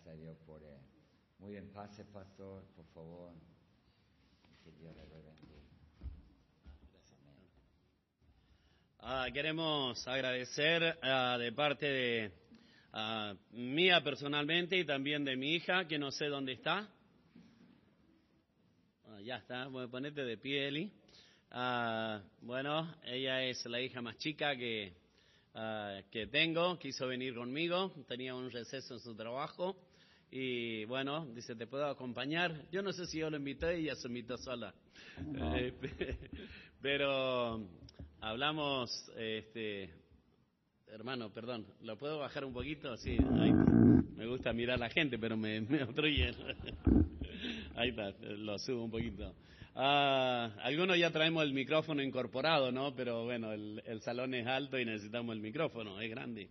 gracias 0.00 0.06
a 0.06 0.16
Dios 0.16 0.38
por 0.46 0.62
él. 0.62 0.78
Muy 1.38 1.52
bien, 1.52 1.70
pase, 1.72 2.04
pastor, 2.04 2.64
por 2.76 2.86
favor. 2.94 3.32
Que 4.64 4.70
Dios 4.72 4.94
le 4.96 5.02
bendiga. 5.02 5.30
Ah, 9.00 9.26
queremos 9.32 10.06
agradecer 10.06 10.98
ah, 11.02 11.36
de 11.38 11.52
parte 11.52 11.86
de 11.86 12.32
ah, 12.92 13.34
mía 13.52 14.02
personalmente 14.02 14.76
y 14.76 14.84
también 14.84 15.24
de 15.24 15.36
mi 15.36 15.54
hija, 15.54 15.86
que 15.88 15.98
no 15.98 16.10
sé 16.10 16.26
dónde 16.26 16.52
está. 16.52 16.88
Ah, 19.06 19.20
ya 19.22 19.36
está, 19.36 19.66
bueno, 19.68 19.90
ponete 19.90 20.22
de 20.24 20.36
pie, 20.36 20.68
Eli. 20.68 20.92
Ah, 21.50 22.22
bueno, 22.42 22.94
ella 23.04 23.42
es 23.44 23.64
la 23.66 23.80
hija 23.80 24.02
más 24.02 24.18
chica 24.18 24.54
que, 24.56 24.94
ah, 25.54 26.00
que 26.10 26.26
tengo, 26.26 26.78
quiso 26.78 27.06
venir 27.06 27.34
conmigo, 27.34 27.92
tenía 28.06 28.34
un 28.34 28.50
receso 28.50 28.94
en 28.94 29.00
su 29.00 29.16
trabajo 29.16 29.89
y 30.30 30.84
bueno, 30.84 31.26
dice, 31.34 31.56
¿te 31.56 31.66
puedo 31.66 31.86
acompañar? 31.86 32.68
Yo 32.70 32.82
no 32.82 32.92
sé 32.92 33.06
si 33.06 33.18
yo 33.18 33.30
lo 33.30 33.36
invité 33.36 33.80
y 33.80 33.84
ella 33.84 33.96
se 33.96 34.08
invitó 34.08 34.36
sola. 34.38 34.74
Eh, 35.20 35.74
pero 36.80 37.68
hablamos, 38.20 38.90
este, 39.18 39.90
hermano, 40.86 41.30
perdón, 41.30 41.66
¿lo 41.82 41.98
puedo 41.98 42.18
bajar 42.18 42.44
un 42.44 42.54
poquito? 42.54 42.96
Sí, 42.96 43.18
ahí, 43.38 43.52
me 44.16 44.26
gusta 44.26 44.52
mirar 44.54 44.76
a 44.76 44.86
la 44.86 44.88
gente, 44.88 45.18
pero 45.18 45.36
me, 45.36 45.60
me 45.60 45.82
obstruyen. 45.82 46.34
Ahí 47.74 47.90
está, 47.90 48.12
lo 48.20 48.58
subo 48.58 48.84
un 48.84 48.90
poquito. 48.90 49.34
Ah, 49.74 50.50
algunos 50.62 50.98
ya 50.98 51.10
traemos 51.10 51.42
el 51.42 51.52
micrófono 51.52 52.02
incorporado, 52.02 52.72
¿no? 52.72 52.94
Pero 52.94 53.24
bueno, 53.24 53.52
el, 53.52 53.82
el 53.84 54.00
salón 54.00 54.34
es 54.34 54.46
alto 54.46 54.78
y 54.78 54.84
necesitamos 54.84 55.34
el 55.34 55.40
micrófono, 55.40 56.00
es 56.00 56.10
grande. 56.10 56.50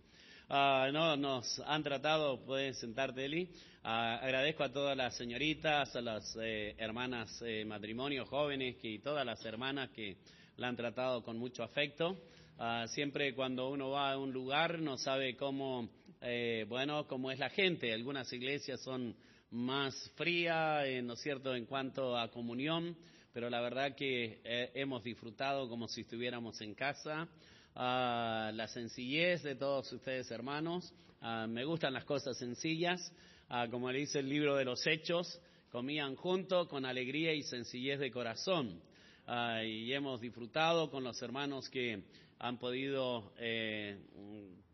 Ah, 0.52 0.90
no, 0.92 1.16
nos 1.16 1.60
han 1.64 1.84
tratado, 1.84 2.44
puedes 2.44 2.76
sentarte, 2.78 3.24
Eli. 3.24 3.48
Ah, 3.84 4.16
agradezco 4.20 4.64
a 4.64 4.72
todas 4.72 4.96
las 4.96 5.16
señoritas, 5.16 5.94
a 5.94 6.00
las 6.00 6.36
eh, 6.42 6.74
hermanas 6.76 7.40
eh, 7.46 7.64
matrimonios 7.64 8.28
jóvenes 8.28 8.74
que, 8.82 8.88
y 8.88 8.98
todas 8.98 9.24
las 9.24 9.44
hermanas 9.44 9.90
que 9.90 10.16
la 10.56 10.66
han 10.66 10.74
tratado 10.74 11.22
con 11.22 11.38
mucho 11.38 11.62
afecto. 11.62 12.18
Ah, 12.58 12.86
siempre 12.88 13.32
cuando 13.32 13.70
uno 13.70 13.90
va 13.90 14.10
a 14.10 14.18
un 14.18 14.32
lugar 14.32 14.80
no 14.80 14.98
sabe 14.98 15.36
cómo, 15.36 15.88
eh, 16.20 16.66
bueno, 16.68 17.06
cómo 17.06 17.30
es 17.30 17.38
la 17.38 17.50
gente. 17.50 17.92
Algunas 17.92 18.32
iglesias 18.32 18.80
son 18.82 19.14
más 19.52 19.94
frías, 20.16 20.84
eh, 20.84 21.00
¿no 21.00 21.14
cierto?, 21.14 21.54
en 21.54 21.66
cuanto 21.66 22.18
a 22.18 22.28
comunión, 22.28 22.96
pero 23.32 23.50
la 23.50 23.60
verdad 23.60 23.94
que 23.94 24.40
eh, 24.42 24.72
hemos 24.74 25.04
disfrutado 25.04 25.68
como 25.68 25.86
si 25.86 26.00
estuviéramos 26.00 26.60
en 26.60 26.74
casa. 26.74 27.28
Ah, 27.74 28.50
la 28.54 28.66
sencillez 28.68 29.42
de 29.42 29.54
todos 29.54 29.92
ustedes, 29.92 30.30
hermanos. 30.30 30.92
Ah, 31.20 31.46
me 31.48 31.64
gustan 31.64 31.92
las 31.92 32.04
cosas 32.04 32.36
sencillas. 32.36 33.12
Ah, 33.48 33.68
como 33.70 33.90
le 33.90 34.00
dice 34.00 34.18
el 34.18 34.28
libro 34.28 34.56
de 34.56 34.64
los 34.64 34.84
Hechos, 34.86 35.40
comían 35.70 36.16
junto 36.16 36.68
con 36.68 36.84
alegría 36.84 37.32
y 37.32 37.42
sencillez 37.42 38.00
de 38.00 38.10
corazón. 38.10 38.80
Ah, 39.26 39.62
y 39.64 39.92
hemos 39.92 40.20
disfrutado 40.20 40.90
con 40.90 41.04
los 41.04 41.20
hermanos 41.22 41.68
que 41.70 42.02
han 42.40 42.58
podido, 42.58 43.32
eh, 43.38 43.98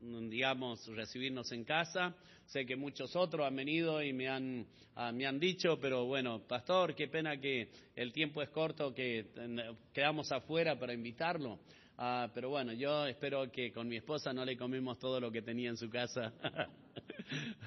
digamos, 0.00 0.86
recibirnos 0.86 1.52
en 1.52 1.64
casa. 1.64 2.14
Sé 2.47 2.64
que 2.64 2.77
muchos 2.77 3.14
otros 3.17 3.47
han 3.47 3.56
venido 3.56 4.02
y 4.02 4.12
me 4.12 4.28
han, 4.28 4.67
ah, 4.94 5.12
me 5.12 5.27
han 5.27 5.39
dicho, 5.39 5.78
pero 5.80 6.06
bueno, 6.06 6.41
pastor, 6.47 6.94
qué 6.94 7.08
pena 7.08 7.39
que 7.39 7.69
el 7.94 8.12
tiempo 8.12 8.41
es 8.41 8.48
corto, 8.50 8.94
que 8.94 9.27
eh, 9.36 9.74
quedamos 9.92 10.33
afuera 10.33 10.78
para 10.78 10.94
invitarlo. 10.94 11.58
Ah, 11.98 12.30
pero 12.34 12.50
bueno, 12.50 12.75
yo 12.75 13.06
espero 13.06 13.50
que 13.50 13.72
con 13.72 13.89
mi 13.89 13.97
esposa 13.97 14.30
no 14.30 14.44
le 14.44 14.55
comimos 14.55 14.98
todo 14.98 15.19
lo 15.19 15.33
que 15.33 15.41
tenía 15.41 15.70
en 15.70 15.77
su 15.77 15.91
casa. 15.91 16.33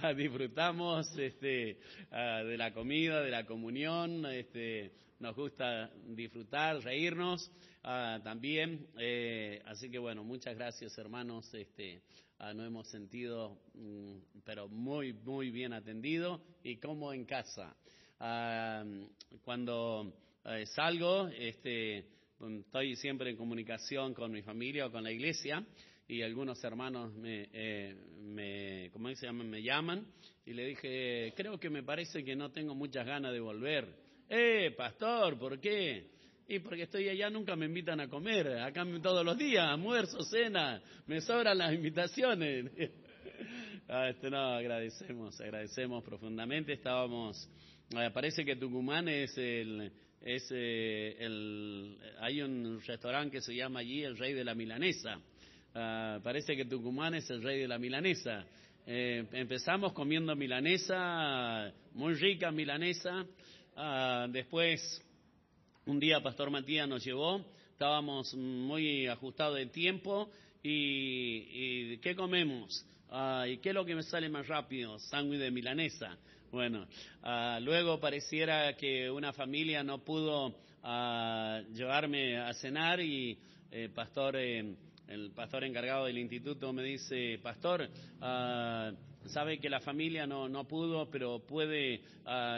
Ah, 0.02 0.14
Disfrutamos 0.14 1.06
este, 1.18 1.80
ah, 2.12 2.42
de 2.44 2.58
la 2.58 2.74
comida, 2.74 3.22
de 3.22 3.30
la 3.30 3.46
comunión, 3.46 4.26
este, 4.28 4.94
nos 5.20 5.36
gusta 5.36 5.92
disfrutar, 6.06 6.82
reírnos 6.82 7.52
ah, 7.84 8.20
también. 8.24 8.88
Eh, 8.98 9.62
así 9.66 9.92
que 9.92 10.00
bueno, 10.00 10.24
muchas 10.24 10.56
gracias 10.56 10.98
hermanos. 10.98 11.54
Este, 11.54 12.02
ah, 12.40 12.54
nos 12.54 12.68
hemos 12.68 12.88
sentido, 12.88 13.60
mm, 13.74 14.40
pero 14.46 14.70
muy, 14.70 15.12
muy 15.12 15.52
bien 15.52 15.74
atendido 15.74 16.42
y 16.64 16.78
como 16.78 17.12
en 17.12 17.26
casa. 17.26 17.76
Ah, 18.22 18.86
cuando 19.44 20.14
eh, 20.46 20.66
salgo, 20.68 21.28
este, 21.28 22.06
estoy 22.48 22.96
siempre 22.96 23.30
en 23.30 23.38
comunicación 23.38 24.14
con 24.14 24.32
mi 24.32 24.42
familia 24.42 24.88
o 24.88 24.92
con 24.92 25.04
la 25.04 25.12
iglesia 25.12 25.66
y 26.08 26.22
algunos 26.22 26.64
hermanos 26.64 27.14
me, 27.14 27.50
eh, 27.54 27.96
me, 28.22 28.90
¿cómo 28.92 29.14
se 29.14 29.26
llama? 29.26 29.44
me 29.44 29.62
llaman 29.62 30.08
y 30.46 30.54
le 30.54 30.66
dije, 30.68 31.34
creo 31.36 31.60
que 31.60 31.70
me 31.70 31.84
parece 31.84 32.24
que 32.24 32.36
no 32.36 32.52
tengo 32.52 32.74
muchas 32.74 33.06
ganas 33.06 33.34
de 33.34 33.40
volver. 33.40 33.88
Eh, 34.30 34.74
pastor, 34.78 35.38
¿por 35.38 35.60
qué? 35.60 36.08
Y 36.48 36.60
porque 36.60 36.84
estoy 36.84 37.10
allá, 37.10 37.30
nunca 37.30 37.56
me 37.56 37.66
invitan 37.66 38.00
a 38.00 38.08
comer, 38.08 38.48
acá 38.60 38.86
todos 39.04 39.24
los 39.24 39.38
días, 39.38 39.68
almuerzo, 39.68 40.24
cena, 40.24 40.82
me 41.06 41.22
sobran 41.22 41.58
las 41.58 41.74
invitaciones. 41.74 42.72
Ah, 43.92 44.08
este, 44.08 44.30
no, 44.30 44.38
agradecemos, 44.38 45.42
agradecemos 45.42 46.04
profundamente. 46.04 46.74
Estábamos, 46.74 47.50
eh, 47.98 48.12
parece 48.14 48.46
que 48.46 48.56
Tucumán 48.56 49.08
es 49.08 49.36
el, 49.36 49.92
es 50.22 50.48
eh, 50.52 51.16
el, 51.20 51.98
hay 52.20 52.42
un 52.42 52.82
restaurante 52.82 53.38
que 53.38 53.42
se 53.42 53.56
llama 53.56 53.80
allí 53.80 54.04
el 54.04 54.18
Rey 54.18 54.34
de 54.34 54.44
la 54.44 54.56
Milanesa. 54.56 55.20
Ah, 55.76 56.20
parece 56.24 56.56
que 56.56 56.66
Tucumán 56.66 57.14
es 57.14 57.30
el 57.30 57.44
rey 57.44 57.60
de 57.60 57.68
la 57.68 57.78
milanesa. 57.78 58.46
Eh, 58.88 59.24
empezamos 59.34 59.94
comiendo 59.94 60.36
milanesa, 60.36 61.72
muy 61.94 62.16
rica 62.16 62.52
milanesa. 62.52 63.26
Ah, 63.76 64.28
después, 64.30 65.02
un 65.86 66.00
día 66.00 66.22
Pastor 66.22 66.50
Matías 66.50 66.88
nos 66.88 67.06
llevó, 67.06 67.46
estábamos 67.72 68.34
muy 68.34 69.08
ajustados 69.08 69.58
de 69.58 69.68
tiempo. 69.68 70.32
¿Y, 70.64 71.94
y 71.94 71.98
qué 72.00 72.16
comemos? 72.16 72.86
Ah, 73.12 73.46
¿Y 73.48 73.60
qué 73.60 73.70
es 73.70 73.76
lo 73.76 73.86
que 73.86 73.96
me 73.96 74.04
sale 74.04 74.28
más 74.28 74.48
rápido? 74.48 74.98
Sándwich 75.00 75.40
de 75.40 75.52
milanesa. 75.52 76.18
Bueno, 76.52 76.88
ah, 77.22 77.60
luego 77.62 78.00
pareciera 78.00 78.76
que 78.76 79.10
una 79.12 79.32
familia 79.34 79.84
no 79.84 80.04
pudo 80.04 80.56
ah, 80.82 81.62
llevarme 81.72 82.38
a 82.38 82.54
cenar 82.54 83.00
y 83.00 83.38
eh, 83.72 83.90
Pastor... 83.94 84.36
eh, 84.38 84.76
el 85.08 85.32
pastor 85.32 85.64
encargado 85.64 86.06
del 86.06 86.20
instituto 86.20 86.72
me 86.72 86.84
dice, 86.84 87.40
pastor, 87.42 87.90
ah, 88.22 88.92
sabe 89.26 89.60
que 89.60 89.68
la 89.68 89.80
familia 89.80 90.28
no, 90.28 90.48
no 90.48 90.68
pudo, 90.68 91.10
pero 91.10 91.40
puede, 91.40 92.02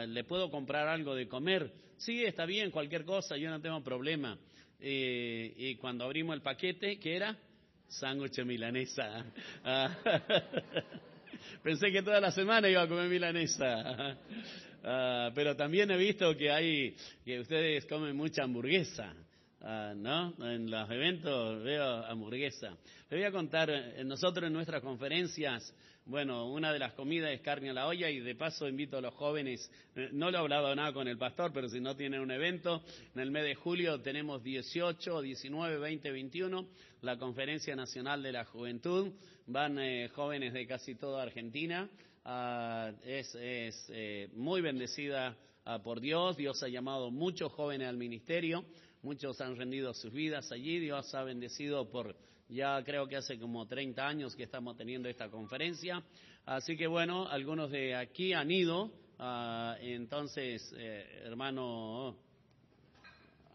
le 0.06 0.24
puedo 0.24 0.50
comprar 0.50 0.86
algo 0.86 1.14
de 1.14 1.26
comer. 1.26 1.72
Sí, 1.96 2.22
está 2.22 2.44
bien, 2.44 2.70
cualquier 2.70 3.06
cosa, 3.06 3.38
yo 3.38 3.48
no 3.48 3.58
tengo 3.58 3.82
problema. 3.82 4.36
Eh, 4.78 5.54
y 5.56 5.76
cuando 5.76 6.04
abrimos 6.04 6.34
el 6.34 6.42
paquete, 6.42 6.98
¿qué 6.98 7.16
era? 7.16 7.38
Sándwich 7.88 8.44
milanesa. 8.44 9.24
Pensé 11.62 11.90
que 11.90 12.02
toda 12.02 12.20
la 12.20 12.30
semana 12.30 12.68
iba 12.68 12.82
a 12.82 12.88
comer 12.88 13.08
milanesa. 13.08 14.18
Ah, 14.84 15.30
pero 15.32 15.54
también 15.54 15.88
he 15.92 15.96
visto 15.96 16.36
que 16.36 16.50
hay, 16.50 16.96
que 17.24 17.38
ustedes 17.38 17.86
comen 17.86 18.16
mucha 18.16 18.42
hamburguesa. 18.42 19.14
Ah, 19.60 19.92
¿no? 19.94 20.34
En 20.44 20.68
los 20.68 20.90
eventos 20.90 21.62
veo 21.62 22.04
hamburguesa. 22.04 22.76
Le 23.08 23.16
voy 23.16 23.24
a 23.24 23.30
contar, 23.30 23.70
eh, 23.70 24.02
nosotros 24.04 24.48
en 24.48 24.52
nuestras 24.52 24.82
conferencias, 24.82 25.72
bueno, 26.04 26.50
una 26.50 26.72
de 26.72 26.80
las 26.80 26.94
comidas 26.94 27.30
es 27.30 27.42
carne 27.42 27.70
a 27.70 27.72
la 27.72 27.86
olla 27.86 28.10
y 28.10 28.18
de 28.18 28.34
paso 28.34 28.66
invito 28.66 28.98
a 28.98 29.00
los 29.00 29.14
jóvenes, 29.14 29.70
eh, 29.94 30.08
no 30.12 30.32
lo 30.32 30.38
he 30.38 30.40
hablado 30.40 30.74
nada 30.74 30.92
con 30.92 31.06
el 31.06 31.16
pastor, 31.16 31.52
pero 31.54 31.68
si 31.68 31.78
no 31.78 31.94
tienen 31.94 32.20
un 32.20 32.32
evento, 32.32 32.82
en 33.14 33.20
el 33.20 33.30
mes 33.30 33.44
de 33.44 33.54
julio 33.54 34.00
tenemos 34.00 34.42
18, 34.42 35.20
19, 35.22 35.78
20, 35.78 36.10
21, 36.10 36.66
la 37.02 37.16
Conferencia 37.18 37.76
Nacional 37.76 38.20
de 38.20 38.32
la 38.32 38.44
Juventud, 38.44 39.12
van 39.46 39.78
eh, 39.78 40.08
jóvenes 40.14 40.52
de 40.52 40.66
casi 40.66 40.94
toda 40.94 41.22
Argentina, 41.22 41.88
Ah, 42.24 42.92
es, 43.04 43.34
es 43.34 43.86
eh, 43.88 44.28
muy 44.34 44.60
bendecida 44.60 45.36
ah, 45.64 45.80
por 45.82 46.00
Dios, 46.00 46.36
Dios 46.36 46.62
ha 46.62 46.68
llamado 46.68 47.10
muchos 47.10 47.50
jóvenes 47.52 47.88
al 47.88 47.96
ministerio, 47.96 48.64
muchos 49.02 49.40
han 49.40 49.56
rendido 49.56 49.92
sus 49.92 50.12
vidas 50.12 50.52
allí, 50.52 50.78
Dios 50.78 51.12
ha 51.16 51.24
bendecido 51.24 51.90
por 51.90 52.14
ya 52.48 52.80
creo 52.84 53.08
que 53.08 53.16
hace 53.16 53.40
como 53.40 53.66
30 53.66 54.06
años 54.06 54.36
que 54.36 54.44
estamos 54.44 54.76
teniendo 54.76 55.08
esta 55.08 55.28
conferencia, 55.30 56.00
así 56.46 56.76
que 56.76 56.86
bueno, 56.86 57.26
algunos 57.26 57.72
de 57.72 57.96
aquí 57.96 58.34
han 58.34 58.52
ido, 58.52 58.92
ah, 59.18 59.76
entonces 59.80 60.72
eh, 60.76 61.22
hermano 61.24 62.18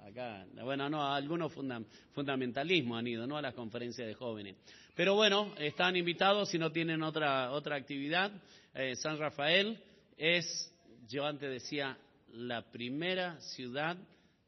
acá, 0.08 0.46
bueno, 0.64 0.90
no, 0.90 1.06
algunos 1.06 1.54
funda, 1.54 1.82
fundamentalismo 2.14 2.96
han 2.96 3.08
ido, 3.08 3.28
¿no? 3.28 3.38
A 3.38 3.42
las 3.42 3.54
conferencias 3.54 4.08
de 4.08 4.14
jóvenes. 4.14 4.56
Pero 4.96 5.16
bueno, 5.16 5.54
están 5.58 5.96
invitados 5.96 6.50
si 6.50 6.58
no 6.58 6.72
tienen 6.72 7.04
otra, 7.04 7.52
otra 7.52 7.76
actividad. 7.76 8.32
Eh, 8.74 8.96
San 8.96 9.18
Rafael 9.18 9.80
es, 10.18 10.74
yo 11.08 11.26
antes 11.26 11.50
decía, 11.50 11.98
la 12.34 12.64
primera 12.72 13.40
ciudad 13.40 13.98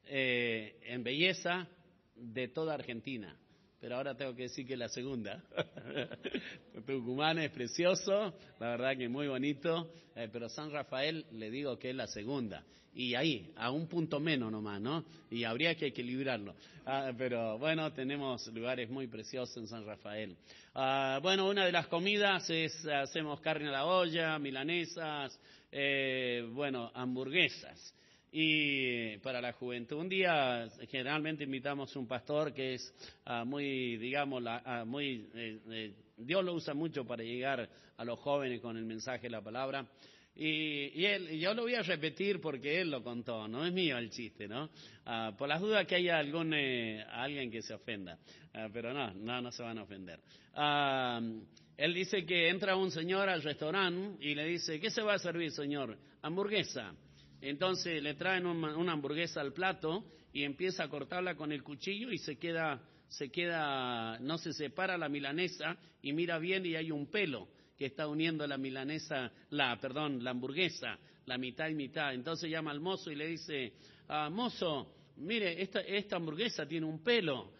eh, 0.05 0.79
en 0.83 1.03
belleza 1.03 1.67
de 2.15 2.47
toda 2.47 2.73
Argentina. 2.73 3.35
Pero 3.79 3.95
ahora 3.95 4.15
tengo 4.15 4.35
que 4.35 4.43
decir 4.43 4.67
que 4.67 4.75
la 4.75 4.89
segunda. 4.89 5.41
Tucumán 6.85 7.39
es 7.39 7.51
precioso, 7.51 8.33
la 8.59 8.71
verdad 8.71 8.97
que 8.97 9.07
muy 9.07 9.27
bonito, 9.27 9.91
eh, 10.15 10.29
pero 10.31 10.49
San 10.49 10.71
Rafael 10.71 11.25
le 11.31 11.49
digo 11.49 11.77
que 11.77 11.91
es 11.91 11.95
la 11.95 12.07
segunda. 12.07 12.63
Y 12.93 13.15
ahí, 13.15 13.53
a 13.55 13.71
un 13.71 13.87
punto 13.87 14.19
menos 14.19 14.51
nomás, 14.51 14.81
¿no? 14.81 15.05
Y 15.29 15.43
habría 15.43 15.75
que 15.75 15.87
equilibrarlo. 15.87 16.55
Ah, 16.85 17.11
pero 17.17 17.57
bueno, 17.57 17.93
tenemos 17.93 18.47
lugares 18.47 18.89
muy 18.89 19.07
preciosos 19.07 19.55
en 19.57 19.67
San 19.67 19.85
Rafael. 19.85 20.35
Ah, 20.73 21.19
bueno, 21.21 21.47
una 21.47 21.65
de 21.65 21.71
las 21.71 21.87
comidas 21.87 22.49
es, 22.49 22.85
hacemos 22.85 23.39
carne 23.41 23.69
a 23.69 23.71
la 23.71 23.85
olla, 23.85 24.39
milanesas, 24.39 25.39
eh, 25.71 26.49
bueno, 26.51 26.91
hamburguesas 26.93 27.93
y 28.31 29.17
para 29.17 29.41
la 29.41 29.53
juventud. 29.53 29.97
Un 29.97 30.09
día 30.09 30.67
generalmente 30.89 31.43
invitamos 31.43 31.95
un 31.95 32.07
pastor 32.07 32.53
que 32.53 32.75
es 32.75 32.93
ah, 33.25 33.43
muy, 33.43 33.97
digamos, 33.97 34.43
ah, 34.45 34.83
muy, 34.85 35.27
eh, 35.33 35.59
eh, 35.69 35.93
Dios 36.17 36.43
lo 36.43 36.53
usa 36.53 36.73
mucho 36.73 37.05
para 37.05 37.23
llegar 37.23 37.67
a 37.97 38.05
los 38.05 38.19
jóvenes 38.19 38.61
con 38.61 38.77
el 38.77 38.85
mensaje 38.85 39.23
de 39.23 39.31
la 39.31 39.41
palabra. 39.41 39.85
Y, 40.35 41.03
él, 41.03 41.37
yo 41.37 41.53
lo 41.53 41.63
voy 41.63 41.75
a 41.75 41.81
repetir 41.81 42.39
porque 42.39 42.79
él 42.79 42.91
lo 42.91 43.03
contó, 43.03 43.47
no 43.47 43.65
es 43.65 43.73
mío 43.73 43.97
el 43.97 44.09
chiste, 44.09 44.47
¿no? 44.47 44.69
Ah, 45.05 45.33
por 45.37 45.49
las 45.49 45.59
dudas 45.59 45.85
que 45.85 45.95
haya 45.95 46.17
algún, 46.17 46.53
eh, 46.53 47.03
alguien 47.09 47.51
que 47.51 47.61
se 47.61 47.73
ofenda, 47.73 48.17
pero 48.71 48.93
no, 48.93 49.13
no, 49.15 49.41
no 49.41 49.51
se 49.51 49.63
van 49.63 49.79
a 49.79 49.83
ofender. 49.83 50.19
él 51.75 51.93
dice 51.93 52.25
que 52.25 52.47
entra 52.47 52.77
un 52.77 52.91
señor 52.91 53.27
al 53.27 53.41
restaurante 53.41 54.23
y 54.25 54.33
le 54.33 54.45
dice, 54.45 54.79
¿qué 54.79 54.89
se 54.91 55.01
va 55.01 55.15
a 55.15 55.19
servir, 55.19 55.51
señor? 55.51 55.97
Hamburguesa. 56.21 56.93
Entonces 57.41 58.01
le 58.03 58.15
traen 58.15 58.45
una 58.45 58.91
hamburguesa 58.91 59.41
al 59.41 59.53
plato 59.53 60.03
y 60.33 60.43
empieza 60.43 60.83
a 60.83 60.89
cortarla 60.89 61.35
con 61.35 61.51
el 61.51 61.63
cuchillo 61.63 62.11
y 62.11 62.17
se 62.17 62.37
queda, 62.37 62.81
se 63.07 63.31
queda, 63.31 64.19
no 64.19 64.37
se 64.37 64.53
separa 64.53 64.97
la 64.97 65.09
milanesa 65.09 65.77
y 66.01 66.13
mira 66.13 66.37
bien 66.37 66.65
y 66.65 66.75
hay 66.75 66.91
un 66.91 67.07
pelo 67.07 67.47
que 67.77 67.85
está 67.85 68.07
uniendo 68.07 68.45
la 68.45 68.57
milanesa, 68.57 69.31
la, 69.51 69.79
perdón, 69.79 70.21
la 70.21 70.31
hamburguesa, 70.31 70.99
la 71.25 71.37
mitad 71.37 71.69
y 71.69 71.75
mitad. 71.75 72.13
Entonces 72.13 72.49
llama 72.49 72.71
al 72.71 72.81
mozo 72.81 73.09
y 73.09 73.15
le 73.15 73.27
dice, 73.27 73.73
ah, 74.09 74.29
mozo, 74.29 74.93
mire, 75.15 75.61
esta, 75.61 75.79
esta 75.79 76.17
hamburguesa 76.17 76.67
tiene 76.67 76.85
un 76.85 77.01
pelo. 77.01 77.53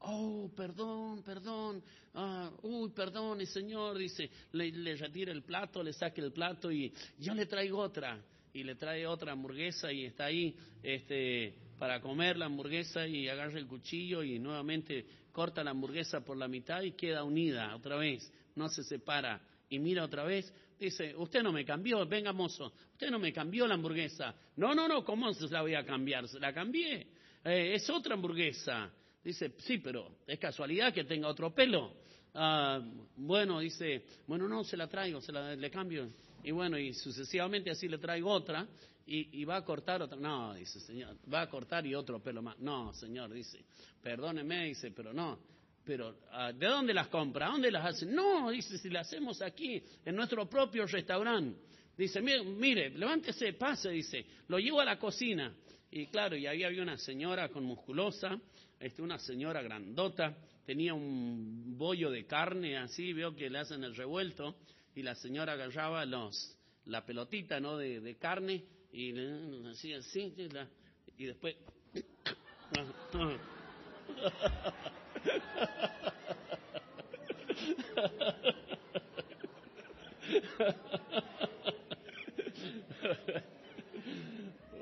Oh, 0.00 0.50
perdón, 0.54 1.22
perdón, 1.22 1.82
ah, 2.14 2.50
uy, 2.62 2.90
perdón, 2.90 3.46
señor, 3.46 3.96
dice, 3.96 4.28
le, 4.52 4.70
le 4.72 4.96
retira 4.96 5.32
el 5.32 5.42
plato, 5.42 5.82
le 5.82 5.94
saque 5.94 6.20
el 6.20 6.32
plato 6.32 6.70
y 6.70 6.92
yo 7.18 7.34
le 7.34 7.46
traigo 7.46 7.78
otra 7.78 8.22
y 8.52 8.64
le 8.64 8.74
trae 8.74 9.06
otra 9.06 9.32
hamburguesa 9.32 9.92
y 9.92 10.04
está 10.04 10.26
ahí 10.26 10.54
este, 10.82 11.54
para 11.78 12.00
comer 12.00 12.36
la 12.36 12.46
hamburguesa 12.46 13.06
y 13.06 13.28
agarra 13.28 13.58
el 13.58 13.66
cuchillo 13.66 14.22
y 14.22 14.38
nuevamente 14.38 15.06
corta 15.32 15.64
la 15.64 15.70
hamburguesa 15.70 16.20
por 16.20 16.36
la 16.36 16.48
mitad 16.48 16.82
y 16.82 16.92
queda 16.92 17.24
unida 17.24 17.74
otra 17.74 17.96
vez, 17.96 18.30
no 18.54 18.68
se 18.68 18.84
separa 18.84 19.40
y 19.68 19.78
mira 19.78 20.04
otra 20.04 20.24
vez, 20.24 20.52
dice, 20.78 21.14
usted 21.16 21.42
no 21.42 21.50
me 21.50 21.64
cambió, 21.64 22.06
venga 22.06 22.32
mozo, 22.32 22.72
usted 22.92 23.10
no 23.10 23.18
me 23.18 23.32
cambió 23.32 23.66
la 23.66 23.74
hamburguesa. 23.74 24.34
No, 24.56 24.74
no, 24.74 24.86
no, 24.86 25.02
¿cómo 25.02 25.32
se 25.32 25.48
la 25.48 25.62
voy 25.62 25.74
a 25.74 25.84
cambiar? 25.84 26.28
Se 26.28 26.38
la 26.38 26.52
cambié, 26.52 27.06
eh, 27.42 27.74
es 27.74 27.88
otra 27.88 28.14
hamburguesa. 28.14 28.92
Dice, 29.24 29.54
sí, 29.58 29.78
pero 29.78 30.18
es 30.26 30.38
casualidad 30.38 30.92
que 30.92 31.04
tenga 31.04 31.28
otro 31.28 31.54
pelo. 31.54 31.94
Ah, 32.34 32.80
bueno, 33.16 33.60
dice, 33.60 34.04
bueno, 34.26 34.46
no, 34.46 34.62
se 34.62 34.76
la 34.76 34.88
traigo, 34.88 35.20
se 35.22 35.32
la 35.32 35.54
le 35.54 35.70
cambio 35.70 36.10
y 36.42 36.50
bueno, 36.50 36.78
y 36.78 36.92
sucesivamente 36.94 37.70
así 37.70 37.88
le 37.88 37.98
traigo 37.98 38.30
otra 38.30 38.66
y, 39.06 39.44
va 39.44 39.56
a 39.56 39.64
cortar 39.64 40.02
otra. 40.02 40.16
No, 40.16 40.54
dice, 40.54 40.80
señor, 40.80 41.16
va 41.32 41.42
a 41.42 41.50
cortar 41.50 41.86
y 41.86 41.94
otro 41.94 42.22
pelo 42.22 42.42
más. 42.42 42.58
No, 42.58 42.92
señor, 42.94 43.32
dice, 43.32 43.64
perdóneme, 44.02 44.66
dice, 44.66 44.90
pero 44.90 45.12
no. 45.12 45.38
Pero, 45.84 46.20
ah, 46.30 46.52
¿de 46.52 46.66
dónde 46.66 46.94
las 46.94 47.08
compra? 47.08 47.48
¿Dónde 47.48 47.70
las 47.70 47.84
hace? 47.84 48.06
No, 48.06 48.50
dice, 48.50 48.78
si 48.78 48.88
las 48.88 49.08
hacemos 49.08 49.42
aquí, 49.42 49.82
en 50.04 50.14
nuestro 50.14 50.48
propio 50.48 50.86
restaurante. 50.86 51.58
Dice, 51.96 52.20
mire, 52.20 52.44
mire, 52.44 52.90
levántese, 52.90 53.52
pase, 53.54 53.90
dice, 53.90 54.24
lo 54.48 54.58
llevo 54.58 54.80
a 54.80 54.84
la 54.84 54.98
cocina. 54.98 55.52
Y 55.90 56.06
claro, 56.06 56.36
y 56.36 56.46
ahí 56.46 56.64
había 56.64 56.82
una 56.82 56.96
señora 56.96 57.48
con 57.48 57.64
musculosa, 57.64 58.40
este, 58.80 59.02
una 59.02 59.18
señora 59.18 59.60
grandota, 59.60 60.36
tenía 60.64 60.94
un 60.94 61.76
bollo 61.76 62.10
de 62.10 62.24
carne 62.24 62.78
así, 62.78 63.12
veo 63.12 63.34
que 63.34 63.50
le 63.50 63.58
hacen 63.58 63.84
el 63.84 63.94
revuelto, 63.94 64.56
y 64.94 65.02
la 65.02 65.14
señora 65.14 65.52
agarraba 65.52 66.04
los, 66.04 66.56
la 66.86 67.04
pelotita 67.04 67.60
¿no? 67.60 67.76
de, 67.76 68.00
de 68.00 68.16
carne 68.16 68.64
y 68.92 69.12
hacía 69.70 69.98
así 69.98 70.34
y 71.16 71.24
después 71.24 71.56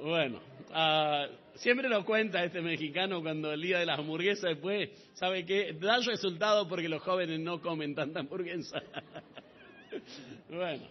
bueno 0.02 0.40
uh, 0.70 1.26
siempre 1.56 1.88
lo 1.88 2.04
cuenta 2.04 2.42
este 2.42 2.60
mexicano 2.60 3.22
cuando 3.22 3.52
el 3.52 3.60
día 3.62 3.78
de 3.78 3.86
las 3.86 4.00
hamburguesas 4.00 4.50
después 4.50 4.90
sabe 5.14 5.44
que 5.44 5.72
da 5.74 5.98
resultado 5.98 6.68
porque 6.68 6.88
los 6.88 7.02
jóvenes 7.02 7.38
no 7.38 7.60
comen 7.60 7.94
tanta 7.94 8.20
hamburguesa 8.20 8.82
bueno, 10.50 10.82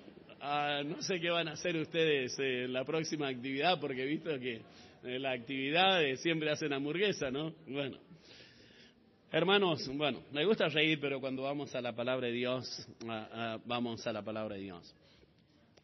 ah, 0.42 0.82
no 0.86 1.02
sé 1.02 1.20
qué 1.20 1.30
van 1.30 1.48
a 1.50 1.52
hacer 1.52 1.76
ustedes 1.76 2.38
en 2.40 2.72
la 2.72 2.86
próxima 2.86 3.28
actividad, 3.28 3.80
porque 3.80 4.04
he 4.04 4.06
visto 4.06 4.30
que 4.40 4.62
en 5.04 5.22
la 5.22 5.32
actividad 5.32 6.02
siempre 6.16 6.50
hacen 6.50 6.72
hamburguesa, 6.74 7.30
¿no? 7.30 7.54
Bueno. 7.68 7.98
Hermanos, 9.32 9.88
bueno, 9.94 10.24
me 10.32 10.44
gusta 10.46 10.70
reír, 10.70 11.00
pero 11.00 11.20
cuando 11.20 11.44
vamos 11.44 11.76
a 11.76 11.82
la 11.82 11.94
palabra 11.94 12.28
de 12.28 12.34
Dios, 12.34 12.88
ah, 13.08 13.30
ah, 13.32 13.58
vamos 13.66 14.06
a 14.08 14.14
la 14.14 14.24
palabra 14.24 14.56
de 14.56 14.62
Dios. 14.62 14.96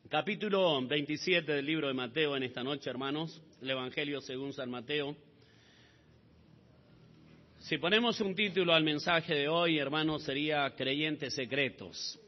Capítulo 0.09 0.81
27 0.87 1.51
del 1.51 1.65
libro 1.65 1.87
de 1.87 1.93
Mateo 1.93 2.35
en 2.37 2.43
esta 2.43 2.63
noche, 2.63 2.89
hermanos, 2.89 3.41
el 3.61 3.69
Evangelio 3.69 4.21
según 4.21 4.53
San 4.53 4.69
Mateo. 4.69 5.15
Si 7.59 7.77
ponemos 7.77 8.21
un 8.21 8.35
título 8.35 8.73
al 8.73 8.83
mensaje 8.83 9.35
de 9.35 9.47
hoy, 9.47 9.79
hermanos, 9.79 10.23
sería 10.23 10.69
Creyentes 10.75 11.33
Secretos. 11.33 12.19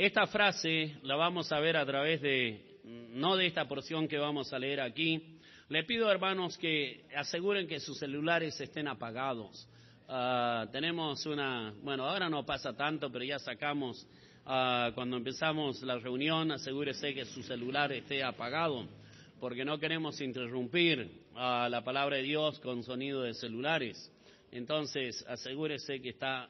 Esta 0.00 0.26
frase 0.26 0.96
la 1.02 1.14
vamos 1.14 1.52
a 1.52 1.60
ver 1.60 1.76
a 1.76 1.84
través 1.84 2.22
de, 2.22 2.78
no 3.10 3.36
de 3.36 3.46
esta 3.46 3.68
porción 3.68 4.08
que 4.08 4.16
vamos 4.16 4.50
a 4.50 4.58
leer 4.58 4.80
aquí. 4.80 5.36
Le 5.68 5.84
pido, 5.84 6.10
hermanos, 6.10 6.56
que 6.56 7.04
aseguren 7.14 7.68
que 7.68 7.80
sus 7.80 7.98
celulares 7.98 8.58
estén 8.62 8.88
apagados. 8.88 9.68
Ah, 10.08 10.66
tenemos 10.72 11.26
una, 11.26 11.74
bueno, 11.82 12.08
ahora 12.08 12.30
no 12.30 12.46
pasa 12.46 12.74
tanto, 12.74 13.12
pero 13.12 13.26
ya 13.26 13.38
sacamos, 13.40 14.06
ah, 14.46 14.90
cuando 14.94 15.18
empezamos 15.18 15.82
la 15.82 15.98
reunión, 15.98 16.50
asegúrese 16.50 17.12
que 17.12 17.26
su 17.26 17.42
celular 17.42 17.92
esté 17.92 18.24
apagado, 18.24 18.88
porque 19.38 19.66
no 19.66 19.78
queremos 19.78 20.18
interrumpir 20.22 21.26
ah, 21.34 21.68
la 21.70 21.84
palabra 21.84 22.16
de 22.16 22.22
Dios 22.22 22.58
con 22.60 22.82
sonido 22.84 23.20
de 23.20 23.34
celulares. 23.34 24.10
Entonces, 24.50 25.22
asegúrese 25.28 26.00
que 26.00 26.08
está 26.08 26.48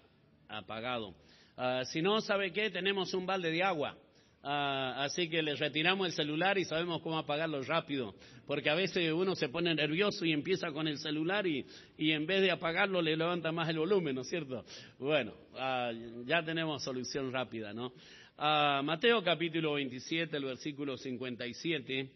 apagado. 0.48 1.16
Ah, 1.62 1.84
si 1.84 2.00
no, 2.00 2.22
¿sabe 2.22 2.54
qué? 2.54 2.70
Tenemos 2.70 3.12
un 3.12 3.26
balde 3.26 3.50
de 3.50 3.62
agua. 3.62 3.94
Ah, 4.42 5.04
así 5.04 5.28
que 5.28 5.42
le 5.42 5.54
retiramos 5.56 6.06
el 6.06 6.14
celular 6.14 6.56
y 6.56 6.64
sabemos 6.64 7.02
cómo 7.02 7.18
apagarlo 7.18 7.62
rápido. 7.64 8.14
Porque 8.46 8.70
a 8.70 8.74
veces 8.74 9.12
uno 9.12 9.36
se 9.36 9.50
pone 9.50 9.74
nervioso 9.74 10.24
y 10.24 10.32
empieza 10.32 10.72
con 10.72 10.88
el 10.88 10.96
celular 10.96 11.46
y, 11.46 11.66
y 11.98 12.12
en 12.12 12.24
vez 12.24 12.40
de 12.40 12.50
apagarlo 12.50 13.02
le 13.02 13.14
levanta 13.14 13.52
más 13.52 13.68
el 13.68 13.78
volumen, 13.78 14.14
¿no 14.14 14.22
es 14.22 14.28
cierto? 14.30 14.64
Bueno, 14.98 15.34
ah, 15.58 15.92
ya 16.24 16.42
tenemos 16.42 16.82
solución 16.82 17.30
rápida, 17.30 17.74
¿no? 17.74 17.92
Mateo 18.38 19.22
capítulo 19.22 19.74
27, 19.74 20.34
el 20.34 20.44
versículo 20.46 20.96
57. 20.96 22.10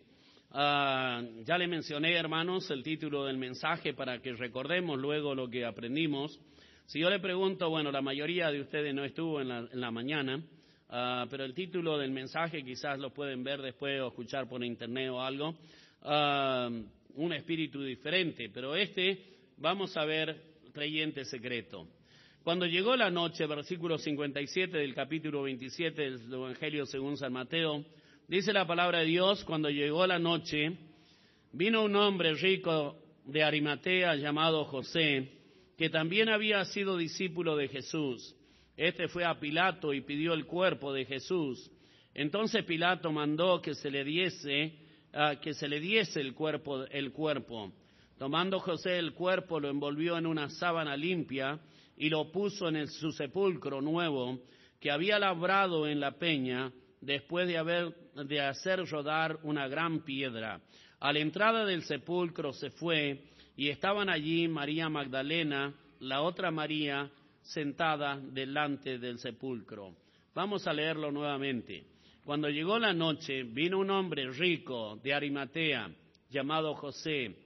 ya 0.54 1.58
le 1.58 1.66
mencioné, 1.66 2.14
hermanos, 2.14 2.70
el 2.70 2.82
título 2.82 3.26
del 3.26 3.36
mensaje 3.36 3.92
para 3.92 4.22
que 4.22 4.32
recordemos 4.32 4.98
luego 4.98 5.34
lo 5.34 5.50
que 5.50 5.66
aprendimos. 5.66 6.40
Si 6.86 6.98
yo 6.98 7.08
le 7.08 7.18
pregunto, 7.18 7.70
bueno, 7.70 7.90
la 7.90 8.02
mayoría 8.02 8.50
de 8.50 8.60
ustedes 8.60 8.94
no 8.94 9.04
estuvo 9.04 9.40
en 9.40 9.48
la, 9.48 9.90
mañana, 9.90 10.42
ah, 10.90 11.26
pero 11.30 11.44
el 11.44 11.54
título 11.54 11.96
del 11.96 12.10
mensaje 12.10 12.62
quizás 12.62 12.98
lo 12.98 13.10
pueden 13.10 13.42
ver 13.42 13.62
después 13.62 14.00
o 14.02 14.08
escuchar 14.08 14.46
por 14.46 14.62
internet 14.62 15.08
o 15.10 15.22
algo, 15.22 15.54
ah, 16.02 16.68
un 17.14 17.32
espíritu 17.32 17.82
diferente, 17.82 18.50
pero 18.52 18.76
este 18.76 19.18
vamos 19.56 19.96
a 19.96 20.04
ver 20.04 20.36
creyente 20.74 21.24
secreto. 21.24 21.88
Cuando 22.42 22.66
llegó 22.66 22.94
la 22.96 23.10
noche, 23.10 23.46
versículo 23.46 23.96
57 23.96 24.76
del 24.76 24.94
capítulo 24.94 25.42
27 25.44 26.02
del 26.02 26.34
Evangelio 26.34 26.84
según 26.84 27.16
San 27.16 27.32
Mateo, 27.32 27.82
dice 28.28 28.52
la 28.52 28.66
palabra 28.66 28.98
de 28.98 29.06
Dios, 29.06 29.42
cuando 29.44 29.70
llegó 29.70 30.06
la 30.06 30.18
noche, 30.18 30.76
vino 31.52 31.82
un 31.82 31.96
hombre 31.96 32.34
rico 32.34 32.98
de 33.24 33.42
Arimatea 33.42 34.16
llamado 34.16 34.66
José, 34.66 35.43
que 35.76 35.90
también 35.90 36.28
había 36.28 36.64
sido 36.64 36.96
discípulo 36.96 37.56
de 37.56 37.68
Jesús. 37.68 38.34
Este 38.76 39.08
fue 39.08 39.24
a 39.24 39.38
Pilato 39.38 39.92
y 39.92 40.00
pidió 40.00 40.34
el 40.34 40.46
cuerpo 40.46 40.92
de 40.92 41.04
Jesús. 41.04 41.70
Entonces 42.12 42.64
Pilato 42.64 43.10
mandó 43.12 43.60
que 43.60 43.74
se 43.74 43.90
le 43.90 44.04
diese, 44.04 44.74
ah, 45.12 45.36
que 45.40 45.54
se 45.54 45.68
le 45.68 45.80
diese 45.80 46.20
el 46.20 46.34
cuerpo, 46.34 46.84
el 46.84 47.12
cuerpo. 47.12 47.72
Tomando 48.18 48.60
José 48.60 48.98
el 48.98 49.12
cuerpo, 49.12 49.58
lo 49.58 49.68
envolvió 49.68 50.16
en 50.16 50.26
una 50.26 50.48
sábana 50.48 50.96
limpia 50.96 51.58
y 51.96 52.08
lo 52.08 52.30
puso 52.30 52.68
en 52.68 52.86
su 52.88 53.10
sepulcro 53.12 53.80
nuevo 53.80 54.40
que 54.80 54.90
había 54.90 55.18
labrado 55.18 55.88
en 55.88 55.98
la 55.98 56.12
peña 56.12 56.72
después 57.00 57.48
de, 57.48 57.58
haber, 57.58 57.94
de 58.14 58.40
hacer 58.40 58.84
rodar 58.86 59.38
una 59.42 59.66
gran 59.68 60.04
piedra. 60.04 60.60
A 61.00 61.12
la 61.12 61.18
entrada 61.18 61.64
del 61.64 61.82
sepulcro 61.82 62.52
se 62.52 62.70
fue 62.70 63.24
y 63.56 63.68
estaban 63.68 64.08
allí 64.08 64.48
María 64.48 64.88
Magdalena, 64.88 65.74
la 66.00 66.22
otra 66.22 66.50
María, 66.50 67.10
sentada 67.42 68.18
delante 68.18 68.98
del 68.98 69.18
sepulcro. 69.18 69.94
Vamos 70.34 70.66
a 70.66 70.72
leerlo 70.72 71.12
nuevamente. 71.12 71.84
Cuando 72.24 72.48
llegó 72.48 72.78
la 72.78 72.92
noche, 72.92 73.44
vino 73.44 73.78
un 73.78 73.90
hombre 73.90 74.28
rico 74.30 74.98
de 75.02 75.14
Arimatea, 75.14 75.90
llamado 76.30 76.74
José, 76.74 77.36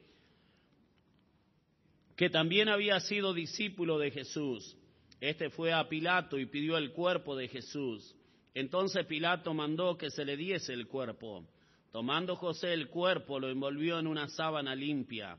que 2.17 2.31
también 2.31 2.69
había 2.69 2.99
sido 3.01 3.35
discípulo 3.35 3.99
de 3.99 4.11
Jesús. 4.11 4.77
Este 5.21 5.51
fue 5.51 5.73
a 5.73 5.89
Pilato 5.89 6.39
y 6.39 6.47
pidió 6.47 6.79
el 6.79 6.93
cuerpo 6.93 7.37
de 7.37 7.49
Jesús. 7.49 8.15
Entonces 8.55 9.05
Pilato 9.07 9.53
mandó 9.53 9.99
que 9.99 10.11
se 10.11 10.25
le 10.25 10.37
diese 10.37 10.73
el 10.73 10.87
cuerpo. 10.87 11.45
Tomando 11.93 12.37
José 12.37 12.73
el 12.73 12.89
cuerpo, 12.89 13.39
lo 13.39 13.51
envolvió 13.51 13.99
en 13.99 14.07
una 14.07 14.29
sábana 14.29 14.75
limpia 14.75 15.39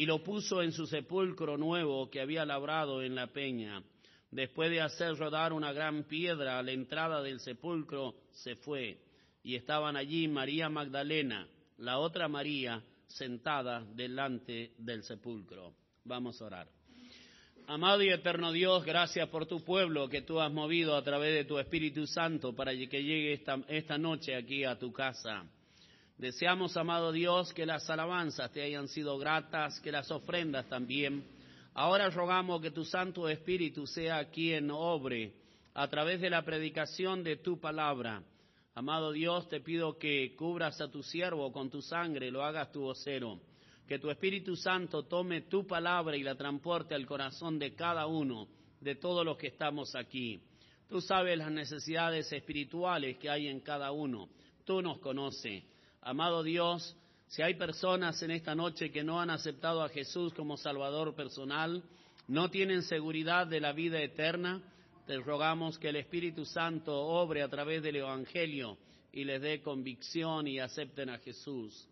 y 0.00 0.06
lo 0.06 0.22
puso 0.22 0.62
en 0.62 0.72
su 0.72 0.86
sepulcro 0.86 1.58
nuevo 1.58 2.08
que 2.08 2.22
había 2.22 2.46
labrado 2.46 3.02
en 3.02 3.14
la 3.14 3.26
peña. 3.26 3.82
Después 4.30 4.70
de 4.70 4.80
hacer 4.80 5.14
rodar 5.18 5.52
una 5.52 5.74
gran 5.74 6.04
piedra 6.04 6.58
a 6.58 6.62
la 6.62 6.72
entrada 6.72 7.20
del 7.22 7.38
sepulcro, 7.38 8.14
se 8.30 8.56
fue. 8.56 8.96
Y 9.42 9.56
estaban 9.56 9.98
allí 9.98 10.26
María 10.26 10.70
Magdalena, 10.70 11.46
la 11.76 11.98
otra 11.98 12.28
María, 12.28 12.82
sentada 13.08 13.84
delante 13.94 14.72
del 14.78 15.02
sepulcro. 15.02 15.74
Vamos 16.04 16.40
a 16.40 16.46
orar. 16.46 16.68
Amado 17.66 18.02
y 18.02 18.08
eterno 18.08 18.52
Dios, 18.52 18.86
gracias 18.86 19.28
por 19.28 19.44
tu 19.44 19.62
pueblo 19.62 20.08
que 20.08 20.22
tú 20.22 20.40
has 20.40 20.50
movido 20.50 20.96
a 20.96 21.04
través 21.04 21.34
de 21.34 21.44
tu 21.44 21.58
Espíritu 21.58 22.06
Santo 22.06 22.54
para 22.54 22.72
que 22.72 23.04
llegue 23.04 23.34
esta, 23.34 23.60
esta 23.68 23.98
noche 23.98 24.34
aquí 24.34 24.64
a 24.64 24.78
tu 24.78 24.94
casa. 24.94 25.44
Deseamos, 26.20 26.76
amado 26.76 27.12
Dios, 27.12 27.50
que 27.54 27.64
las 27.64 27.88
alabanzas 27.88 28.52
te 28.52 28.60
hayan 28.60 28.88
sido 28.88 29.16
gratas, 29.16 29.80
que 29.80 29.90
las 29.90 30.10
ofrendas 30.10 30.68
también. 30.68 31.24
Ahora 31.72 32.10
rogamos 32.10 32.60
que 32.60 32.70
tu 32.70 32.84
Santo 32.84 33.26
Espíritu 33.26 33.86
sea 33.86 34.28
quien 34.28 34.70
obre 34.70 35.32
a 35.72 35.88
través 35.88 36.20
de 36.20 36.28
la 36.28 36.44
predicación 36.44 37.24
de 37.24 37.36
tu 37.36 37.58
palabra. 37.58 38.22
Amado 38.74 39.12
Dios, 39.12 39.48
te 39.48 39.62
pido 39.62 39.96
que 39.96 40.36
cubras 40.36 40.78
a 40.82 40.90
tu 40.90 41.02
siervo 41.02 41.50
con 41.52 41.70
tu 41.70 41.80
sangre, 41.80 42.30
lo 42.30 42.44
hagas 42.44 42.70
tu 42.70 42.82
vocero. 42.82 43.40
Que 43.88 43.98
tu 43.98 44.10
Espíritu 44.10 44.56
Santo 44.56 45.04
tome 45.04 45.40
tu 45.40 45.66
palabra 45.66 46.18
y 46.18 46.22
la 46.22 46.34
transporte 46.34 46.94
al 46.94 47.06
corazón 47.06 47.58
de 47.58 47.74
cada 47.74 48.06
uno, 48.06 48.46
de 48.78 48.94
todos 48.94 49.24
los 49.24 49.38
que 49.38 49.46
estamos 49.46 49.94
aquí. 49.94 50.38
Tú 50.86 51.00
sabes 51.00 51.38
las 51.38 51.50
necesidades 51.50 52.30
espirituales 52.30 53.16
que 53.16 53.30
hay 53.30 53.48
en 53.48 53.60
cada 53.60 53.90
uno. 53.90 54.28
Tú 54.66 54.82
nos 54.82 54.98
conoces. 54.98 55.64
Amado 56.02 56.42
Dios, 56.42 56.96
si 57.26 57.42
hay 57.42 57.54
personas 57.54 58.22
en 58.22 58.30
esta 58.30 58.54
noche 58.54 58.90
que 58.90 59.04
no 59.04 59.20
han 59.20 59.28
aceptado 59.28 59.82
a 59.82 59.90
Jesús 59.90 60.32
como 60.32 60.56
Salvador 60.56 61.14
personal, 61.14 61.82
no 62.26 62.50
tienen 62.50 62.82
seguridad 62.82 63.46
de 63.46 63.60
la 63.60 63.72
vida 63.72 64.00
eterna, 64.00 64.62
te 65.06 65.18
rogamos 65.18 65.78
que 65.78 65.90
el 65.90 65.96
Espíritu 65.96 66.46
Santo 66.46 66.96
obre 66.96 67.42
a 67.42 67.48
través 67.48 67.82
del 67.82 67.96
Evangelio 67.96 68.78
y 69.12 69.24
les 69.24 69.42
dé 69.42 69.60
convicción 69.60 70.46
y 70.46 70.58
acepten 70.58 71.10
a 71.10 71.18
Jesús. 71.18 71.86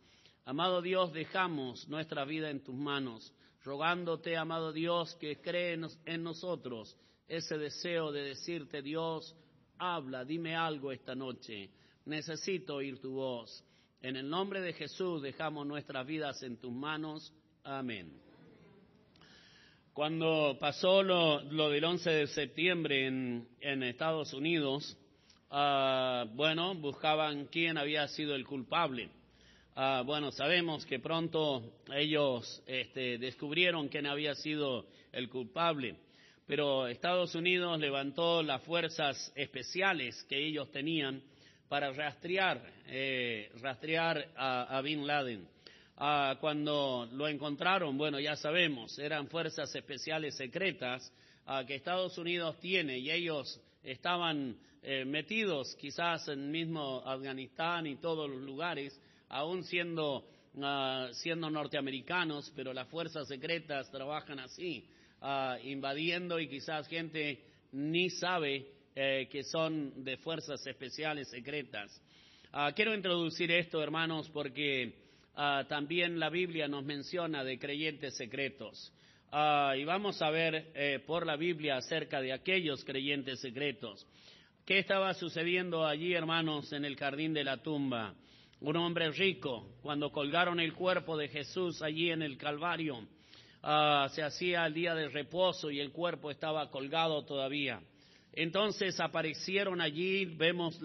Amado 0.47 0.81
Dios, 0.81 1.13
dejamos 1.13 1.87
nuestra 1.89 2.25
vida 2.25 2.49
en 2.49 2.65
tus 2.65 2.75
manos, 2.75 3.35
rogándote, 3.63 4.39
amado 4.39 4.73
Dios, 4.73 5.15
que 5.17 5.41
cree 5.41 5.79
en 6.07 6.23
nosotros 6.23 6.97
ese 7.29 7.59
deseo 7.59 8.11
de 8.11 8.23
decirte, 8.23 8.81
Dios, 8.81 9.37
habla, 9.77 10.25
dime 10.25 10.57
algo 10.57 10.93
esta 10.93 11.15
noche, 11.15 11.69
necesito 12.07 12.77
oír 12.77 12.99
tu 13.01 13.13
voz. 13.13 13.63
En 14.01 14.15
el 14.15 14.31
nombre 14.31 14.61
de 14.61 14.75
Jesús 14.75 15.23
dejamos 15.23 15.67
nuestras 15.67 16.07
vidas 16.07 16.41
en 16.45 16.57
tus 16.57 16.71
manos. 16.73 17.33
Amén. 17.65 18.13
Cuando 19.93 20.57
pasó 20.61 21.03
lo, 21.03 21.41
del 21.69 21.83
11 21.85 22.09
de 22.09 22.27
septiembre 22.29 23.09
en, 23.09 23.83
Estados 23.83 24.33
Unidos, 24.33 24.97
ah, 25.51 26.27
bueno, 26.35 26.77
buscaban 26.77 27.47
quién 27.47 27.77
había 27.77 28.07
sido 28.07 28.37
el 28.37 28.47
culpable. 28.47 29.11
Ah, 29.75 30.05
bueno, 30.07 30.31
sabemos 30.31 30.87
que 30.87 31.01
pronto 31.01 31.81
ellos 31.93 32.63
este, 32.69 33.19
descubrieron 33.19 33.89
quién 33.89 34.07
había 34.07 34.37
sido 34.37 34.87
el 35.11 35.29
culpable, 35.29 35.97
pero 36.47 36.87
Estados 36.87 37.35
Unidos 37.35 37.81
levantó 37.81 38.45
las 38.45 38.63
fuerzas 38.63 39.33
especiales 39.35 40.25
que 40.29 40.47
ellos 40.47 40.71
tenían 40.71 41.21
para 41.69 41.93
rastrear, 41.93 42.63
eh, 42.87 43.51
rastrear 43.61 44.29
a, 44.37 44.81
Bin 44.83 45.07
Laden. 45.07 45.47
Ah, 45.97 46.37
cuando 46.41 47.09
lo 47.13 47.29
encontraron, 47.29 47.99
bueno, 47.99 48.21
ya 48.21 48.37
sabemos, 48.37 48.99
eran 48.99 49.29
fuerzas 49.29 49.75
especiales 49.75 50.37
secretas 50.37 51.13
ah, 51.47 51.65
que 51.67 51.75
Estados 51.75 52.17
Unidos 52.19 52.59
tiene 52.61 52.99
y 52.99 53.11
ellos 53.11 53.61
estaban 53.83 54.57
eh, 54.83 55.05
metidos 55.05 55.75
quizás 55.77 56.29
en 56.29 56.51
mismo 56.51 57.03
Afganistán 57.05 57.87
y 57.87 57.97
todos 57.97 58.31
los 58.31 58.41
lugares, 58.41 58.99
aún 59.29 59.65
siendo, 59.65 60.25
ah, 60.63 61.09
siendo 61.13 61.51
norteamericanos, 61.51 62.53
pero 62.55 62.73
las 62.73 62.89
fuerzas 62.89 63.29
secretas 63.29 63.91
trabajan 63.91 64.41
así, 64.41 64.87
invadiendo 65.65 66.39
y 66.39 66.49
quizás 66.49 66.87
gente 66.87 67.43
ni 67.73 68.09
sabe 68.09 68.78
eh, 68.95 69.29
que 69.31 69.45
son 69.45 70.05
de 70.05 70.17
fuerzas 70.17 70.67
especiales 70.67 71.29
secretas. 71.31 72.03
Ah, 72.53 72.73
quiero 72.75 72.95
introducir 72.95 73.51
esto, 73.53 73.83
hermanos, 73.83 74.29
porque 74.31 74.95
ah, 75.37 75.65
también 75.69 76.19
la 76.19 76.31
Biblia 76.31 76.67
nos 76.67 76.83
menciona 76.85 77.45
de 77.45 77.59
creyentes 77.59 78.17
secretos. 78.17 78.93
Ah, 79.31 79.75
y 79.77 79.85
vamos 79.85 80.21
a 80.23 80.31
ver 80.31 80.73
eh, 80.75 81.01
por 81.07 81.27
la 81.27 81.37
Biblia 81.37 81.77
acerca 81.77 82.21
de 82.21 82.33
aquellos 82.33 82.85
creyentes 82.85 83.41
secretos. 83.41 84.07
¿Qué 84.65 84.79
estaba 84.79 85.15
sucediendo 85.15 85.87
allí, 85.87 86.15
hermanos, 86.15 86.73
en 86.73 86.85
el 86.85 86.97
jardín 86.97 87.35
de 87.35 87.45
la 87.45 87.59
tumba? 87.59 88.15
Un 88.61 88.77
hombre 88.77 89.11
rico, 89.13 89.77
cuando 89.83 90.11
colgaron 90.11 90.59
el 90.59 90.73
cuerpo 90.75 91.17
de 91.17 91.29
Jesús 91.29 91.83
allí 91.83 92.11
en 92.11 92.23
el 92.23 92.37
Calvario, 92.37 93.07
se 94.11 94.23
hacía 94.23 94.67
el 94.67 94.75
día 94.75 94.95
de 94.95 95.09
reposo 95.09 95.71
y 95.71 95.81
el 95.81 95.93
cuerpo 95.93 96.31
estaba 96.31 96.71
colgado 96.71 97.25
todavía. 97.25 97.81
Entonces 98.41 99.01
aparecieron 99.01 99.81
allí, 99.81 100.25
vemos 100.25 100.79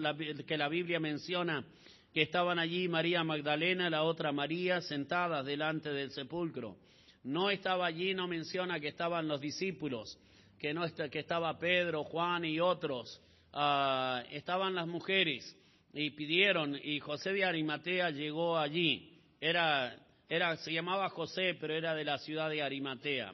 que 0.44 0.58
la 0.58 0.68
Biblia 0.68 0.98
menciona 0.98 1.64
que 2.12 2.22
estaban 2.22 2.58
allí 2.58 2.88
María 2.88 3.22
Magdalena, 3.22 3.88
la 3.88 4.02
otra 4.02 4.32
María, 4.32 4.80
sentadas 4.80 5.46
delante 5.46 5.90
del 5.90 6.10
sepulcro. 6.10 6.76
No 7.22 7.50
estaba 7.50 7.86
allí, 7.86 8.12
no 8.12 8.26
menciona 8.26 8.80
que 8.80 8.88
estaban 8.88 9.28
los 9.28 9.40
discípulos, 9.40 10.18
que, 10.58 10.74
no 10.74 10.82
que 11.12 11.20
estaba 11.20 11.56
Pedro, 11.56 12.02
Juan 12.02 12.44
y 12.44 12.58
otros. 12.58 13.22
Ah, 13.52 14.24
estaban 14.32 14.74
las 14.74 14.88
mujeres 14.88 15.56
y 15.92 16.10
pidieron, 16.10 16.76
y 16.82 16.98
José 16.98 17.34
de 17.34 17.44
Arimatea 17.44 18.10
llegó 18.10 18.58
allí. 18.58 19.16
Era, 19.40 19.96
era, 20.28 20.56
se 20.56 20.72
llamaba 20.72 21.08
José, 21.10 21.56
pero 21.60 21.72
era 21.72 21.94
de 21.94 22.02
la 22.02 22.18
ciudad 22.18 22.50
de 22.50 22.62
Arimatea 22.62 23.32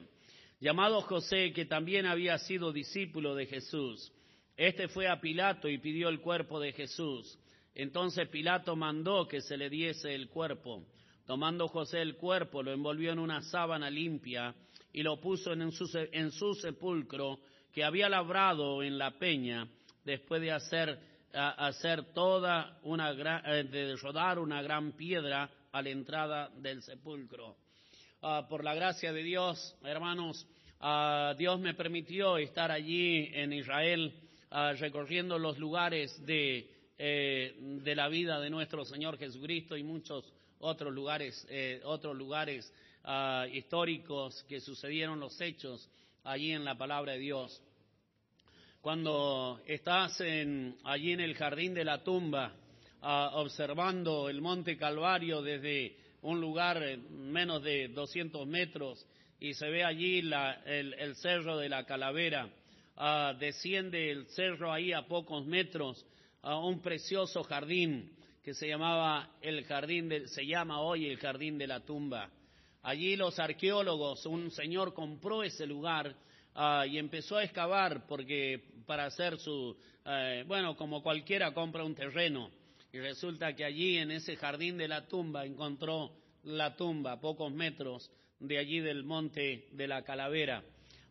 llamado 0.61 1.01
José, 1.01 1.51
que 1.51 1.65
también 1.65 2.05
había 2.05 2.37
sido 2.37 2.71
discípulo 2.71 3.35
de 3.35 3.47
Jesús. 3.47 4.13
Este 4.55 4.87
fue 4.87 5.07
a 5.07 5.19
Pilato 5.19 5.67
y 5.67 5.79
pidió 5.79 6.07
el 6.07 6.21
cuerpo 6.21 6.59
de 6.59 6.71
Jesús. 6.71 7.37
Entonces 7.73 8.29
Pilato 8.29 8.75
mandó 8.75 9.27
que 9.27 9.41
se 9.41 9.57
le 9.57 9.69
diese 9.69 10.13
el 10.13 10.29
cuerpo. 10.29 10.85
Tomando 11.25 11.67
José 11.67 12.01
el 12.01 12.15
cuerpo, 12.15 12.61
lo 12.61 12.71
envolvió 12.71 13.11
en 13.11 13.19
una 13.19 13.41
sábana 13.41 13.89
limpia 13.89 14.53
y 14.93 15.01
lo 15.01 15.19
puso 15.19 15.53
en 15.53 15.71
su, 15.71 16.55
sepulcro 16.55 17.39
que 17.73 17.83
había 17.83 18.07
labrado 18.07 18.83
en 18.83 18.97
la 18.97 19.17
peña 19.17 19.67
después 20.03 20.41
de 20.41 20.51
hacer, 20.51 20.99
hacer 21.33 22.13
toda 22.13 22.79
una 22.83 23.11
eh, 23.11 23.63
de 23.63 23.95
rodar 23.95 24.37
una 24.37 24.61
gran 24.61 24.91
piedra 24.91 25.49
a 25.71 25.81
la 25.81 25.89
entrada 25.89 26.49
del 26.49 26.83
sepulcro. 26.83 27.55
Ah, 28.23 28.45
por 28.47 28.63
la 28.63 28.75
gracia 28.75 29.11
de 29.11 29.23
Dios, 29.23 29.75
hermanos, 29.83 30.45
ah, 30.79 31.33
Dios 31.39 31.59
me 31.59 31.73
permitió 31.73 32.37
estar 32.37 32.69
allí 32.69 33.31
en 33.33 33.51
Israel 33.51 34.13
ah, 34.51 34.73
recorriendo 34.73 35.39
los 35.39 35.57
lugares 35.57 36.23
de, 36.23 36.69
eh, 36.99 37.55
de, 37.57 37.95
la 37.95 38.09
vida 38.09 38.39
de 38.39 38.51
nuestro 38.51 38.85
Señor 38.85 39.17
Jesucristo 39.17 39.75
y 39.75 39.81
muchos 39.81 40.31
otros 40.59 40.93
lugares, 40.93 41.47
eh, 41.49 41.81
otros 41.83 42.15
lugares 42.15 42.71
históricos 43.51 44.43
que 44.47 44.61
sucedieron 44.61 45.19
los 45.19 45.41
hechos 45.41 45.89
allí 46.23 46.51
en 46.51 46.63
la 46.63 46.77
palabra 46.77 47.13
de 47.13 47.17
Dios. 47.17 47.59
Cuando 48.81 49.59
estás 49.65 50.21
allí 50.21 51.11
en 51.11 51.19
el 51.19 51.33
jardín 51.33 51.73
de 51.73 51.83
la 51.83 52.03
tumba, 52.03 52.53
observando 53.01 54.29
el 54.29 54.39
monte 54.41 54.77
Calvario 54.77 55.41
desde 55.41 55.97
un 56.21 56.39
lugar 56.39 56.81
menos 57.09 57.63
de 57.63 57.87
200 57.89 58.47
metros 58.47 59.05
y 59.39 59.53
se 59.53 59.69
ve 59.69 59.83
allí 59.83 60.19
el, 60.65 61.15
cerro 61.15 61.57
de 61.57 61.69
la 61.69 61.85
calavera. 61.85 62.49
Ah, 62.95 63.33
desciende 63.39 64.11
el 64.11 64.27
cerro 64.27 64.71
ahí 64.71 64.93
a 64.93 65.07
pocos 65.07 65.45
metros 65.45 66.05
a 66.43 66.57
un 66.57 66.81
precioso 66.81 67.43
jardín 67.43 68.11
que 68.43 68.53
se 68.53 68.67
llamaba 68.67 69.29
el 69.41 69.63
jardín 69.65 70.27
se 70.27 70.45
llama 70.45 70.81
hoy 70.81 71.07
el 71.07 71.17
jardín 71.17 71.57
de 71.57 71.67
la 71.67 71.79
tumba. 71.79 72.29
Allí 72.83 73.15
los 73.15 73.37
arqueólogos, 73.39 74.25
un 74.25 74.49
señor 74.51 74.93
compró 74.93 75.43
ese 75.43 75.67
lugar 75.67 76.15
ah, 76.55 76.85
y 76.87 76.97
empezó 76.97 77.37
a 77.37 77.43
excavar 77.43 78.05
porque 78.07 78.63
para 78.85 79.05
hacer 79.05 79.37
su, 79.37 79.75
eh, 80.05 80.43
bueno, 80.47 80.75
como 80.75 81.01
cualquiera 81.01 81.53
compra 81.53 81.83
un 81.83 81.95
terreno. 81.95 82.49
Y 82.93 82.99
resulta 82.99 83.55
que 83.55 83.63
allí 83.63 83.97
en 83.97 84.11
ese 84.11 84.35
jardín 84.35 84.77
de 84.77 84.87
la 84.89 85.07
tumba 85.07 85.45
encontró 85.45 86.11
la 86.43 86.75
tumba 86.75 87.13
a 87.13 87.19
pocos 87.21 87.51
metros 87.53 88.11
de 88.39 88.57
allí 88.57 88.79
del 88.81 89.03
monte 89.03 89.69
de 89.71 89.87
la 89.87 90.03
calavera. 90.03 90.61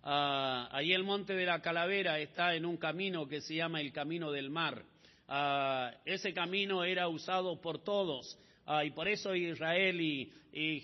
Ah, 0.03 0.69
allí 0.73 0.93
el 0.93 1.05
monte 1.05 1.35
de 1.35 1.47
la 1.47 1.63
calavera 1.63 2.19
está 2.19 2.55
en 2.55 2.67
un 2.67 2.77
camino 2.77 3.27
que 3.27 3.41
se 3.41 3.55
llama 3.55 3.81
el 3.81 3.93
camino 3.93 4.31
del 4.31 4.51
mar. 4.51 4.83
Ah, 5.29 5.93
ese 6.05 6.35
camino 6.35 6.85
era 6.85 7.09
usado 7.09 7.61
por 7.63 7.83
todos 7.83 8.39
ah, 8.67 8.85
y 8.85 8.91
por 8.91 9.09
eso 9.09 9.35
Israel 9.35 10.01
y, 10.01 10.33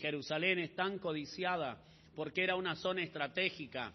Jerusalén 0.00 0.60
están 0.60 0.98
codiciada 1.00 1.82
porque 2.14 2.44
era 2.44 2.54
una 2.54 2.76
zona 2.76 3.02
estratégica. 3.02 3.92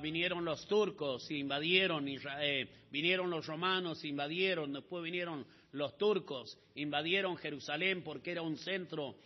vinieron 0.00 0.44
los 0.44 0.66
turcos, 0.68 1.28
invadieron 1.32 2.06
Israel, 2.06 2.70
vinieron 2.92 3.28
los 3.28 3.44
romanos, 3.46 4.04
invadieron, 4.04 4.72
después 4.72 5.02
vinieron 5.02 5.44
los 5.72 5.96
turcos, 5.98 6.58
invadieron 6.74 7.36
Jerusalén 7.36 8.02
porque 8.02 8.32
era 8.32 8.42
un 8.42 8.56
centro, 8.56 9.16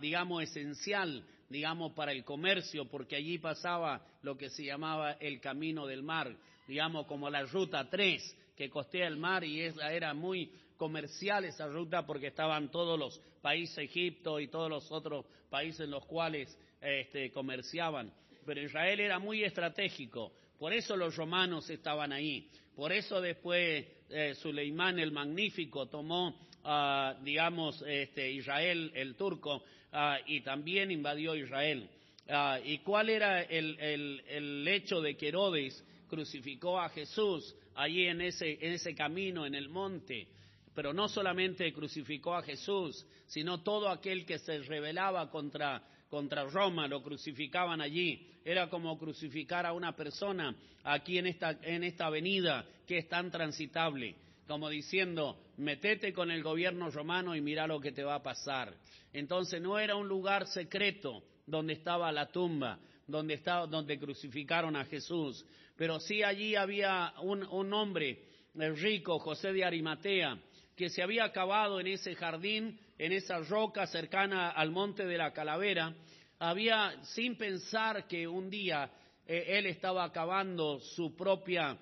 digamos, 0.00 0.42
esencial 0.42 1.24
digamos, 1.48 1.92
para 1.92 2.12
el 2.12 2.24
comercio, 2.24 2.86
porque 2.86 3.16
allí 3.16 3.38
pasaba 3.38 4.04
lo 4.22 4.36
que 4.36 4.50
se 4.50 4.64
llamaba 4.64 5.12
el 5.12 5.40
camino 5.40 5.86
del 5.86 6.02
mar, 6.02 6.34
digamos, 6.66 7.06
como 7.06 7.30
la 7.30 7.42
ruta 7.42 7.88
3, 7.88 8.36
que 8.56 8.70
costea 8.70 9.06
el 9.06 9.16
mar 9.16 9.44
y 9.44 9.60
esa 9.60 9.92
era 9.92 10.14
muy 10.14 10.50
comercial 10.76 11.44
esa 11.44 11.68
ruta 11.68 12.04
porque 12.04 12.28
estaban 12.28 12.70
todos 12.70 12.98
los 12.98 13.20
países, 13.40 13.78
Egipto 13.78 14.40
y 14.40 14.48
todos 14.48 14.68
los 14.68 14.90
otros 14.90 15.26
países 15.50 15.82
en 15.82 15.90
los 15.90 16.04
cuales 16.06 16.56
este, 16.80 17.30
comerciaban. 17.30 18.12
Pero 18.44 18.60
Israel 18.60 19.00
era 19.00 19.18
muy 19.18 19.44
estratégico, 19.44 20.32
por 20.58 20.72
eso 20.72 20.96
los 20.96 21.16
romanos 21.16 21.68
estaban 21.70 22.12
ahí. 22.12 22.48
Por 22.76 22.92
eso 22.92 23.20
después 23.20 23.86
eh, 24.10 24.34
Suleimán 24.34 24.98
el 24.98 25.12
Magnífico 25.12 25.86
tomó, 25.86 26.34
ah, 26.64 27.16
digamos, 27.22 27.82
este, 27.86 28.30
Israel 28.30 28.90
el 28.94 29.14
turco 29.14 29.62
Ah, 29.96 30.18
y 30.26 30.40
también 30.40 30.90
invadió 30.90 31.36
Israel. 31.36 31.88
Ah, 32.28 32.58
¿Y 32.62 32.78
cuál 32.78 33.10
era 33.10 33.42
el, 33.42 34.66
hecho 34.66 35.00
de 35.00 35.16
que 35.16 35.28
Herodes 35.28 35.84
crucificó 36.08 36.80
a 36.80 36.88
Jesús 36.88 37.54
allí 37.76 38.06
en 38.06 38.20
ese, 38.20 38.58
en 38.60 38.72
ese 38.72 38.92
camino, 38.92 39.46
en 39.46 39.54
el 39.54 39.68
monte? 39.68 40.26
Pero 40.74 40.92
no 40.92 41.08
solamente 41.08 41.72
crucificó 41.72 42.34
a 42.34 42.42
Jesús, 42.42 43.06
sino 43.28 43.62
todo 43.62 43.88
aquel 43.88 44.26
que 44.26 44.40
se 44.40 44.58
rebelaba 44.62 45.30
contra, 45.30 45.80
contra 46.08 46.44
Roma, 46.44 46.86
lo 46.86 47.02
crucificaban 47.02 47.80
allí. 47.80 48.26
Era 48.44 48.68
como 48.68 48.98
crucificar 48.98 49.66
a 49.66 49.72
una 49.72 49.96
persona 49.96 50.54
aquí 50.82 51.18
en 51.18 51.26
esta, 51.26 51.58
en 51.62 51.84
esta 51.84 52.06
avenida 52.06 52.64
que 52.86 52.98
es 52.98 53.08
tan 53.08 53.30
transitable 53.30 54.16
como 54.46 54.68
diciendo, 54.68 55.38
metete 55.56 56.12
con 56.12 56.30
el 56.30 56.42
gobierno 56.42 56.90
romano 56.90 57.34
y 57.34 57.40
mira 57.40 57.66
lo 57.66 57.80
que 57.80 57.92
te 57.92 58.04
va 58.04 58.16
a 58.16 58.22
pasar. 58.22 58.74
Entonces 59.12 59.60
no 59.60 59.78
era 59.78 59.96
un 59.96 60.08
lugar 60.08 60.46
secreto 60.48 61.22
donde 61.46 61.74
estaba 61.74 62.12
la 62.12 62.26
tumba, 62.26 62.78
donde, 63.06 63.34
estaba, 63.34 63.66
donde 63.66 63.98
crucificaron 63.98 64.76
a 64.76 64.84
Jesús, 64.84 65.44
pero 65.76 66.00
sí 66.00 66.22
allí 66.22 66.56
había 66.56 67.14
un, 67.22 67.44
un 67.44 67.72
hombre 67.72 68.22
rico, 68.54 69.18
José 69.18 69.52
de 69.52 69.64
Arimatea, 69.64 70.38
que 70.76 70.90
se 70.90 71.02
había 71.02 71.24
acabado 71.24 71.80
en 71.80 71.86
ese 71.86 72.14
jardín, 72.14 72.78
en 72.98 73.12
esa 73.12 73.38
roca 73.40 73.86
cercana 73.86 74.50
al 74.50 74.70
monte 74.70 75.04
de 75.06 75.18
la 75.18 75.32
calavera, 75.32 75.94
había, 76.38 76.94
sin 77.02 77.36
pensar 77.36 78.06
que 78.06 78.26
un 78.26 78.50
día 78.50 78.90
eh, 79.26 79.44
él 79.58 79.66
estaba 79.66 80.04
acabando 80.04 80.80
su 80.80 81.14
propia 81.16 81.78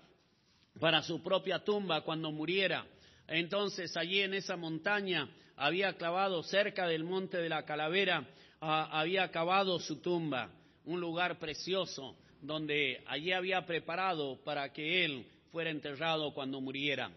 para 0.78 1.02
su 1.02 1.22
propia 1.22 1.59
tumba 1.59 2.02
cuando 2.02 2.31
muriera. 2.33 2.87
Entonces 3.26 3.96
allí 3.96 4.20
en 4.20 4.35
esa 4.35 4.57
montaña 4.57 5.28
había 5.57 5.94
clavado 5.94 6.42
cerca 6.42 6.87
del 6.87 7.05
monte 7.05 7.38
de 7.38 7.48
la 7.48 7.64
calavera, 7.64 8.26
había 8.61 9.31
cavado 9.31 9.78
su 9.81 10.00
tumba, 10.00 10.50
un 10.85 11.00
lugar 11.00 11.38
precioso 11.38 12.16
donde 12.40 13.02
allí 13.07 13.33
había 13.33 13.64
preparado 13.66 14.42
para 14.44 14.72
que 14.72 15.05
él 15.05 15.26
fuera 15.50 15.70
enterrado 15.70 16.33
cuando 16.33 16.61
muriera. 16.61 17.11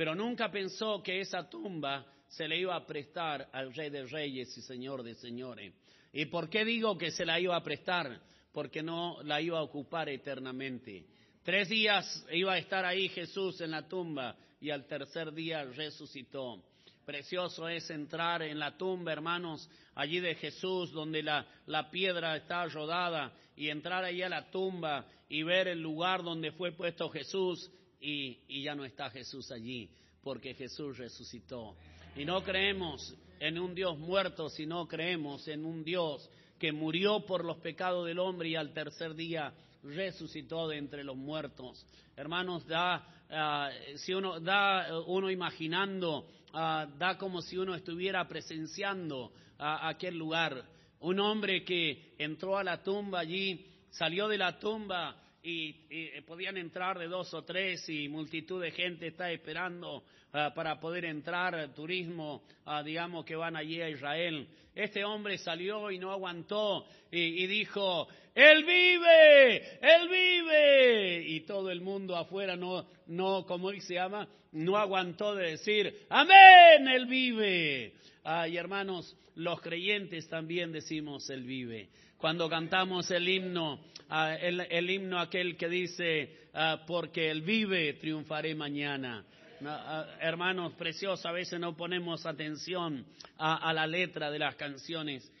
Pero 0.00 0.14
nunca 0.14 0.50
pensó 0.50 1.02
que 1.02 1.20
esa 1.20 1.46
tumba 1.50 2.06
se 2.26 2.48
le 2.48 2.58
iba 2.58 2.74
a 2.74 2.86
prestar 2.86 3.50
al 3.52 3.74
Rey 3.74 3.90
de 3.90 4.06
Reyes 4.06 4.56
y 4.56 4.62
Señor 4.62 5.02
de 5.02 5.14
Señores. 5.14 5.74
¿Y 6.10 6.24
por 6.24 6.48
qué 6.48 6.64
digo 6.64 6.96
que 6.96 7.10
se 7.10 7.26
la 7.26 7.38
iba 7.38 7.54
a 7.54 7.62
prestar? 7.62 8.18
Porque 8.50 8.82
no 8.82 9.18
la 9.24 9.42
iba 9.42 9.58
a 9.58 9.62
ocupar 9.62 10.08
eternamente. 10.08 11.04
Tres 11.42 11.68
días 11.68 12.26
iba 12.32 12.54
a 12.54 12.58
estar 12.58 12.86
ahí 12.86 13.10
Jesús 13.10 13.60
en 13.60 13.72
la 13.72 13.86
tumba 13.88 14.38
y 14.58 14.70
al 14.70 14.86
tercer 14.86 15.34
día 15.34 15.64
resucitó. 15.64 16.64
Precioso 17.04 17.68
es 17.68 17.90
entrar 17.90 18.40
en 18.40 18.58
la 18.58 18.78
tumba, 18.78 19.12
hermanos, 19.12 19.68
allí 19.96 20.18
de 20.18 20.34
Jesús, 20.34 20.92
donde 20.92 21.22
la, 21.22 21.46
la 21.66 21.90
piedra 21.90 22.36
está 22.36 22.64
rodada, 22.68 23.34
y 23.54 23.68
entrar 23.68 24.02
allí 24.02 24.22
a 24.22 24.30
la 24.30 24.50
tumba 24.50 25.04
y 25.28 25.42
ver 25.42 25.68
el 25.68 25.82
lugar 25.82 26.22
donde 26.22 26.52
fue 26.52 26.72
puesto 26.72 27.10
Jesús, 27.10 27.70
y, 28.00 28.62
ya 28.62 28.74
no 28.74 28.84
está 28.84 29.10
Jesús 29.10 29.50
allí, 29.50 29.90
porque 30.22 30.54
Jesús 30.54 30.98
resucitó. 30.98 31.76
Y 32.16 32.24
no 32.24 32.42
creemos 32.42 33.14
en 33.38 33.58
un 33.58 33.74
Dios 33.74 33.98
muerto, 33.98 34.48
sino 34.48 34.86
creemos 34.88 35.46
en 35.48 35.64
un 35.64 35.84
Dios 35.84 36.28
que 36.58 36.72
murió 36.72 37.24
por 37.24 37.44
los 37.44 37.58
pecados 37.58 38.06
del 38.06 38.18
hombre 38.18 38.50
y 38.50 38.56
al 38.56 38.72
tercer 38.72 39.14
día 39.14 39.52
resucitó 39.82 40.68
de 40.68 40.76
entre 40.76 41.04
los 41.04 41.16
muertos. 41.16 41.86
Hermanos, 42.16 42.66
da, 42.66 43.06
ah, 43.30 43.70
si 43.96 44.12
uno, 44.12 44.40
da 44.40 45.00
uno 45.06 45.30
imaginando, 45.30 46.26
ah, 46.52 46.86
da 46.98 47.16
como 47.16 47.40
si 47.40 47.56
uno 47.56 47.74
estuviera 47.74 48.26
presenciando 48.28 49.32
aquel 49.58 50.16
lugar. 50.16 50.64
Un 51.00 51.18
hombre 51.20 51.64
que 51.64 52.14
entró 52.18 52.58
a 52.58 52.64
la 52.64 52.82
tumba 52.82 53.20
allí, 53.20 53.66
salió 53.90 54.28
de 54.28 54.38
la 54.38 54.58
tumba 54.58 55.16
y, 55.42 56.20
podían 56.26 56.56
entrar 56.56 56.98
de 56.98 57.08
dos 57.08 57.32
o 57.34 57.42
tres 57.42 57.88
y 57.88 58.08
multitud 58.08 58.62
de 58.62 58.70
gente 58.70 59.08
está 59.08 59.30
esperando 59.32 60.04
ah, 60.32 60.52
para 60.54 60.78
poder 60.78 61.04
entrar, 61.04 61.72
turismo, 61.74 62.42
digamos 62.84 63.24
que 63.24 63.36
van 63.36 63.56
allí 63.56 63.80
a 63.80 63.88
Israel. 63.88 64.46
Este 64.74 65.04
hombre 65.04 65.38
salió 65.38 65.90
y 65.90 65.98
no 65.98 66.12
aguantó 66.12 66.86
y 67.10 67.46
dijo, 67.46 68.08
él 68.34 68.64
vive, 68.64 69.56
Él 69.80 70.08
vive. 70.08 71.22
Y 71.28 71.40
todo 71.40 71.70
el 71.70 71.80
mundo 71.80 72.16
afuera 72.16 72.56
no, 72.56 72.86
no, 73.06 73.44
como 73.44 73.70
se 73.72 73.94
llama, 73.94 74.28
no 74.52 74.76
aguantó 74.76 75.34
de 75.34 75.52
decir, 75.52 76.06
amén, 76.08 76.88
Él 76.88 77.06
vive. 77.06 77.94
Ay, 78.22 78.56
hermanos, 78.56 79.16
los 79.34 79.60
creyentes 79.60 80.28
también 80.28 80.72
decimos, 80.72 81.28
Él 81.30 81.42
vive. 81.42 81.88
Cuando 82.20 82.50
cantamos 82.50 83.10
el 83.12 83.26
himno, 83.26 83.80
ah, 84.10 84.34
el, 84.34 84.90
himno 84.90 85.18
aquel 85.18 85.56
que 85.56 85.70
dice, 85.70 86.50
ah, 86.52 86.82
porque 86.86 87.30
Él 87.30 87.40
vive, 87.40 87.94
triunfaré 87.94 88.54
mañana. 88.54 89.24
Ah, 89.64 90.04
hermanos 90.20 90.74
preciosos, 90.74 91.24
a 91.24 91.32
veces 91.32 91.58
no 91.58 91.74
ponemos 91.74 92.26
atención 92.26 93.06
a, 93.38 93.72
la 93.72 93.86
letra 93.86 94.30
de 94.30 94.38
las 94.38 94.54
canciones. 94.56 95.32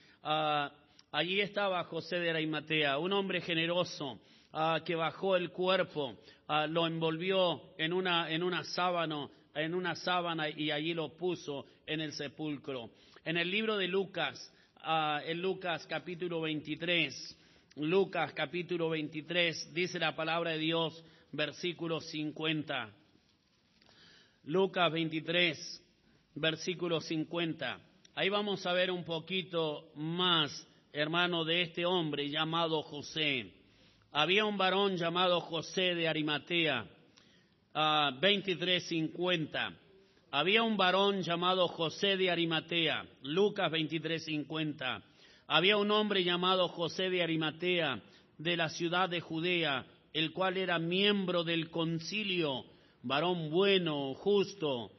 Allí 1.12 1.42
estaba 1.42 1.84
José 1.84 2.18
de 2.18 2.30
Arimatea, 2.30 2.96
un 2.96 3.12
hombre 3.12 3.42
generoso 3.42 4.18
que 4.86 4.94
bajó 4.94 5.36
el 5.36 5.50
cuerpo, 5.50 6.16
lo 6.70 6.86
envolvió 6.86 7.60
en 7.76 7.92
una, 7.92 8.30
en 8.30 8.42
una 8.42 8.64
en 9.54 9.74
una 9.74 9.96
sábana 9.96 10.48
y 10.48 10.70
allí 10.70 10.94
lo 10.94 11.14
puso 11.14 11.66
en 11.86 12.00
el 12.00 12.14
sepulcro. 12.14 12.88
En 13.22 13.36
el 13.36 13.50
libro 13.50 13.76
de 13.76 13.86
Lucas, 13.86 14.50
ah, 14.82 15.20
en 15.24 15.40
Lucas 15.40 15.86
capítulo 15.86 16.40
23, 16.40 17.36
Lucas 17.76 18.32
capítulo 18.32 18.90
23, 18.90 19.72
dice 19.72 19.98
la 19.98 20.14
palabra 20.14 20.52
de 20.52 20.58
Dios, 20.58 21.04
versículo 21.32 22.00
50. 22.00 22.90
Lucas 24.44 24.92
23, 24.92 25.82
versículo 26.34 27.00
50. 27.00 27.80
Ahí 28.14 28.28
vamos 28.28 28.66
a 28.66 28.72
ver 28.72 28.90
un 28.90 29.04
poquito 29.04 29.90
más 29.94 30.66
hermano 30.92 31.44
de 31.44 31.62
este 31.62 31.86
hombre 31.86 32.28
llamado 32.28 32.82
José. 32.82 33.52
Había 34.12 34.44
un 34.44 34.58
varón 34.58 34.96
llamado 34.96 35.40
José 35.40 35.94
de 35.94 36.08
Arimatea, 36.08 36.84
uh, 37.74 38.12
2350. 38.20 39.72
Había 40.32 40.62
un 40.62 40.76
varón 40.76 41.22
llamado 41.22 41.66
José 41.66 42.16
de 42.16 42.30
Arimatea, 42.30 43.04
Lucas 43.22 43.68
2350. 43.72 45.02
había 45.48 45.76
un 45.76 45.90
hombre 45.90 46.22
llamado 46.22 46.68
José 46.68 47.10
de 47.10 47.20
Arimatea, 47.20 48.00
de 48.38 48.56
la 48.56 48.68
ciudad 48.68 49.08
de 49.08 49.20
Judea, 49.20 49.84
el 50.12 50.32
cual 50.32 50.56
era 50.56 50.78
miembro 50.78 51.42
del 51.42 51.68
concilio, 51.68 52.64
varón 53.02 53.50
bueno, 53.50 54.14
justo, 54.14 54.92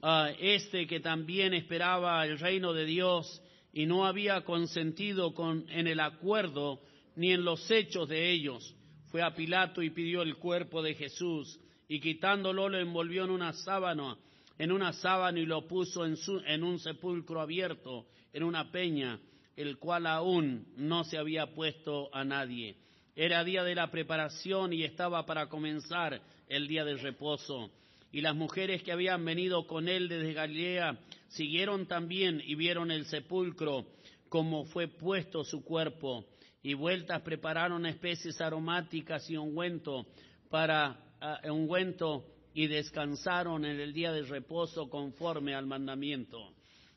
ah, 0.00 0.30
este 0.40 0.86
que 0.86 1.00
también 1.00 1.52
esperaba 1.52 2.24
el 2.24 2.38
reino 2.38 2.72
de 2.72 2.86
Dios 2.86 3.42
y 3.74 3.84
no 3.84 4.06
había 4.06 4.44
consentido 4.44 5.34
con, 5.34 5.68
en 5.68 5.88
el 5.88 6.00
acuerdo 6.00 6.80
ni 7.16 7.32
en 7.32 7.44
los 7.44 7.70
hechos 7.70 8.08
de 8.08 8.30
ellos. 8.30 8.74
Fue 9.10 9.20
a 9.20 9.34
Pilato 9.34 9.82
y 9.82 9.90
pidió 9.90 10.22
el 10.22 10.36
cuerpo 10.36 10.80
de 10.80 10.94
Jesús 10.94 11.60
y 11.86 12.00
quitándolo 12.00 12.70
lo 12.70 12.78
envolvió 12.78 13.24
en 13.24 13.30
una 13.30 13.52
sábana, 13.52 14.16
en 14.60 14.72
una 14.72 14.92
sábana 14.92 15.40
y 15.40 15.46
lo 15.46 15.66
puso 15.66 16.04
en, 16.04 16.18
en 16.46 16.62
un 16.62 16.78
sepulcro 16.78 17.40
abierto, 17.40 18.04
en 18.30 18.42
una 18.42 18.70
peña 18.70 19.18
el 19.56 19.78
cual 19.78 20.06
aún 20.06 20.66
no 20.76 21.02
se 21.04 21.16
había 21.16 21.54
puesto 21.54 22.14
a 22.14 22.24
nadie. 22.24 22.76
Era 23.16 23.42
día 23.42 23.64
de 23.64 23.74
la 23.74 23.90
preparación 23.90 24.74
y 24.74 24.84
estaba 24.84 25.24
para 25.24 25.48
comenzar 25.48 26.20
el 26.46 26.68
día 26.68 26.84
del 26.84 26.98
reposo. 26.98 27.70
Y 28.12 28.20
las 28.20 28.36
mujeres 28.36 28.82
que 28.82 28.92
habían 28.92 29.24
venido 29.24 29.66
con 29.66 29.88
él 29.88 30.10
desde 30.10 30.34
Galilea 30.34 30.98
siguieron 31.28 31.86
también 31.86 32.42
y 32.44 32.54
vieron 32.54 32.90
el 32.90 33.06
sepulcro 33.06 33.86
como 34.28 34.66
fue 34.66 34.88
puesto 34.88 35.42
su 35.42 35.64
cuerpo. 35.64 36.26
Y 36.62 36.74
vueltas 36.74 37.22
prepararon 37.22 37.86
especies 37.86 38.38
aromáticas 38.42 39.30
y 39.30 39.38
ungüento 39.38 40.04
para 40.50 41.00
uh, 41.46 41.50
ungüento 41.50 42.26
y 42.54 42.66
descansaron 42.66 43.64
en 43.64 43.80
el 43.80 43.92
día 43.92 44.12
del 44.12 44.28
reposo 44.28 44.88
conforme 44.88 45.54
al 45.54 45.66
mandamiento. 45.66 46.52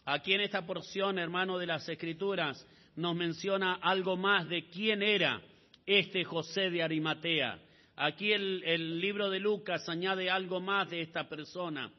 Aquí 0.06 0.34
en 0.34 0.42
esta 0.42 0.66
porción, 0.66 1.18
hermano 1.18 1.58
de 1.58 1.68
las 1.68 1.88
Escrituras, 1.88 2.66
nos 2.96 3.16
menciona 3.16 3.76
algo 3.76 4.18
más 4.18 4.48
de 4.50 4.68
quién 4.68 5.02
era 5.02 5.42
este 5.86 6.24
José 6.24 6.70
de 6.70 6.84
Arimatea. 6.84 7.60
Aquí 7.96 8.32
el, 8.34 9.00
libro 9.00 9.30
de 9.30 9.40
Lucas 9.40 9.88
añade 9.88 10.30
algo 10.30 10.60
más 10.60 10.90
de 10.90 11.02
esta 11.02 11.30
persona. 11.30 11.92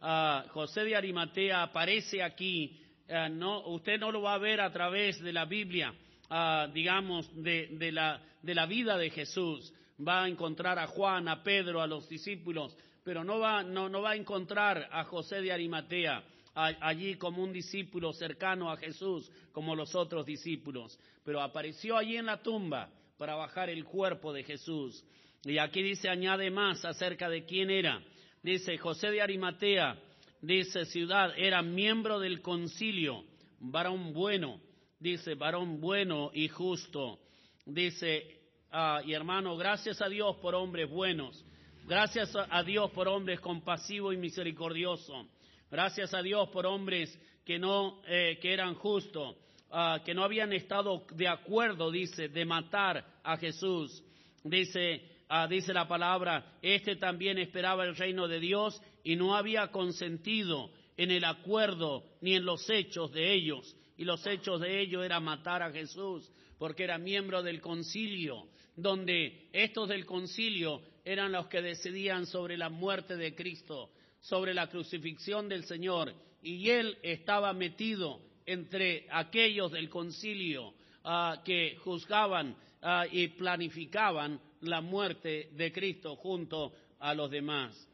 Ah, 0.00 0.44
José 0.50 0.84
de 0.84 0.96
Arimatea 0.96 1.62
aparece 1.62 2.22
aquí, 2.22 2.80
ah, 3.08 3.28
no, 3.28 3.66
usted 3.68 3.98
no 3.98 4.10
lo 4.10 4.22
va 4.22 4.34
a 4.34 4.38
ver 4.38 4.60
a 4.60 4.72
través 4.72 5.20
de 5.20 5.32
la 5.32 5.44
Biblia, 5.44 5.94
ah, 6.30 6.68
digamos, 6.72 7.30
de, 7.42 7.92
la, 7.92 8.22
de 8.42 8.54
la 8.54 8.66
vida 8.66 8.96
de 8.96 9.10
Jesús. 9.10 9.72
Va 10.06 10.24
a 10.24 10.28
encontrar 10.28 10.78
a 10.78 10.86
Juan, 10.86 11.28
a 11.28 11.42
Pedro, 11.42 11.80
a 11.80 11.86
los 11.86 12.08
discípulos, 12.08 12.76
pero 13.04 13.24
no 13.24 13.38
va, 13.38 13.62
no, 13.62 13.88
no 13.88 14.02
va 14.02 14.10
a 14.10 14.16
encontrar 14.16 14.88
a 14.90 15.04
José 15.04 15.40
de 15.40 15.52
Arimatea 15.52 16.24
allí 16.54 17.14
como 17.16 17.42
un 17.42 17.52
discípulo 17.52 18.12
cercano 18.12 18.70
a 18.70 18.76
Jesús, 18.76 19.30
como 19.52 19.74
los 19.74 19.94
otros 19.94 20.26
discípulos, 20.26 20.98
pero 21.24 21.40
apareció 21.40 21.96
allí 21.96 22.16
en 22.16 22.26
la 22.26 22.42
tumba 22.42 22.90
para 23.16 23.34
bajar 23.34 23.70
el 23.70 23.84
cuerpo 23.84 24.32
de 24.32 24.44
Jesús. 24.44 25.04
Y 25.44 25.58
aquí 25.58 25.82
dice, 25.82 26.08
añade 26.08 26.50
más 26.50 26.84
acerca 26.84 27.28
de 27.28 27.44
quién 27.44 27.70
era. 27.70 28.02
Dice, 28.42 28.76
José 28.78 29.10
de 29.10 29.22
Arimatea, 29.22 29.98
dice, 30.40 30.84
ciudad, 30.86 31.32
era 31.36 31.62
miembro 31.62 32.18
del 32.18 32.42
concilio, 32.42 33.24
varón 33.60 34.12
bueno, 34.12 34.60
dice, 34.98 35.34
varón 35.34 35.80
bueno 35.80 36.30
y 36.34 36.48
justo. 36.48 37.18
Dice, 37.64 38.40
ah, 38.70 39.00
y 39.04 39.12
hermano, 39.14 39.56
gracias 39.56 40.02
a 40.02 40.08
Dios 40.08 40.36
por 40.36 40.54
hombres 40.54 40.90
buenos, 40.90 41.44
gracias 41.86 42.32
a 42.34 42.62
Dios 42.62 42.90
por 42.90 43.08
hombres 43.08 43.40
compasivos 43.40 44.14
y 44.14 44.16
misericordiosos 44.16 45.26
Gracias 45.72 46.12
a 46.12 46.20
Dios 46.20 46.50
por 46.50 46.66
hombres 46.66 47.18
que 47.46 47.58
no 47.58 48.02
eh, 48.06 48.38
que 48.42 48.52
eran 48.52 48.74
justos, 48.74 49.34
ah, 49.70 50.02
que 50.04 50.12
no 50.12 50.22
habían 50.22 50.52
estado 50.52 51.06
de 51.14 51.26
acuerdo, 51.26 51.90
dice, 51.90 52.28
de 52.28 52.44
matar 52.44 53.02
a 53.24 53.38
Jesús. 53.38 54.04
Dice, 54.44 55.00
ah, 55.30 55.46
dice 55.48 55.72
la 55.72 55.88
palabra, 55.88 56.58
este 56.60 56.96
también 56.96 57.38
esperaba 57.38 57.86
el 57.86 57.96
reino 57.96 58.28
de 58.28 58.38
Dios 58.38 58.82
y 59.02 59.16
no 59.16 59.34
había 59.34 59.68
consentido 59.68 60.70
en 60.98 61.10
el 61.10 61.24
acuerdo 61.24 62.04
ni 62.20 62.34
en 62.34 62.44
los 62.44 62.68
hechos 62.68 63.10
de 63.10 63.32
ellos. 63.32 63.74
Y 63.96 64.04
los 64.04 64.26
hechos 64.26 64.60
de 64.60 64.78
ellos 64.78 65.02
era 65.02 65.20
matar 65.20 65.62
a 65.62 65.72
Jesús, 65.72 66.30
porque 66.58 66.84
era 66.84 66.98
miembro 66.98 67.42
del 67.42 67.62
concilio, 67.62 68.46
donde 68.76 69.48
estos 69.54 69.88
del 69.88 70.04
concilio 70.04 70.82
eran 71.04 71.32
los 71.32 71.46
que 71.48 71.62
decidían 71.62 72.26
sobre 72.26 72.56
la 72.56 72.68
muerte 72.68 73.16
de 73.16 73.34
Cristo 73.34 73.90
sobre 74.22 74.54
la 74.54 74.68
crucifixión 74.68 75.48
del 75.48 75.64
Señor 75.64 76.14
y 76.42 76.70
él 76.70 76.96
estaba 77.02 77.52
metido 77.52 78.20
entre 78.46 79.06
aquellos 79.10 79.72
del 79.72 79.88
concilio 79.88 80.74
ah, 81.04 81.42
que 81.44 81.76
juzgaban 81.84 82.56
ah, 82.80 83.04
y 83.10 83.28
planificaban 83.28 84.40
la 84.60 84.80
muerte 84.80 85.50
de 85.52 85.72
Cristo 85.72 86.16
junto 86.16 86.72
a 87.00 87.14
los 87.14 87.30
demás. 87.30 87.88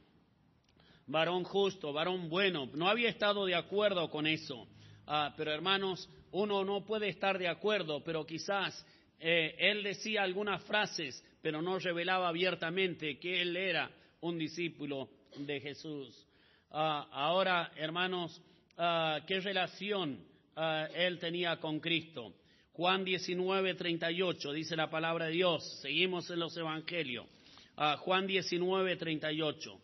Varón 1.07 1.45
justo, 1.45 1.93
varón 1.95 2.29
bueno, 2.29 2.69
no 2.75 2.89
había 2.89 3.09
estado 3.09 3.47
de 3.47 3.55
acuerdo 3.55 4.11
con 4.11 4.27
eso, 4.27 4.69
ah, 5.07 5.33
pero 5.37 5.53
hermanos, 5.53 6.09
uno 6.33 6.63
no 6.63 6.85
puede 6.85 7.09
estar 7.09 7.39
de 7.39 7.49
acuerdo, 7.49 8.05
pero 8.05 8.27
quizás 8.27 8.85
eh, 9.21 9.57
él 9.59 9.83
decía 9.83 10.23
algunas 10.23 10.63
frases, 10.65 11.25
pero 11.43 11.61
no 11.63 11.79
revelaba 11.79 12.29
abiertamente 12.29 13.19
que 13.19 13.43
él 13.43 13.57
era 13.57 13.91
un 14.21 14.39
discípulo 14.39 15.09
de 15.37 15.61
Jesús. 15.61 16.27
Ah, 16.71 17.09
ahora, 17.11 17.73
hermanos, 17.77 18.41
ah, 18.77 19.21
¿qué 19.27 19.41
relación 19.41 20.21
ah, 20.57 20.89
él 20.95 21.19
tenía 21.19 21.57
con 21.59 21.81
Cristo? 21.81 22.35
Juan 22.73 23.05
19, 23.05 23.75
38, 23.75 24.53
dice 24.53 24.77
la 24.77 24.89
palabra 24.89 25.27
de 25.27 25.33
Dios. 25.33 25.81
Seguimos 25.83 26.31
en 26.31 26.39
los 26.39 26.57
evangelios. 26.57 27.27
Juan 27.99 28.27
19, 28.27 28.97
38. 28.97 29.81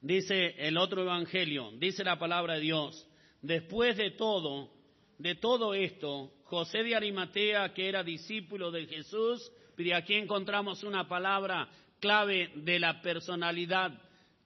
Dice 0.00 0.54
el 0.58 0.76
otro 0.76 1.02
evangelio, 1.02 1.70
dice 1.78 2.02
la 2.02 2.18
palabra 2.18 2.54
de 2.54 2.60
Dios. 2.60 3.06
Después 3.40 3.96
de 3.96 4.10
todo, 4.10 4.70
de 5.18 5.34
todo 5.36 5.74
esto, 5.74 6.32
José 6.44 6.82
de 6.82 6.94
Arimatea, 6.94 7.72
que 7.72 7.88
era 7.88 8.02
discípulo 8.02 8.70
de 8.70 8.86
Jesús, 8.86 9.50
y 9.78 9.92
aquí 9.92 10.14
encontramos 10.14 10.84
una 10.84 11.08
palabra 11.08 11.68
clave 11.98 12.50
de 12.56 12.78
la 12.78 13.00
personalidad 13.00 13.92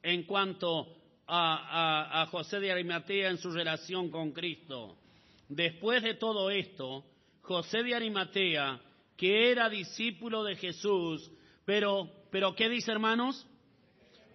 en 0.02 0.22
cuanto 0.24 0.94
a, 1.26 2.26
José 2.30 2.60
de 2.60 2.70
Arimatea 2.70 3.30
en 3.30 3.38
su 3.38 3.50
relación 3.50 4.10
con 4.10 4.32
Cristo. 4.32 4.96
Después 5.48 6.02
de 6.02 6.14
todo 6.14 6.50
esto, 6.50 7.04
José 7.42 7.82
de 7.82 7.94
Arimatea, 7.94 8.80
que 9.16 9.50
era 9.50 9.68
discípulo 9.68 10.44
de 10.44 10.56
Jesús, 10.56 11.30
pero, 11.64 12.10
pero 12.30 12.54
¿qué 12.54 12.68
dice 12.68 12.92
hermanos? 12.92 13.46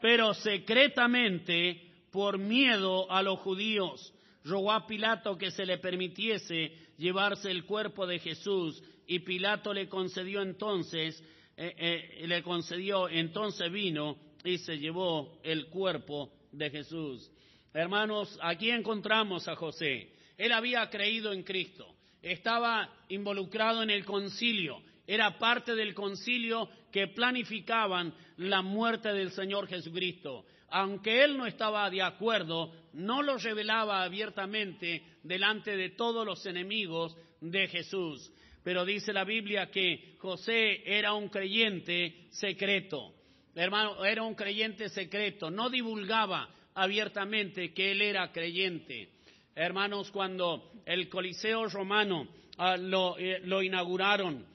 Pero 0.01 0.33
secretamente, 0.33 1.89
por 2.11 2.37
miedo 2.37 3.09
a 3.11 3.21
los 3.21 3.39
judíos, 3.39 4.13
rogó 4.43 4.71
a 4.71 4.87
Pilato 4.87 5.37
que 5.37 5.51
se 5.51 5.65
le 5.65 5.77
permitiese 5.77 6.71
llevarse 6.97 7.51
el 7.51 7.65
cuerpo 7.65 8.07
de 8.07 8.19
Jesús 8.19 8.81
y 9.07 9.19
Pilato 9.19 9.73
le 9.73 9.89
concedió 9.89 10.41
entonces, 10.41 11.21
eh, 11.57 11.73
eh, 11.77 12.27
le 12.27 12.41
concedió, 12.43 13.09
entonces 13.09 13.71
vino 13.71 14.17
y 14.43 14.57
se 14.59 14.77
llevó 14.77 15.39
el 15.43 15.67
cuerpo 15.67 16.31
de 16.51 16.69
Jesús. 16.69 17.29
Hermanos, 17.73 18.37
aquí 18.41 18.69
encontramos 18.69 19.47
a 19.47 19.55
José. 19.55 20.13
Él 20.37 20.51
había 20.51 20.89
creído 20.89 21.33
en 21.33 21.43
Cristo, 21.43 21.95
estaba 22.21 22.89
involucrado 23.09 23.83
en 23.83 23.89
el 23.89 24.05
concilio, 24.05 24.81
era 25.05 25.37
parte 25.37 25.75
del 25.75 25.93
concilio 25.93 26.69
que 26.91 27.07
planificaban 27.07 28.13
la 28.37 28.61
muerte 28.61 29.13
del 29.13 29.31
Señor 29.31 29.67
Jesucristo. 29.67 30.45
Aunque 30.69 31.23
él 31.23 31.37
no 31.37 31.45
estaba 31.45 31.89
de 31.89 32.01
acuerdo, 32.01 32.73
no 32.93 33.21
lo 33.21 33.37
revelaba 33.37 34.03
abiertamente 34.03 35.03
delante 35.23 35.75
de 35.75 35.89
todos 35.89 36.25
los 36.25 36.45
enemigos 36.45 37.15
de 37.41 37.67
Jesús. 37.67 38.31
Pero 38.63 38.85
dice 38.85 39.11
la 39.11 39.23
Biblia 39.23 39.71
que 39.71 40.15
José 40.19 40.83
era 40.85 41.13
un 41.13 41.29
creyente 41.29 42.27
secreto. 42.29 43.13
Hermano, 43.55 44.05
era 44.05 44.23
un 44.23 44.35
creyente 44.35 44.87
secreto, 44.89 45.49
no 45.49 45.69
divulgaba 45.69 46.49
abiertamente 46.73 47.73
que 47.73 47.91
él 47.91 48.01
era 48.01 48.31
creyente. 48.31 49.09
Hermanos, 49.55 50.11
cuando 50.11 50.71
el 50.85 51.09
Coliseo 51.09 51.67
romano 51.67 52.27
ah, 52.57 52.75
eh, 52.75 53.41
lo, 53.43 53.61
inauguraron 53.61 54.45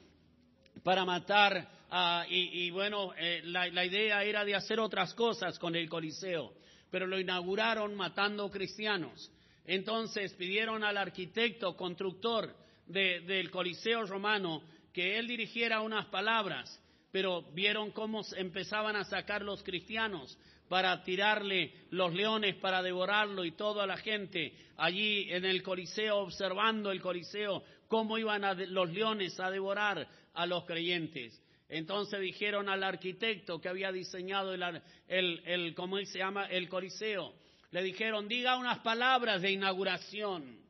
para 0.82 1.04
matar, 1.04 1.68
ah, 1.90 2.24
y, 2.28 2.70
bueno, 2.70 3.12
eh, 3.18 3.42
la, 3.44 3.84
idea 3.84 4.22
era 4.22 4.44
de 4.44 4.54
hacer 4.54 4.80
otras 4.80 5.14
cosas 5.14 5.58
con 5.58 5.74
el 5.74 5.88
Coliseo, 5.88 6.52
pero 6.90 7.06
lo 7.06 7.18
inauguraron 7.18 7.94
matando 7.94 8.50
cristianos. 8.50 9.30
Entonces 9.64 10.32
pidieron 10.34 10.84
al 10.84 10.96
arquitecto 10.96 11.76
constructor 11.76 12.54
del 12.86 13.50
Coliseo 13.50 14.06
romano 14.06 14.62
que 14.92 15.18
él 15.18 15.26
dirigiera 15.26 15.80
unas 15.80 16.06
palabras 16.06 16.80
pero 17.16 17.40
vieron 17.54 17.92
cómo 17.92 18.20
empezaban 18.36 18.94
a 18.94 19.04
sacar 19.04 19.40
los 19.40 19.62
cristianos 19.62 20.36
para 20.68 21.02
tirarle 21.02 21.72
los 21.88 22.12
leones, 22.12 22.56
para 22.56 22.82
devorarlo 22.82 23.42
y 23.46 23.52
toda 23.52 23.86
la 23.86 23.96
gente 23.96 24.52
allí 24.76 25.32
en 25.32 25.46
el 25.46 25.62
Coliseo, 25.62 26.18
observando 26.18 26.90
el 26.90 27.00
Coliseo, 27.00 27.62
cómo 27.88 28.18
iban 28.18 28.42
los 28.70 28.90
leones 28.90 29.40
a 29.40 29.50
devorar 29.50 30.06
a 30.34 30.44
los 30.44 30.66
creyentes. 30.66 31.40
Entonces 31.68 32.20
dijeron 32.20 32.68
al 32.68 32.84
arquitecto 32.84 33.60
que 33.60 33.68
había 33.68 33.90
diseñado 33.90 34.54
el, 34.54 35.42
el, 35.44 35.74
¿cómo 35.74 35.98
se 35.98 36.18
llama? 36.18 36.46
El 36.46 36.68
Coliseo. 36.68 37.34
Le 37.70 37.82
dijeron, 37.82 38.28
diga 38.28 38.56
unas 38.56 38.78
palabras 38.80 39.42
de 39.42 39.50
inauguración. 39.50 40.60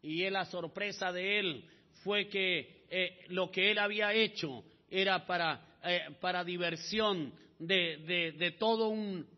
Y 0.00 0.28
la 0.30 0.44
sorpresa 0.44 1.12
de 1.12 1.40
él 1.40 1.64
fue 2.04 2.28
que 2.28 2.84
eh, 2.90 3.24
lo 3.28 3.50
que 3.50 3.70
él 3.70 3.78
había 3.78 4.12
hecho 4.12 4.64
era 4.88 5.26
para, 5.26 5.60
eh, 5.84 6.08
para 6.20 6.44
diversión 6.44 7.32
de, 7.58 8.32
de, 8.38 8.50
toda 8.52 8.88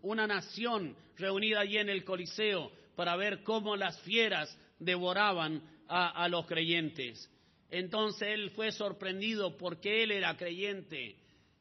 una 0.02 0.26
nación 0.26 0.94
reunida 1.16 1.60
allí 1.60 1.78
en 1.78 1.88
el 1.88 2.04
Coliseo 2.04 2.70
para 2.94 3.16
ver 3.16 3.42
cómo 3.42 3.76
las 3.76 3.98
fieras 4.02 4.56
devoraban 4.78 5.62
a, 5.88 6.28
los 6.28 6.46
creyentes. 6.46 7.28
Entonces 7.70 8.28
él 8.28 8.50
fue 8.50 8.72
sorprendido 8.72 9.56
porque 9.56 10.02
él 10.02 10.11
era 10.11 10.37
creyente 10.37 11.16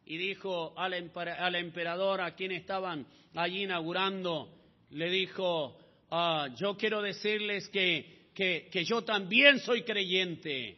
y 0.06 0.18
dijo 0.18 0.74
al, 0.76 0.94
emperador 0.94 2.22
a 2.22 2.36
quien 2.36 2.52
estaban 2.52 3.06
allí 3.36 3.64
inaugurando, 3.64 4.52
le 4.90 5.10
dijo, 5.10 5.78
ah, 6.10 6.48
yo 6.58 6.76
quiero 6.76 7.02
decirles 7.02 7.70
que, 7.70 8.30
que, 8.34 8.70
que 8.72 8.84
yo 8.86 9.04
también 9.04 9.60
soy 9.60 9.84
creyente. 9.84 10.78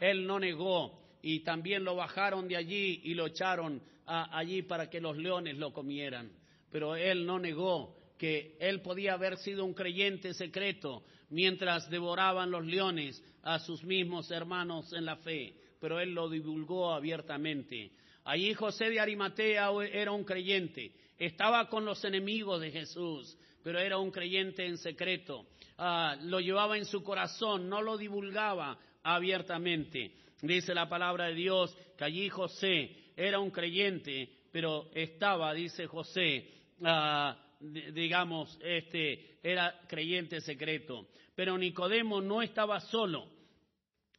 Él 0.00 0.26
no 0.26 0.40
negó 0.40 1.00
y 1.22 1.40
también 1.40 1.84
lo 1.84 1.94
bajaron 1.94 2.48
de 2.48 2.56
allí 2.56 3.02
y 3.04 3.14
lo 3.14 3.26
echaron 3.26 3.80
allí 4.06 4.62
para 4.62 4.90
que 4.90 5.00
los 5.00 5.16
leones 5.16 5.56
lo 5.58 5.72
comieran. 5.72 6.32
Pero 6.72 6.96
él 6.96 7.24
no 7.24 7.38
negó 7.38 7.96
que 8.22 8.54
él 8.60 8.82
podía 8.82 9.14
haber 9.14 9.36
sido 9.38 9.64
un 9.64 9.74
creyente 9.74 10.32
secreto 10.32 11.02
mientras 11.30 11.90
devoraban 11.90 12.52
los 12.52 12.64
leones 12.64 13.20
a 13.42 13.58
sus 13.58 13.82
mismos 13.82 14.30
hermanos 14.30 14.92
en 14.92 15.06
la 15.06 15.16
fe, 15.16 15.56
pero 15.80 15.98
él 15.98 16.14
lo 16.14 16.30
divulgó 16.30 16.92
abiertamente. 16.92 17.90
Allí 18.22 18.54
José 18.54 18.90
de 18.90 19.00
Arimatea 19.00 19.70
era 19.92 20.12
un 20.12 20.22
creyente, 20.22 20.92
estaba 21.18 21.68
con 21.68 21.84
los 21.84 22.04
enemigos 22.04 22.60
de 22.60 22.70
Jesús, 22.70 23.36
pero 23.64 23.80
era 23.80 23.98
un 23.98 24.12
creyente 24.12 24.66
en 24.66 24.78
secreto. 24.78 25.46
Ah, 25.76 26.16
lo 26.22 26.38
llevaba 26.38 26.78
en 26.78 26.84
su 26.84 27.02
corazón, 27.02 27.68
no 27.68 27.82
lo 27.82 27.98
divulgaba 27.98 28.78
abiertamente. 29.02 30.12
Dice 30.40 30.72
la 30.74 30.88
palabra 30.88 31.26
de 31.26 31.34
Dios 31.34 31.76
que 31.98 32.04
allí 32.04 32.28
José 32.28 32.94
era 33.16 33.40
un 33.40 33.50
creyente, 33.50 34.28
pero 34.52 34.90
estaba, 34.94 35.52
dice 35.54 35.88
José, 35.88 36.48
ah, 36.84 37.36
digamos, 37.62 38.58
este, 38.62 39.38
era 39.42 39.80
creyente 39.88 40.40
secreto. 40.40 41.08
Pero 41.34 41.56
Nicodemo 41.56 42.20
no 42.20 42.42
estaba 42.42 42.80
solo. 42.80 43.26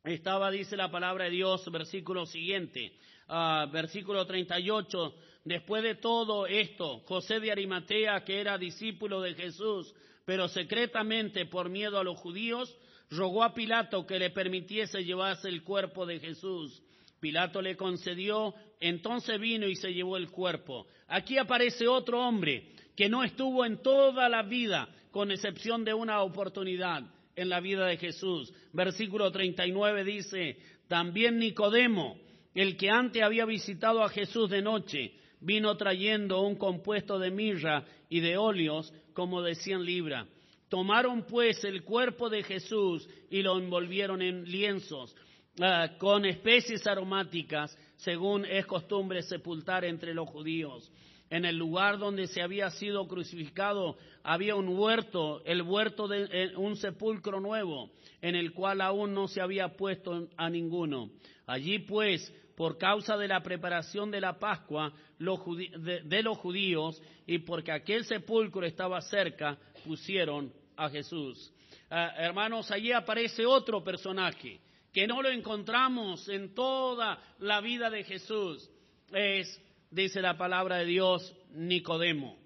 Estaba, 0.04 0.52
dice 0.52 0.76
la 0.76 0.92
palabra 0.92 1.26
de 1.26 1.32
Dios, 1.32 1.70
versículo 1.72 2.26
siguiente, 2.26 2.94
uh, 3.30 3.70
versículo 3.72 4.26
38. 4.26 5.16
Después 5.46 5.84
de 5.84 5.96
todo 5.96 6.48
esto, 6.48 7.00
José 7.06 7.40
de 7.40 7.52
Arimatea, 7.52 8.24
que 8.24 8.40
era 8.40 8.58
discípulo 8.58 9.22
de 9.22 9.34
Jesús, 9.34 9.94
pero 10.26 10.48
secretamente 10.48 11.46
por 11.46 11.70
miedo 11.70 12.00
a 12.00 12.04
los 12.04 12.18
judíos, 12.18 12.76
rogó 13.10 13.44
a 13.44 13.54
Pilato 13.54 14.06
que 14.06 14.20
le 14.20 14.30
permitiese 14.30 15.04
llevarse 15.04 15.50
el 15.50 15.64
cuerpo 15.64 16.06
de 16.06 16.20
Jesús. 16.20 16.82
Pilato 17.20 17.62
le 17.62 17.78
concedió, 17.78 18.54
entonces 18.82 19.40
vino 19.40 19.68
y 19.68 19.76
se 19.76 19.94
llevó 19.94 20.18
el 20.18 20.30
cuerpo. 20.30 20.88
Aquí 21.08 21.38
aparece 21.38 21.88
otro 21.88 22.20
hombre 22.20 22.74
que 22.96 23.10
no 23.10 23.24
estuvo 23.24 23.66
en 23.66 23.82
toda 23.82 24.30
la 24.30 24.44
vida, 24.44 24.88
con 25.12 25.32
excepción 25.32 25.84
de 25.84 25.94
una 25.94 26.22
oportunidad 26.22 27.04
en 27.36 27.50
la 27.50 27.60
vida 27.60 27.86
de 27.86 27.98
Jesús. 27.98 28.54
Versículo 28.72 29.32
39 29.32 30.04
dice, 30.04 30.58
también 30.88 31.38
Nicodemo, 31.40 32.18
el 32.54 32.78
que 32.78 32.90
antes 32.90 33.24
había 33.24 33.46
visitado 33.46 34.04
a 34.04 34.10
Jesús 34.10 34.50
de 34.50 34.62
noche, 34.62 35.14
vino 35.40 35.76
trayendo 35.78 36.42
un 36.42 36.56
compuesto 36.56 37.20
de 37.20 37.32
mirra 37.32 37.86
y 38.10 38.20
de 38.20 38.38
óleos 38.38 38.94
como 39.14 39.42
decían 39.42 39.84
libra. 39.86 40.28
Tomaron 40.70 41.24
pues 41.24 41.64
el 41.64 41.84
cuerpo 41.84 42.30
de 42.30 42.44
Jesús 42.44 43.08
y 43.30 43.42
lo 43.42 43.58
envolvieron 43.58 44.22
en 44.22 44.46
lienzos 44.46 45.16
Ah, 45.62 45.88
con 46.00 46.26
especies 46.26 46.88
aromáticas, 46.88 47.78
según 47.98 48.44
es 48.44 48.66
costumbre 48.66 49.22
sepultar 49.22 49.86
entre 49.86 50.14
los 50.14 50.28
judíos. 50.28 50.92
En 51.34 51.46
el 51.46 51.58
lugar 51.58 51.98
donde 51.98 52.28
se 52.28 52.44
había 52.44 52.70
sido 52.70 53.08
crucificado 53.08 53.98
había 54.22 54.54
un 54.54 54.68
huerto, 54.68 55.42
el 55.46 55.64
huerto 55.64 56.08
de 56.08 56.28
eh, 56.32 56.56
un 56.56 56.76
sepulcro 56.76 57.40
nuevo, 57.40 57.90
en 58.22 58.36
el 58.36 58.54
cual 58.54 58.82
aún 58.82 59.16
no 59.16 59.28
se 59.28 59.42
había 59.42 59.70
puesto 59.70 60.28
a 60.38 60.48
ninguno. 60.52 61.10
Allí 61.48 61.80
pues, 61.80 62.32
por 62.56 62.78
causa 62.78 63.18
de 63.18 63.28
la 63.28 63.42
preparación 63.42 64.12
de 64.12 64.22
la 64.22 64.38
Pascua 64.38 64.94
de 65.18 66.22
los 66.22 66.38
judíos 66.38 67.02
y 67.26 67.40
porque 67.40 67.72
aquel 67.72 68.06
sepulcro 68.06 68.64
estaba 68.64 69.02
cerca, 69.02 69.58
pusieron 69.84 70.54
a 70.78 70.88
Jesús. 70.92 71.52
Ah, 71.90 72.14
hermanos, 72.16 72.70
allí 72.70 72.92
aparece 72.92 73.44
otro 73.44 73.84
personaje 73.84 74.60
que 74.94 75.08
no 75.08 75.20
lo 75.24 75.30
encontramos 75.30 76.30
en 76.30 76.54
toda 76.54 77.18
la 77.40 77.60
vida 77.60 77.90
de 77.90 78.04
Jesús, 78.04 78.70
es, 79.12 79.60
dice 79.94 80.22
la 80.22 80.38
palabra 80.38 80.78
de 80.78 80.86
Dios, 80.86 81.36
Nicodemo. 81.52 82.38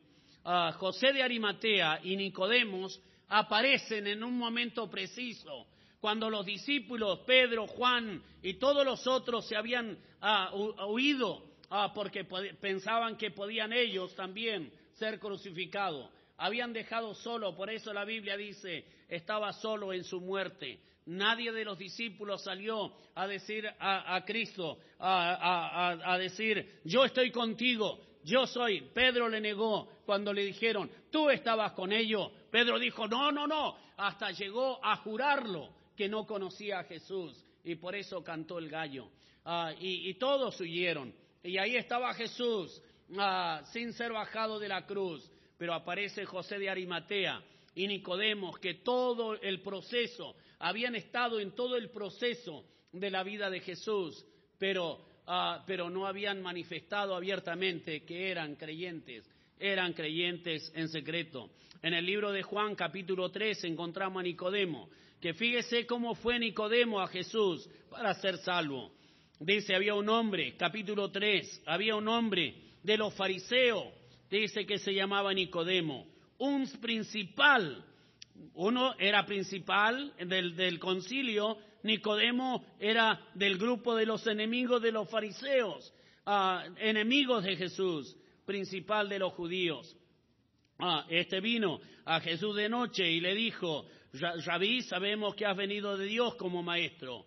Ah, 0.43 0.73
José 0.77 1.13
de 1.13 1.23
Arimatea 1.23 2.01
y 2.03 2.15
Nicodemos 2.15 3.01
aparecen 3.29 4.07
en 4.07 4.23
un 4.23 4.37
momento 4.37 4.89
preciso, 4.89 5.67
cuando 5.99 6.29
los 6.29 6.45
discípulos, 6.45 7.19
Pedro, 7.25 7.67
Juan 7.67 8.21
y 8.41 8.55
todos 8.55 8.85
los 8.85 9.07
otros 9.07 9.47
se 9.47 9.55
habían 9.55 9.97
ah, 10.21 10.51
huido 10.87 11.43
ah, 11.69 11.91
porque 11.93 12.25
pensaban 12.25 13.17
que 13.17 13.31
podían 13.31 13.73
ellos 13.73 14.13
también 14.15 14.71
ser 14.93 15.19
crucificados. 15.19 16.09
Habían 16.37 16.71
dejado 16.71 17.15
solo, 17.15 17.55
por 17.55 17.69
eso 17.69 17.93
la 17.93 18.05
Biblia 18.05 18.37
dice, 18.37 18.85
estaba 19.07 19.53
solo 19.53 19.91
en 19.93 20.03
su 20.03 20.21
muerte. 20.21 20.79
Nadie 21.07 21.53
de 21.53 21.63
los 21.63 21.77
discípulos 21.77 22.43
salió 22.43 22.91
a 23.15 23.27
decir 23.27 23.65
a, 23.79 24.21
Cristo, 24.25 24.77
a, 24.99 26.17
decir, 26.19 26.81
yo 26.83 27.05
estoy 27.05 27.31
contigo, 27.31 27.99
yo 28.25 28.45
soy. 28.45 28.81
Pedro 28.93 29.29
le 29.29 29.39
negó 29.39 29.87
cuando 30.05 30.33
le 30.33 30.43
dijeron, 30.43 30.91
tú 31.09 31.29
estabas 31.29 31.71
con 31.71 31.93
ellos. 31.93 32.29
Pedro 32.51 32.77
dijo, 32.77 33.07
no, 33.07 33.31
no, 33.31 33.47
no, 33.47 33.77
hasta 33.95 34.31
llegó 34.31 34.83
a 34.83 34.97
jurarlo 34.97 35.69
que 35.95 36.09
no 36.09 36.27
conocía 36.27 36.79
a 36.79 36.83
Jesús 36.83 37.41
y 37.63 37.75
por 37.75 37.95
eso 37.95 38.21
cantó 38.21 38.59
el 38.59 38.69
gallo. 38.69 39.09
Ah, 39.45 39.73
y, 39.79 40.13
todos 40.15 40.59
huyeron. 40.59 41.13
Y 41.41 41.57
ahí 41.57 41.77
estaba 41.77 42.13
Jesús 42.15 42.81
ah, 43.17 43.61
sin 43.71 43.93
ser 43.93 44.11
bajado 44.11 44.59
de 44.59 44.67
la 44.67 44.85
cruz, 44.85 45.31
pero 45.57 45.73
aparece 45.73 46.25
José 46.25 46.59
de 46.59 46.69
Arimatea 46.69 47.41
y 47.75 47.87
Nicodemos, 47.87 48.59
que 48.59 48.73
todo 48.73 49.35
el 49.35 49.61
proceso 49.61 50.35
habían 50.59 50.95
estado 50.95 51.39
en 51.39 51.51
todo 51.51 51.75
el 51.75 51.89
proceso 51.89 52.65
de 52.91 53.11
la 53.11 53.23
vida 53.23 53.49
de 53.49 53.59
Jesús, 53.59 54.25
pero, 54.57 55.05
ah, 55.27 55.63
pero 55.67 55.89
no 55.89 56.07
habían 56.07 56.41
manifestado 56.41 57.15
abiertamente 57.15 58.03
que 58.03 58.31
eran 58.31 58.55
creyentes, 58.55 59.29
eran 59.59 59.93
creyentes 59.93 60.71
en 60.75 60.89
secreto. 60.89 61.51
En 61.81 61.93
el 61.93 62.05
libro 62.05 62.31
de 62.31 62.43
Juan 62.43 62.75
capítulo 62.75 63.29
3 63.29 63.65
encontramos 63.65 64.19
a 64.19 64.23
Nicodemo, 64.23 64.89
que 65.21 65.33
fíjese 65.33 65.85
cómo 65.85 66.15
fue 66.15 66.39
Nicodemo 66.39 66.99
a 66.99 67.07
Jesús 67.07 67.69
para 67.89 68.13
ser 68.15 68.37
salvo. 68.37 68.91
Dice, 69.39 69.75
había 69.75 69.93
un 69.93 70.09
hombre, 70.09 70.55
capítulo 70.57 71.11
3, 71.11 71.63
había 71.67 71.95
un 71.95 72.07
hombre 72.07 72.55
de 72.81 72.97
los 72.97 73.13
fariseos, 73.13 73.85
dice 74.29 74.65
que 74.65 74.79
se 74.79 74.93
llamaba 74.93 75.33
Nicodemo, 75.33 76.07
un 76.39 76.67
principal 76.81 77.83
uno 78.53 78.95
era 78.97 79.25
principal 79.25 80.13
del, 80.17 80.79
concilio, 80.79 81.57
Nicodemo 81.83 82.65
era 82.79 83.19
del 83.33 83.57
grupo 83.57 83.95
de 83.95 84.05
los 84.05 84.25
enemigos 84.27 84.81
de 84.81 84.91
los 84.91 85.09
fariseos, 85.09 85.93
ah, 86.25 86.65
enemigos 86.77 87.43
de 87.43 87.55
Jesús, 87.55 88.15
principal 88.45 89.09
de 89.09 89.19
los 89.19 89.33
judíos. 89.33 89.95
Ah, 90.79 91.05
este 91.09 91.39
vino 91.39 91.79
a 92.05 92.19
Jesús 92.19 92.55
de 92.55 92.69
noche 92.69 93.09
y 93.09 93.19
le 93.19 93.35
dijo, 93.35 93.85
Rabí, 94.13 94.81
sabemos 94.81 95.35
que 95.35 95.45
has 95.45 95.57
venido 95.57 95.97
de 95.97 96.05
Dios 96.05 96.35
como 96.35 96.63
maestro, 96.63 97.25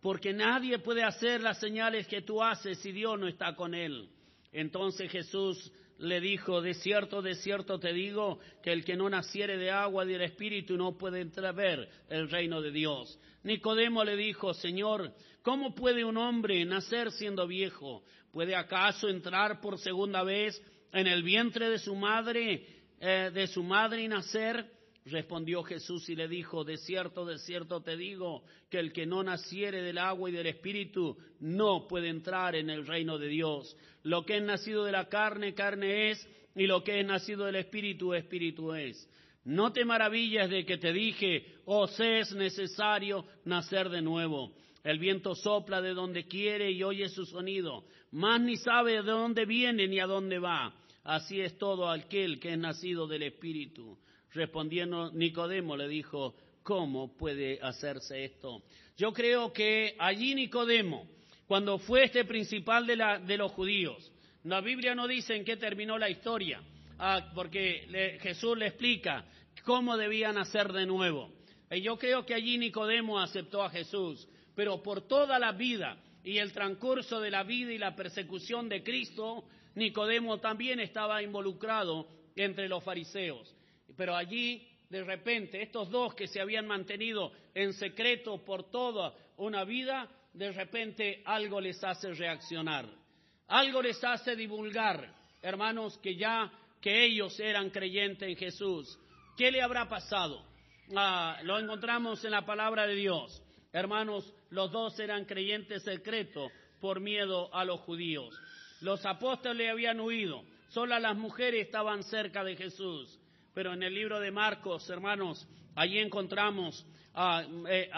porque 0.00 0.32
nadie 0.32 0.78
puede 0.78 1.02
hacer 1.02 1.40
las 1.40 1.58
señales 1.60 2.06
que 2.06 2.22
tú 2.22 2.42
haces 2.42 2.78
si 2.78 2.92
Dios 2.92 3.18
no 3.18 3.26
está 3.28 3.54
con 3.54 3.74
él. 3.74 4.08
Entonces 4.52 5.10
Jesús 5.10 5.72
le 6.00 6.20
dijo, 6.20 6.62
de 6.62 6.74
cierto, 6.74 7.22
de 7.22 7.34
cierto 7.34 7.78
te 7.78 7.92
digo, 7.92 8.38
que 8.62 8.72
el 8.72 8.84
que 8.84 8.96
no 8.96 9.08
naciere 9.08 9.56
de 9.56 9.70
agua 9.70 10.04
y 10.04 10.08
del 10.08 10.22
Espíritu 10.22 10.76
no 10.76 10.96
puede 10.96 11.20
entrar 11.20 11.46
a 11.46 11.52
ver 11.52 11.88
el 12.08 12.30
reino 12.30 12.60
de 12.62 12.70
Dios. 12.70 13.18
Nicodemo 13.42 14.02
le 14.04 14.16
dijo, 14.16 14.54
Señor, 14.54 15.12
¿cómo 15.42 15.74
puede 15.74 16.04
un 16.04 16.16
hombre 16.16 16.64
nacer 16.64 17.10
siendo 17.12 17.46
viejo? 17.46 18.02
¿Puede 18.32 18.56
acaso 18.56 19.08
entrar 19.08 19.60
por 19.60 19.78
segunda 19.78 20.22
vez 20.22 20.60
en 20.92 21.06
el 21.06 21.22
vientre 21.22 21.68
de 21.68 21.78
su 21.78 21.94
madre, 21.94 22.66
eh, 23.00 23.30
de 23.32 23.46
su 23.46 23.62
madre 23.62 24.02
y 24.02 24.08
nacer? 24.08 24.79
Respondió 25.06 25.62
Jesús 25.62 26.08
y 26.10 26.14
le 26.14 26.28
dijo, 26.28 26.62
de 26.62 26.76
cierto, 26.76 27.24
de 27.24 27.38
cierto 27.38 27.80
te 27.80 27.96
digo, 27.96 28.44
que 28.68 28.78
el 28.78 28.92
que 28.92 29.06
no 29.06 29.22
naciere 29.22 29.82
del 29.82 29.98
agua 29.98 30.28
y 30.28 30.32
del 30.32 30.46
espíritu 30.46 31.16
no 31.40 31.88
puede 31.88 32.08
entrar 32.08 32.54
en 32.54 32.68
el 32.68 32.86
reino 32.86 33.18
de 33.18 33.28
Dios. 33.28 33.76
Lo 34.02 34.26
que 34.26 34.36
es 34.36 34.42
nacido 34.42 34.84
de 34.84 34.92
la 34.92 35.08
carne, 35.08 35.54
carne 35.54 36.10
es, 36.10 36.28
y 36.54 36.66
lo 36.66 36.84
que 36.84 37.00
es 37.00 37.06
nacido 37.06 37.46
del 37.46 37.56
espíritu, 37.56 38.12
espíritu 38.12 38.74
es. 38.74 39.08
No 39.44 39.72
te 39.72 39.86
maravillas 39.86 40.50
de 40.50 40.66
que 40.66 40.76
te 40.76 40.92
dije, 40.92 41.46
os 41.64 41.98
es 41.98 42.32
necesario 42.34 43.24
nacer 43.44 43.88
de 43.88 44.02
nuevo. 44.02 44.52
El 44.84 44.98
viento 44.98 45.34
sopla 45.34 45.80
de 45.80 45.94
donde 45.94 46.26
quiere 46.26 46.70
y 46.70 46.82
oye 46.82 47.08
su 47.08 47.24
sonido, 47.24 47.84
mas 48.12 48.40
ni 48.40 48.56
sabe 48.56 48.92
de 48.92 49.02
dónde 49.02 49.46
viene 49.46 49.88
ni 49.88 49.98
a 49.98 50.06
dónde 50.06 50.38
va. 50.38 50.74
Así 51.04 51.40
es 51.40 51.56
todo 51.58 51.88
aquel 51.88 52.38
que 52.38 52.52
es 52.52 52.58
nacido 52.58 53.06
del 53.06 53.22
Espíritu. 53.22 53.98
Respondiendo 54.32 55.10
Nicodemo 55.12 55.76
le 55.76 55.88
dijo, 55.88 56.34
¿cómo 56.62 57.16
puede 57.16 57.58
hacerse 57.62 58.24
esto? 58.24 58.62
Yo 58.96 59.12
creo 59.12 59.52
que 59.52 59.96
allí 59.98 60.34
Nicodemo, 60.34 61.08
cuando 61.46 61.78
fue 61.78 62.04
este 62.04 62.24
principal 62.24 62.86
de, 62.86 63.36
los 63.36 63.52
judíos, 63.52 64.12
la 64.44 64.60
Biblia 64.60 64.94
no 64.94 65.08
dice 65.08 65.34
en 65.34 65.44
qué 65.44 65.56
terminó 65.56 65.98
la 65.98 66.08
historia, 66.08 66.62
ah, 66.98 67.32
porque 67.34 68.18
Jesús 68.20 68.56
le 68.56 68.68
explica 68.68 69.24
cómo 69.64 69.96
debían 69.96 70.38
hacer 70.38 70.72
de 70.72 70.86
nuevo. 70.86 71.32
Y 71.70 71.82
yo 71.82 71.98
creo 71.98 72.24
que 72.24 72.34
allí 72.34 72.58
Nicodemo 72.58 73.18
aceptó 73.18 73.62
a 73.62 73.70
Jesús, 73.70 74.28
pero 74.54 74.82
por 74.82 75.02
toda 75.02 75.38
la 75.38 75.52
vida 75.52 75.96
y 76.22 76.38
el 76.38 76.52
transcurso 76.52 77.20
de 77.20 77.30
la 77.30 77.42
vida 77.42 77.72
y 77.72 77.78
la 77.78 77.96
persecución 77.96 78.68
de 78.68 78.82
Cristo, 78.82 79.44
Nicodemo 79.74 80.38
también 80.38 80.80
estaba 80.80 81.22
involucrado 81.22 82.06
entre 82.36 82.68
los 82.68 82.82
fariseos. 82.84 83.54
Pero 83.96 84.16
allí, 84.16 84.66
de 84.88 85.04
repente, 85.04 85.62
estos 85.62 85.90
dos 85.90 86.14
que 86.14 86.26
se 86.26 86.40
habían 86.40 86.66
mantenido 86.66 87.32
en 87.54 87.72
secreto 87.72 88.44
por 88.44 88.70
toda 88.70 89.14
una 89.36 89.64
vida, 89.64 90.08
de 90.32 90.52
repente 90.52 91.22
algo 91.24 91.60
les 91.60 91.82
hace 91.82 92.12
reaccionar, 92.14 92.86
algo 93.48 93.82
les 93.82 94.02
hace 94.04 94.36
divulgar, 94.36 95.12
hermanos, 95.42 95.98
que 95.98 96.16
ya 96.16 96.52
que 96.80 97.04
ellos 97.04 97.38
eran 97.40 97.70
creyentes 97.70 98.28
en 98.28 98.36
Jesús. 98.36 98.98
¿Qué 99.36 99.50
le 99.50 99.62
habrá 99.62 99.88
pasado? 99.88 100.44
Ah, 100.96 101.38
lo 101.42 101.58
encontramos 101.58 102.24
en 102.24 102.32
la 102.32 102.44
palabra 102.44 102.86
de 102.86 102.94
Dios. 102.94 103.42
Hermanos, 103.72 104.32
los 104.50 104.72
dos 104.72 104.98
eran 104.98 105.24
creyentes 105.24 105.84
secretos 105.84 106.50
por 106.80 107.00
miedo 107.00 107.54
a 107.54 107.64
los 107.64 107.80
judíos. 107.80 108.34
Los 108.80 109.04
apóstoles 109.04 109.70
habían 109.70 110.00
huido, 110.00 110.42
solo 110.68 110.98
las 110.98 111.16
mujeres 111.16 111.66
estaban 111.66 112.02
cerca 112.02 112.42
de 112.42 112.56
Jesús. 112.56 113.19
Pero 113.54 113.72
en 113.72 113.82
el 113.82 113.94
libro 113.94 114.20
de 114.20 114.30
Marcos, 114.30 114.88
hermanos, 114.90 115.46
allí 115.74 115.98
encontramos 115.98 116.86
a, 117.14 117.44
eh, 117.68 117.90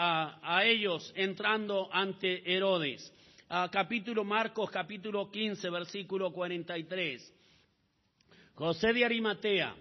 ellos 0.65 1.11
entrando 1.15 1.89
ante 1.91 2.55
Herodes. 2.55 3.13
capítulo 3.71 4.23
Marcos, 4.23 4.71
capítulo 4.71 5.29
15, 5.29 5.69
versículo 5.69 6.31
43. 6.31 7.33
José 8.55 8.93
de 8.93 9.05
Arimatea, 9.05 9.75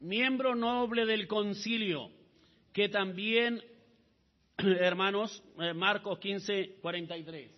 miembro 0.00 0.54
noble 0.54 1.06
del 1.06 1.26
concilio, 1.26 2.10
que 2.72 2.88
también, 2.88 3.62
hermanos, 4.58 5.42
eh, 5.60 5.72
Marcos 5.72 6.18
15, 6.18 6.78
43. 6.80 7.50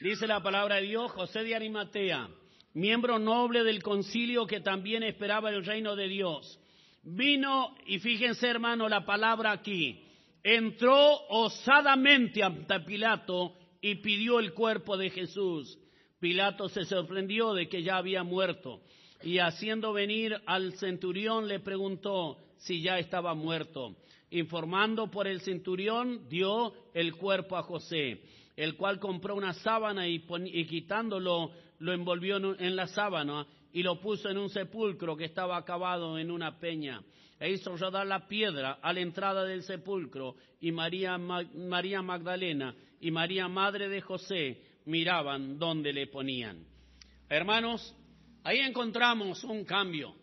Dice 0.00 0.26
la 0.26 0.42
palabra 0.42 0.76
de 0.76 0.82
Dios, 0.82 1.12
José 1.12 1.44
de 1.44 1.54
Arimatea, 1.54 2.28
miembro 2.74 3.18
noble 3.18 3.64
del 3.64 3.82
concilio 3.82 4.46
que 4.46 4.60
también 4.60 5.02
esperaba 5.02 5.50
el 5.50 5.64
reino 5.64 5.96
de 5.96 6.08
Dios. 6.08 6.58
Vino, 7.02 7.74
y 7.86 7.98
fíjense 7.98 8.48
hermano 8.48 8.88
la 8.88 9.04
palabra 9.04 9.52
aquí, 9.52 10.00
entró 10.42 11.26
osadamente 11.28 12.42
ante 12.42 12.80
Pilato 12.80 13.54
y 13.80 13.96
pidió 13.96 14.38
el 14.38 14.54
cuerpo 14.54 14.96
de 14.96 15.10
Jesús. 15.10 15.78
Pilato 16.20 16.68
se 16.68 16.84
sorprendió 16.84 17.52
de 17.54 17.68
que 17.68 17.82
ya 17.82 17.96
había 17.96 18.22
muerto 18.22 18.80
y 19.22 19.38
haciendo 19.38 19.92
venir 19.92 20.36
al 20.46 20.74
centurión 20.74 21.48
le 21.48 21.60
preguntó 21.60 22.38
si 22.58 22.80
ya 22.80 22.98
estaba 22.98 23.34
muerto. 23.34 23.96
Informando 24.30 25.10
por 25.10 25.26
el 25.26 25.40
centurión, 25.40 26.28
dio 26.28 26.72
el 26.94 27.14
cuerpo 27.16 27.56
a 27.56 27.62
José, 27.62 28.22
el 28.56 28.76
cual 28.76 28.98
compró 28.98 29.34
una 29.34 29.52
sábana 29.54 30.08
y, 30.08 30.24
y 30.46 30.64
quitándolo 30.66 31.50
lo 31.82 31.92
envolvió 31.92 32.36
en 32.36 32.76
la 32.76 32.86
sábana 32.86 33.44
y 33.72 33.82
lo 33.82 34.00
puso 34.00 34.28
en 34.28 34.38
un 34.38 34.48
sepulcro 34.48 35.16
que 35.16 35.24
estaba 35.24 35.56
acabado 35.56 36.16
en 36.16 36.30
una 36.30 36.58
peña. 36.60 37.02
E 37.40 37.50
hizo 37.50 37.76
rodar 37.76 38.06
la 38.06 38.28
piedra 38.28 38.78
a 38.80 38.92
la 38.92 39.00
entrada 39.00 39.44
del 39.44 39.64
sepulcro 39.64 40.36
y 40.60 40.70
María, 40.70 41.18
María 41.18 42.00
Magdalena 42.00 42.72
y 43.00 43.10
María, 43.10 43.48
madre 43.48 43.88
de 43.88 44.00
José, 44.00 44.62
miraban 44.84 45.58
dónde 45.58 45.92
le 45.92 46.06
ponían. 46.06 46.64
Hermanos, 47.28 47.96
ahí 48.44 48.58
encontramos 48.58 49.42
un 49.42 49.64
cambio. 49.64 50.14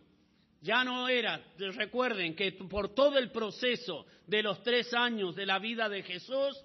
Ya 0.62 0.86
no 0.86 1.10
era, 1.10 1.42
recuerden 1.58 2.36
que 2.36 2.54
por 2.54 2.96
todo 2.96 3.18
el 3.18 3.32
proceso 3.32 4.06
de 4.28 4.44
los 4.44 4.64
tres 4.64 4.94
años 4.94 5.36
de 5.36 5.46
la 5.46 5.60
vida 5.60 5.90
de 5.90 6.04
Jesús, 6.04 6.56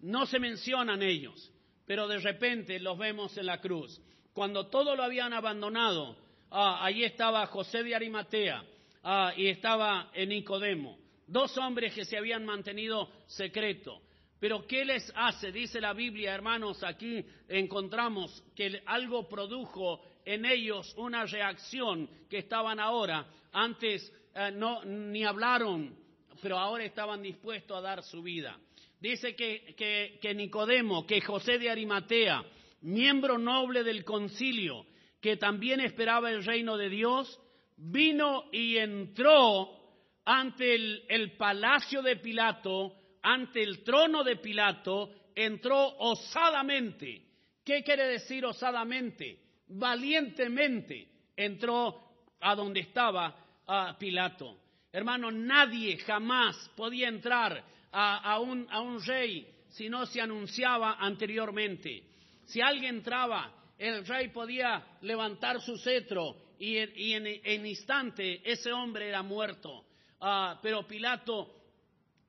no 0.00 0.24
se 0.26 0.38
mencionan 0.38 1.02
ellos, 1.02 1.52
pero 1.84 2.06
de 2.06 2.18
repente 2.18 2.78
los 2.78 2.96
vemos 2.96 3.36
en 3.38 3.46
la 3.46 3.60
cruz. 3.60 4.00
Cuando 4.36 4.66
todo 4.66 4.94
lo 4.94 5.02
habían 5.02 5.32
abandonado, 5.32 6.14
ah, 6.50 6.84
ahí 6.84 7.04
estaba 7.04 7.46
José 7.46 7.82
de 7.82 7.94
Arimatea 7.94 8.62
ah, 9.02 9.32
y 9.34 9.46
estaba 9.46 10.10
Nicodemo, 10.14 10.98
dos 11.26 11.56
hombres 11.56 11.94
que 11.94 12.04
se 12.04 12.18
habían 12.18 12.44
mantenido 12.44 13.08
secreto. 13.24 14.02
Pero 14.38 14.66
¿qué 14.66 14.84
les 14.84 15.10
hace? 15.16 15.50
Dice 15.50 15.80
la 15.80 15.94
Biblia, 15.94 16.34
hermanos, 16.34 16.84
aquí 16.84 17.24
encontramos 17.48 18.44
que 18.54 18.82
algo 18.84 19.26
produjo 19.26 20.02
en 20.22 20.44
ellos 20.44 20.92
una 20.98 21.24
reacción 21.24 22.06
que 22.28 22.36
estaban 22.36 22.78
ahora, 22.78 23.26
antes 23.54 24.12
eh, 24.34 24.50
no, 24.52 24.84
ni 24.84 25.24
hablaron, 25.24 25.96
pero 26.42 26.58
ahora 26.58 26.84
estaban 26.84 27.22
dispuestos 27.22 27.74
a 27.74 27.80
dar 27.80 28.02
su 28.02 28.22
vida. 28.22 28.54
Dice 29.00 29.34
que 29.34 30.34
Nicodemo, 30.34 31.06
que 31.06 31.22
José 31.22 31.58
de 31.58 31.70
Arimatea, 31.70 32.44
miembro 32.86 33.36
noble 33.36 33.82
del 33.82 34.04
concilio, 34.04 34.86
que 35.20 35.36
también 35.36 35.80
esperaba 35.80 36.30
el 36.30 36.44
reino 36.44 36.76
de 36.76 36.88
Dios, 36.88 37.40
vino 37.76 38.44
y 38.52 38.76
entró 38.76 39.70
ante 40.24 40.74
el, 41.08 41.36
palacio 41.36 42.00
de 42.00 42.16
Pilato, 42.16 42.94
ante 43.22 43.62
el 43.62 43.82
trono 43.82 44.22
de 44.22 44.36
Pilato, 44.36 45.10
entró 45.34 45.96
osadamente. 45.98 47.22
¿Qué 47.64 47.82
quiere 47.82 48.06
decir 48.06 48.44
osadamente? 48.44 49.40
Valientemente 49.68 51.08
entró 51.36 52.00
a 52.40 52.54
donde 52.54 52.80
estaba 52.80 53.36
Pilato. 53.98 54.58
Hermano, 54.92 55.32
nadie 55.32 55.98
jamás 55.98 56.70
podía 56.76 57.08
entrar 57.08 57.64
a, 57.90 58.38
un, 58.38 58.66
a 58.70 58.80
un 58.80 59.04
rey 59.04 59.46
si 59.70 59.88
no 59.88 60.06
se 60.06 60.20
anunciaba 60.20 60.96
anteriormente. 61.00 62.15
Si 62.46 62.60
alguien 62.60 62.96
entraba, 62.96 63.52
el 63.78 64.06
rey 64.06 64.28
podía 64.28 64.84
levantar 65.02 65.60
su 65.60 65.76
cetro 65.78 66.36
y, 66.58 66.76
en, 66.78 67.66
instante 67.66 68.40
ese 68.50 68.72
hombre 68.72 69.08
era 69.08 69.22
muerto. 69.22 69.84
Ah, 70.20 70.58
pero 70.62 70.86
Pilato, 70.86 71.54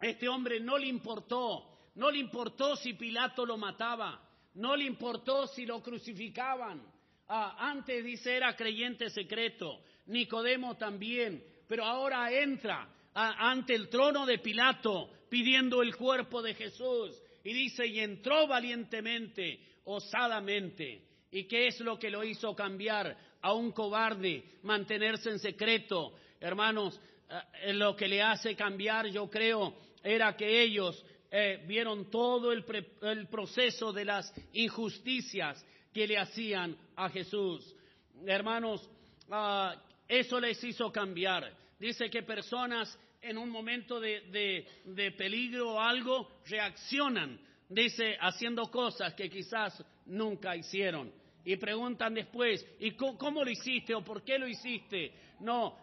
este 0.01 0.27
hombre 0.27 0.59
no 0.59 0.77
le 0.77 0.87
importó, 0.87 1.91
no 1.95 2.11
le 2.11 2.19
importó 2.19 2.75
si 2.75 2.93
Pilato 2.93 3.45
lo 3.45 3.57
mataba, 3.57 4.21
no 4.55 4.75
le 4.75 4.85
importó 4.85 5.47
si 5.47 5.65
lo 5.65 5.81
crucificaban. 5.81 6.83
Ah, 7.29 7.55
antes 7.59 8.03
dice 8.03 8.35
era 8.35 8.55
creyente 8.55 9.09
secreto, 9.09 9.81
Nicodemo 10.07 10.75
también, 10.77 11.43
pero 11.67 11.85
ahora 11.85 12.31
entra 12.31 12.89
ante 13.13 13.73
el 13.73 13.89
trono 13.89 14.25
de 14.25 14.39
Pilato 14.39 15.09
pidiendo 15.29 15.81
el 15.81 15.95
cuerpo 15.95 16.41
de 16.41 16.53
Jesús 16.53 17.19
y 17.43 17.53
dice, 17.53 17.87
y 17.87 17.99
entró 17.99 18.47
valientemente 18.47 19.59
osadamente. 19.87 21.01
¿Y 21.31 21.45
qué 21.45 21.67
es 21.67 21.79
lo 21.79 21.97
que 21.97 22.09
lo 22.09 22.23
hizo 22.23 22.55
cambiar 22.55 23.17
a 23.41 23.53
un 23.53 23.71
cobarde, 23.71 24.43
mantenerse 24.63 25.29
en 25.29 25.39
secreto? 25.39 26.13
Hermanos, 26.39 26.99
eh, 27.61 27.73
lo 27.73 27.95
que 27.95 28.07
le 28.07 28.21
hace 28.21 28.55
cambiar, 28.55 29.07
yo 29.07 29.29
creo, 29.29 29.75
era 30.03 30.35
que 30.35 30.61
ellos 30.61 31.03
eh, 31.31 31.63
vieron 31.67 32.09
todo 32.09 32.51
el, 32.51 32.63
proceso 33.29 33.91
de 33.91 34.05
las 34.05 34.33
injusticias 34.53 35.65
que 35.93 36.07
le 36.07 36.17
hacían 36.17 36.75
a 36.95 37.09
Jesús. 37.09 37.75
Hermanos, 38.25 38.89
ah, 39.29 39.75
eso 40.07 40.39
les 40.39 40.61
hizo 40.63 40.91
cambiar. 40.91 41.51
Dice 41.79 42.09
que 42.09 42.23
personas 42.23 42.97
en 43.21 43.37
un 43.37 43.49
momento 43.49 43.99
de, 43.99 44.65
de 44.85 45.11
peligro 45.11 45.73
o 45.73 45.79
algo 45.79 46.39
reaccionan 46.45 47.46
dice, 47.69 48.17
haciendo 48.19 48.69
cosas 48.71 49.13
que 49.13 49.29
quizás 49.29 49.83
nunca 50.05 50.55
hicieron. 50.55 51.11
Y 51.43 51.55
preguntan 51.55 52.13
después, 52.13 52.65
¿y 52.79 52.91
cómo, 52.91 53.43
lo 53.43 53.49
hiciste 53.49 53.95
o 53.95 54.03
por 54.03 54.23
qué 54.23 54.37
lo 54.37 54.47
hiciste? 54.47 55.13
No, 55.39 55.77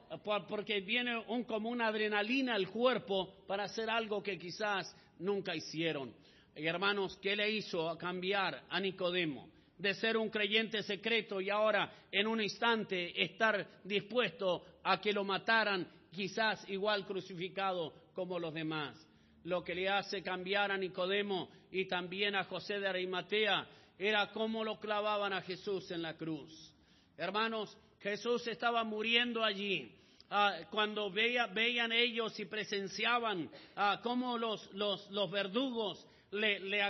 porque 0.48 0.80
viene 0.80 1.16
un, 1.28 1.44
como 1.44 1.70
una 1.70 1.86
adrenalina 1.86 2.54
al 2.54 2.68
cuerpo 2.68 3.44
para 3.46 3.64
hacer 3.64 3.88
algo 3.88 4.22
que 4.22 4.38
quizás 4.38 4.94
nunca 5.20 5.54
hicieron. 5.54 6.14
Y 6.54 6.66
hermanos, 6.66 7.16
¿qué 7.16 7.34
le 7.34 7.50
hizo 7.50 7.96
cambiar 7.96 8.64
a 8.68 8.78
Nicodemo? 8.78 9.48
De 9.78 9.94
ser 9.94 10.16
un 10.16 10.28
creyente 10.28 10.82
secreto 10.82 11.40
y 11.40 11.50
ahora 11.50 11.90
en 12.12 12.26
un 12.26 12.40
instante 12.40 13.22
estar 13.22 13.80
dispuesto 13.82 14.64
a 14.82 15.00
que 15.00 15.12
lo 15.12 15.24
mataran, 15.24 15.88
quizás 16.12 16.68
igual 16.68 17.06
crucificado 17.06 17.92
como 18.12 18.38
los 18.38 18.52
demás. 18.54 18.94
Lo 19.44 19.62
que 19.62 19.74
le 19.74 19.88
hace 19.88 20.22
cambiar 20.22 20.70
a 20.70 20.78
Nicodemo 20.78 21.48
y 21.70 21.86
también 21.86 22.34
a 22.34 22.44
José 22.44 22.80
de 22.80 22.88
Arimatea 22.88 23.66
era 23.98 24.30
cómo 24.32 24.64
lo 24.64 24.78
clavaban 24.80 25.32
a 25.32 25.42
Jesús 25.42 25.90
en 25.90 26.02
la 26.02 26.14
cruz. 26.14 26.72
Hermanos, 27.16 27.76
Jesús 28.00 28.46
estaba 28.46 28.84
muriendo 28.84 29.44
allí. 29.44 29.90
Ah, 30.30 30.56
cuando 30.70 31.10
veían 31.10 31.92
ellos 31.92 32.38
y 32.40 32.46
presenciaban 32.46 33.50
ah, 33.76 34.00
cómo 34.02 34.36
los, 34.38 34.72
los 34.72 35.30
verdugos 35.30 36.04
le, 36.32 36.58
le 36.60 36.80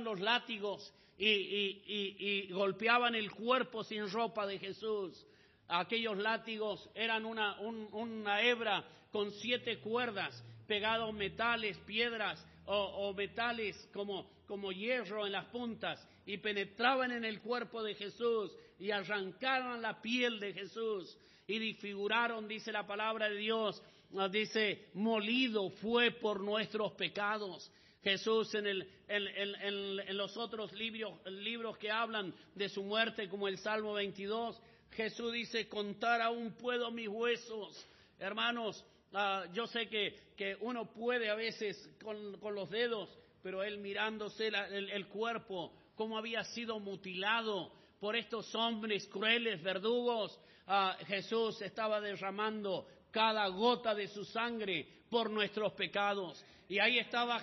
los 0.00 0.20
látigos 0.20 0.92
y, 1.18 2.48
golpeaban 2.50 3.14
el 3.14 3.30
cuerpo 3.30 3.84
sin 3.84 4.10
ropa 4.10 4.46
de 4.46 4.58
Jesús. 4.58 5.26
Aquellos 5.68 6.16
látigos 6.16 6.88
eran 6.94 7.24
una, 7.24 7.58
una 7.60 8.42
hebra 8.42 8.84
con 9.10 9.30
siete 9.32 9.78
cuerdas, 9.80 10.42
pegados 10.68 11.12
metales, 11.14 11.78
piedras 11.78 12.44
o, 12.66 13.12
metales 13.14 13.88
como, 13.92 14.30
como 14.46 14.70
hierro 14.70 15.26
en 15.26 15.32
las 15.32 15.46
puntas 15.46 16.06
y 16.26 16.36
penetraban 16.36 17.10
en 17.10 17.24
el 17.24 17.40
cuerpo 17.40 17.82
de 17.82 17.94
Jesús 17.94 18.54
y 18.78 18.90
arrancaron 18.90 19.80
la 19.80 20.00
piel 20.02 20.38
de 20.38 20.52
Jesús 20.52 21.16
y 21.46 21.58
disfiguraron, 21.58 22.46
dice 22.46 22.70
la 22.70 22.86
palabra 22.86 23.30
de 23.30 23.38
Dios, 23.38 23.82
dice, 24.30 24.90
molido 24.92 25.70
fue 25.70 26.10
por 26.10 26.40
nuestros 26.40 26.92
pecados. 26.92 27.72
Jesús 28.02 28.54
en, 28.54 28.66
el, 28.66 28.88
en, 29.08 30.16
los 30.16 30.36
otros 30.36 30.72
libros, 30.74 31.18
libros 31.26 31.78
que 31.78 31.90
hablan 31.90 32.34
de 32.54 32.68
su 32.68 32.82
muerte, 32.82 33.28
como 33.28 33.48
el 33.48 33.58
Salmo 33.58 33.94
22, 33.94 34.60
Jesús 34.92 35.32
dice, 35.32 35.68
contar 35.68 36.20
aún 36.20 36.52
puedo 36.52 36.90
mis 36.90 37.08
huesos. 37.08 37.86
Hermanos, 38.18 38.84
ah, 39.12 39.44
yo 39.52 39.66
sé 39.66 39.88
que, 39.88 40.14
que, 40.36 40.56
uno 40.60 40.92
puede 40.92 41.30
a 41.30 41.34
veces 41.34 41.76
con, 42.02 42.38
con 42.38 42.54
los 42.54 42.70
dedos, 42.70 43.08
pero 43.42 43.62
él 43.62 43.78
mirándose 43.78 44.48
el, 44.48 45.06
cuerpo, 45.08 45.72
cómo 45.94 46.18
había 46.18 46.44
sido 46.44 46.78
mutilado 46.80 47.72
por 48.00 48.16
estos 48.16 48.54
hombres 48.54 49.06
crueles, 49.08 49.62
verdugos, 49.62 50.38
ah, 50.66 50.96
Jesús 51.06 51.60
estaba 51.62 52.00
derramando 52.00 52.86
cada 53.10 53.46
gota 53.48 53.94
de 53.94 54.08
su 54.08 54.24
sangre 54.24 54.86
por 55.10 55.30
nuestros 55.30 55.72
pecados. 55.72 56.44
Y 56.68 56.78
ahí 56.78 56.98
estaba, 56.98 57.42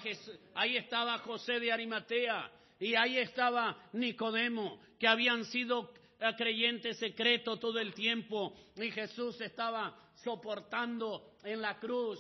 ahí 0.53 0.78
estaba 0.78 1.18
José 1.20 1.59
de 1.59 1.72
Arimatea, 1.72 2.51
y 2.80 2.93
ahí 2.95 3.18
estaba 3.18 3.78
Nicodemo, 3.93 4.80
que 4.99 5.07
habían 5.07 5.45
sido 5.45 5.91
eh, 6.20 6.32
creyentes 6.38 6.97
secretos 6.97 7.59
todo 7.59 7.80
el 7.80 7.93
tiempo, 7.93 8.55
y 8.76 8.91
Jesús 8.91 9.39
estaba 9.41 9.97
soportando 10.16 11.36
en 11.43 11.61
la 11.61 11.80
cruz 11.80 12.20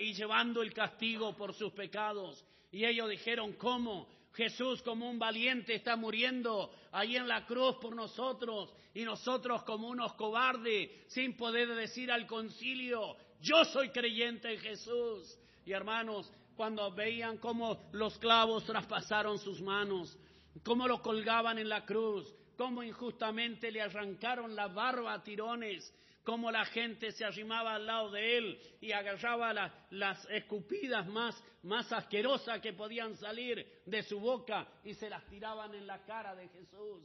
y 0.00 0.14
llevando 0.14 0.62
el 0.62 0.72
castigo 0.72 1.36
por 1.36 1.54
sus 1.54 1.72
pecados. 1.72 2.44
Y 2.70 2.84
ellos 2.84 3.08
dijeron, 3.08 3.52
¿cómo? 3.54 4.08
Jesús 4.34 4.82
como 4.82 5.10
un 5.10 5.18
valiente 5.18 5.74
está 5.74 5.96
muriendo 5.96 6.70
ahí 6.92 7.16
en 7.16 7.26
la 7.26 7.44
cruz 7.46 7.76
por 7.80 7.96
nosotros 7.96 8.72
y 8.94 9.02
nosotros 9.02 9.64
como 9.64 9.88
unos 9.88 10.12
cobardes 10.14 10.90
sin 11.08 11.36
poder 11.36 11.74
decir 11.74 12.12
al 12.12 12.26
concilio, 12.26 13.16
yo 13.40 13.64
soy 13.64 13.90
creyente 13.90 14.52
en 14.52 14.60
Jesús. 14.60 15.38
Y 15.64 15.72
hermanos, 15.72 16.32
cuando 16.56 16.90
veían 16.92 17.38
cómo 17.38 17.88
los 17.92 18.18
clavos 18.18 18.64
traspasaron 18.64 19.38
sus 19.38 19.60
manos, 19.60 20.16
cómo 20.64 20.86
lo 20.88 21.00
colgaban 21.02 21.58
en 21.58 21.68
la 21.68 21.84
cruz, 21.84 22.32
cómo 22.58 22.82
injustamente 22.82 23.70
le 23.70 23.80
arrancaron 23.80 24.56
la 24.56 24.66
barba 24.66 25.14
a 25.14 25.22
tirones, 25.22 25.94
cómo 26.24 26.50
la 26.50 26.64
gente 26.64 27.12
se 27.12 27.24
arrimaba 27.24 27.76
al 27.76 27.86
lado 27.86 28.10
de 28.10 28.36
él 28.36 28.60
y 28.80 28.90
agarraba 28.90 29.72
las 29.90 30.28
escupidas 30.28 31.06
más, 31.06 31.40
más 31.62 31.90
asquerosas 31.92 32.60
que 32.60 32.72
podían 32.72 33.16
salir 33.16 33.64
de 33.86 34.02
su 34.02 34.18
boca 34.18 34.66
y 34.82 34.92
se 34.94 35.08
las 35.08 35.24
tiraban 35.28 35.72
en 35.72 35.86
la 35.86 36.04
cara 36.04 36.34
de 36.34 36.48
Jesús. 36.48 37.04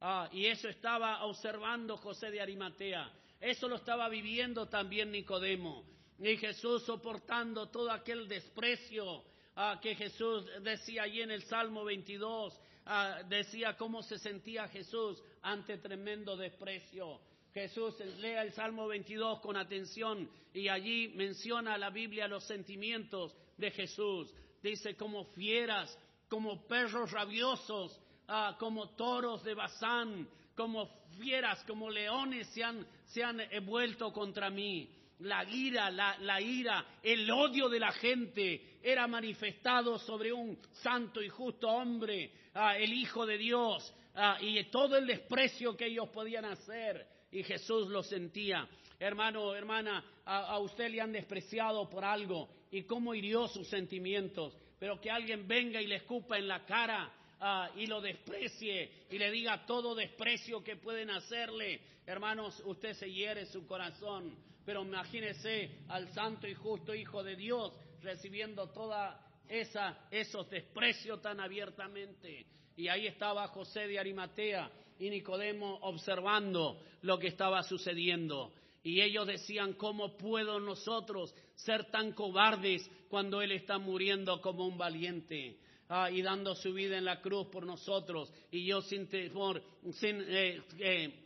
Ah, 0.00 0.30
y 0.32 0.46
eso 0.46 0.68
estaba 0.68 1.22
observando 1.26 1.98
José 1.98 2.30
de 2.30 2.40
Arimatea. 2.40 3.12
Eso 3.38 3.68
lo 3.68 3.76
estaba 3.76 4.08
viviendo 4.08 4.66
también 4.68 5.12
Nicodemo. 5.12 5.84
Y 6.18 6.38
Jesús 6.38 6.82
soportando 6.84 7.68
todo 7.68 7.90
aquel 7.90 8.26
desprecio 8.26 9.22
ah, 9.54 9.78
que 9.82 9.94
Jesús 9.96 10.46
decía 10.62 11.02
allí 11.02 11.20
en 11.20 11.30
el 11.30 11.42
Salmo 11.42 11.84
22, 11.84 12.58
ah, 12.86 13.22
decía 13.28 13.76
cómo 13.76 14.02
se 14.02 14.18
sentía 14.18 14.68
Jesús 14.68 15.22
ante 15.42 15.78
tremendo 15.78 16.36
desprecio. 16.36 17.20
Jesús 17.52 17.94
lea 18.18 18.42
el 18.42 18.52
Salmo 18.52 18.88
22 18.88 19.40
con 19.40 19.56
atención 19.56 20.28
y 20.52 20.68
allí 20.68 21.12
menciona 21.14 21.78
la 21.78 21.90
Biblia 21.90 22.26
los 22.26 22.44
sentimientos 22.44 23.34
de 23.56 23.70
Jesús. 23.70 24.32
Dice 24.62 24.96
como 24.96 25.24
fieras, 25.26 25.96
como 26.28 26.66
perros 26.66 27.12
rabiosos, 27.12 28.00
ah, 28.28 28.56
como 28.58 28.90
toros 28.90 29.44
de 29.44 29.54
Bazán, 29.54 30.28
como 30.56 30.88
fieras, 31.18 31.62
como 31.64 31.90
leones 31.90 32.48
se 32.48 32.64
han, 32.64 32.86
se 33.06 33.22
han 33.22 33.40
vuelto 33.64 34.12
contra 34.12 34.50
mí 34.50 34.90
la 35.20 35.44
ira, 35.44 35.90
la, 35.90 36.40
ira, 36.40 36.84
el 37.02 37.30
odio 37.30 37.68
de 37.68 37.78
la 37.78 37.92
gente 37.92 38.78
era 38.82 39.06
manifestado 39.06 39.98
sobre 39.98 40.32
un 40.32 40.58
santo 40.82 41.22
y 41.22 41.28
justo 41.28 41.68
hombre, 41.68 42.30
ah, 42.54 42.76
el 42.76 42.92
Hijo 42.92 43.26
de 43.26 43.38
Dios, 43.38 43.92
ah, 44.14 44.38
y 44.40 44.62
todo 44.64 44.96
el 44.96 45.06
desprecio 45.06 45.76
que 45.76 45.86
ellos 45.86 46.08
podían 46.08 46.44
hacer, 46.44 47.06
y 47.30 47.42
Jesús 47.42 47.88
lo 47.88 48.02
sentía. 48.02 48.68
Hermano, 48.98 49.54
hermana, 49.54 50.04
a, 50.24 50.58
usted 50.58 50.88
le 50.90 51.00
han 51.00 51.12
despreciado 51.12 51.88
por 51.88 52.04
algo, 52.04 52.48
y 52.70 52.82
cómo 52.84 53.14
hirió 53.14 53.48
sus 53.48 53.68
sentimientos, 53.68 54.56
pero 54.78 55.00
que 55.00 55.10
alguien 55.10 55.46
venga 55.46 55.80
y 55.80 55.86
le 55.86 55.96
escupa 55.96 56.38
en 56.38 56.48
la 56.48 56.64
cara, 56.64 57.12
ah, 57.40 57.70
y 57.76 57.86
lo 57.86 58.00
desprecie 58.00 59.06
y 59.10 59.18
le 59.18 59.30
diga 59.30 59.66
todo 59.66 59.94
desprecio 59.94 60.62
que 60.62 60.76
pueden 60.76 61.10
hacerle, 61.10 61.80
hermanos, 62.06 62.60
usted 62.64 62.94
se 62.94 63.10
hiere 63.10 63.46
su 63.46 63.66
corazón. 63.66 64.36
Pero 64.64 64.82
imagínese 64.82 65.70
al 65.88 66.12
santo 66.14 66.48
y 66.48 66.54
justo 66.54 66.94
Hijo 66.94 67.22
de 67.22 67.36
Dios 67.36 67.72
recibiendo 68.02 68.68
toda 68.70 69.23
esa, 69.48 70.06
esos 70.10 70.48
desprecios 70.48 71.20
tan 71.20 71.40
abiertamente. 71.40 72.46
Y 72.76 72.88
ahí 72.88 73.06
estaba 73.06 73.46
José 73.48 73.86
de 73.86 73.98
Arimatea 73.98 74.70
y 74.98 75.10
Nicodemo 75.10 75.78
observando 75.82 76.80
lo 77.02 77.18
que 77.18 77.28
estaba 77.28 77.62
sucediendo. 77.62 78.52
Y 78.82 79.00
ellos 79.00 79.26
decían, 79.26 79.74
¿cómo 79.74 80.16
puedo 80.16 80.60
nosotros 80.60 81.34
ser 81.54 81.90
tan 81.90 82.12
cobardes 82.12 82.88
cuando 83.08 83.40
Él 83.40 83.52
está 83.52 83.78
muriendo 83.78 84.40
como 84.40 84.66
un 84.66 84.76
valiente? 84.76 85.58
Ah, 85.88 86.10
y 86.10 86.22
dando 86.22 86.54
su 86.54 86.72
vida 86.72 86.98
en 86.98 87.04
la 87.04 87.20
cruz 87.20 87.46
por 87.48 87.64
nosotros. 87.64 88.32
Y 88.50 88.66
yo 88.66 88.82
sin 88.82 89.08
temor, 89.08 89.62
sin, 89.92 90.20
eh, 90.26 90.62
eh, 90.78 91.24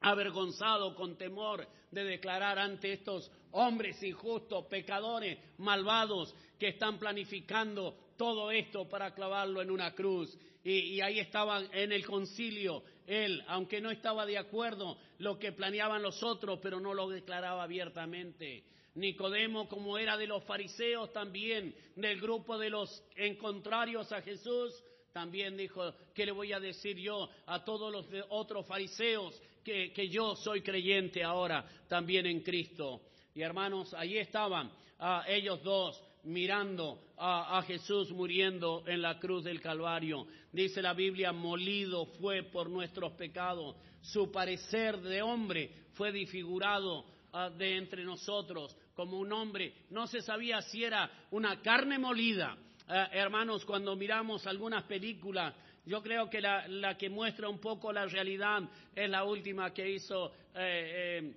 avergonzado, 0.00 0.94
con 0.94 1.16
temor 1.16 1.66
de 1.90 2.04
declarar 2.04 2.58
ante 2.58 2.92
estos 2.92 3.30
hombres 3.52 4.02
injustos, 4.02 4.66
pecadores, 4.66 5.38
malvados, 5.58 6.34
que 6.58 6.68
están 6.68 6.98
planificando 6.98 7.96
todo 8.16 8.50
esto 8.50 8.88
para 8.88 9.14
clavarlo 9.14 9.62
en 9.62 9.70
una 9.70 9.94
cruz. 9.94 10.36
Y, 10.64 11.00
ahí 11.00 11.18
estaba 11.20 11.62
en 11.72 11.92
el 11.92 12.04
concilio 12.04 12.82
él, 13.06 13.42
aunque 13.46 13.80
no 13.80 13.90
estaba 13.90 14.26
de 14.26 14.36
acuerdo 14.36 14.98
lo 15.18 15.38
que 15.38 15.52
planeaban 15.52 16.02
los 16.02 16.22
otros, 16.22 16.58
pero 16.62 16.78
no 16.78 16.92
lo 16.92 17.08
declaraba 17.08 17.62
abiertamente. 17.62 18.64
Nicodemo, 18.94 19.68
como 19.68 19.96
era 19.96 20.16
de 20.16 20.26
los 20.26 20.44
fariseos 20.44 21.12
también, 21.12 21.74
del 21.96 22.20
grupo 22.20 22.58
de 22.58 22.68
los 22.68 23.02
en 23.16 23.36
contrarios 23.36 24.12
a 24.12 24.20
Jesús, 24.20 24.74
también 25.12 25.56
dijo, 25.56 25.94
¿qué 26.12 26.26
le 26.26 26.32
voy 26.32 26.52
a 26.52 26.60
decir 26.60 26.98
yo 26.98 27.30
a 27.46 27.64
todos 27.64 27.90
los 27.90 28.06
otros 28.28 28.66
fariseos 28.66 29.40
que, 29.64 30.08
yo 30.08 30.34
soy 30.36 30.62
creyente 30.62 31.22
ahora 31.22 31.64
también 31.88 32.26
en 32.26 32.40
Cristo. 32.40 33.02
Y 33.34 33.42
hermanos, 33.42 33.92
allí 33.94 34.18
estaban 34.18 34.70
ah, 34.98 35.24
ellos 35.28 35.62
dos 35.62 36.02
mirando 36.24 37.00
a, 37.16 37.62
Jesús 37.66 38.10
muriendo 38.12 38.84
en 38.86 39.02
la 39.02 39.18
cruz 39.18 39.44
del 39.44 39.60
Calvario. 39.60 40.26
Dice 40.52 40.80
la 40.82 40.94
Biblia, 40.94 41.32
molido 41.32 42.06
fue 42.20 42.42
por 42.42 42.70
nuestros 42.70 43.12
pecados. 43.12 43.76
Su 44.00 44.30
parecer 44.30 45.00
de 45.00 45.22
hombre 45.22 45.70
fue 45.94 46.12
disfigurado 46.12 47.04
ah, 47.32 47.50
de 47.50 47.76
entre 47.76 48.04
nosotros 48.04 48.76
como 48.94 49.18
un 49.18 49.32
hombre. 49.32 49.74
No 49.90 50.06
se 50.06 50.20
sabía 50.20 50.62
si 50.62 50.84
era 50.84 51.10
una 51.30 51.60
carne 51.60 51.98
molida 51.98 52.56
eh, 52.90 53.06
hermanos, 53.12 53.66
cuando 53.66 53.94
miramos 53.96 54.46
algunas 54.46 54.84
películas, 54.84 55.54
yo 55.84 56.02
creo 56.02 56.30
que 56.30 56.40
la, 56.40 56.66
la, 56.68 56.96
que 56.96 57.10
muestra 57.10 57.46
un 57.46 57.58
poco 57.58 57.92
la 57.92 58.06
realidad 58.06 58.62
es 58.94 59.10
la 59.10 59.24
última 59.24 59.74
que 59.74 59.90
hizo, 59.90 60.32
eh, 60.54 61.20
eh, 61.20 61.32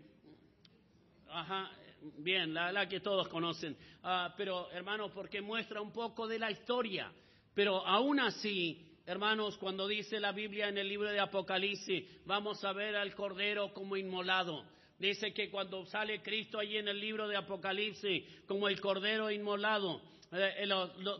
ajá, 1.29 1.71
bien, 2.17 2.53
la, 2.53 2.71
la, 2.71 2.87
que 2.87 2.99
todos 2.99 3.27
conocen, 3.27 3.77
uh, 4.03 4.31
pero 4.37 4.69
hermanos, 4.71 5.11
porque 5.13 5.41
muestra 5.41 5.81
un 5.81 5.91
poco 5.91 6.27
de 6.27 6.39
la 6.39 6.51
historia, 6.51 7.11
pero 7.53 7.85
aún 7.85 8.19
así, 8.19 8.85
hermanos, 9.05 9.57
cuando 9.57 9.87
dice 9.87 10.19
la 10.19 10.31
Biblia 10.31 10.69
en 10.69 10.77
el 10.77 10.87
libro 10.87 11.09
de 11.09 11.19
Apocalipsis, 11.19 12.05
vamos 12.25 12.63
a 12.63 12.73
ver 12.73 12.95
al 12.95 13.13
Cordero 13.15 13.73
como 13.73 13.97
inmolado. 13.97 14.65
Dice 14.97 15.33
que 15.33 15.49
cuando 15.49 15.85
sale 15.87 16.21
Cristo 16.21 16.59
allí 16.59 16.77
en 16.77 16.87
el 16.87 16.99
libro 16.99 17.27
de 17.27 17.35
Apocalipsis, 17.35 18.23
como 18.45 18.67
el 18.67 18.79
Cordero 18.79 19.31
inmolado, 19.31 20.01
eh, 20.31 20.65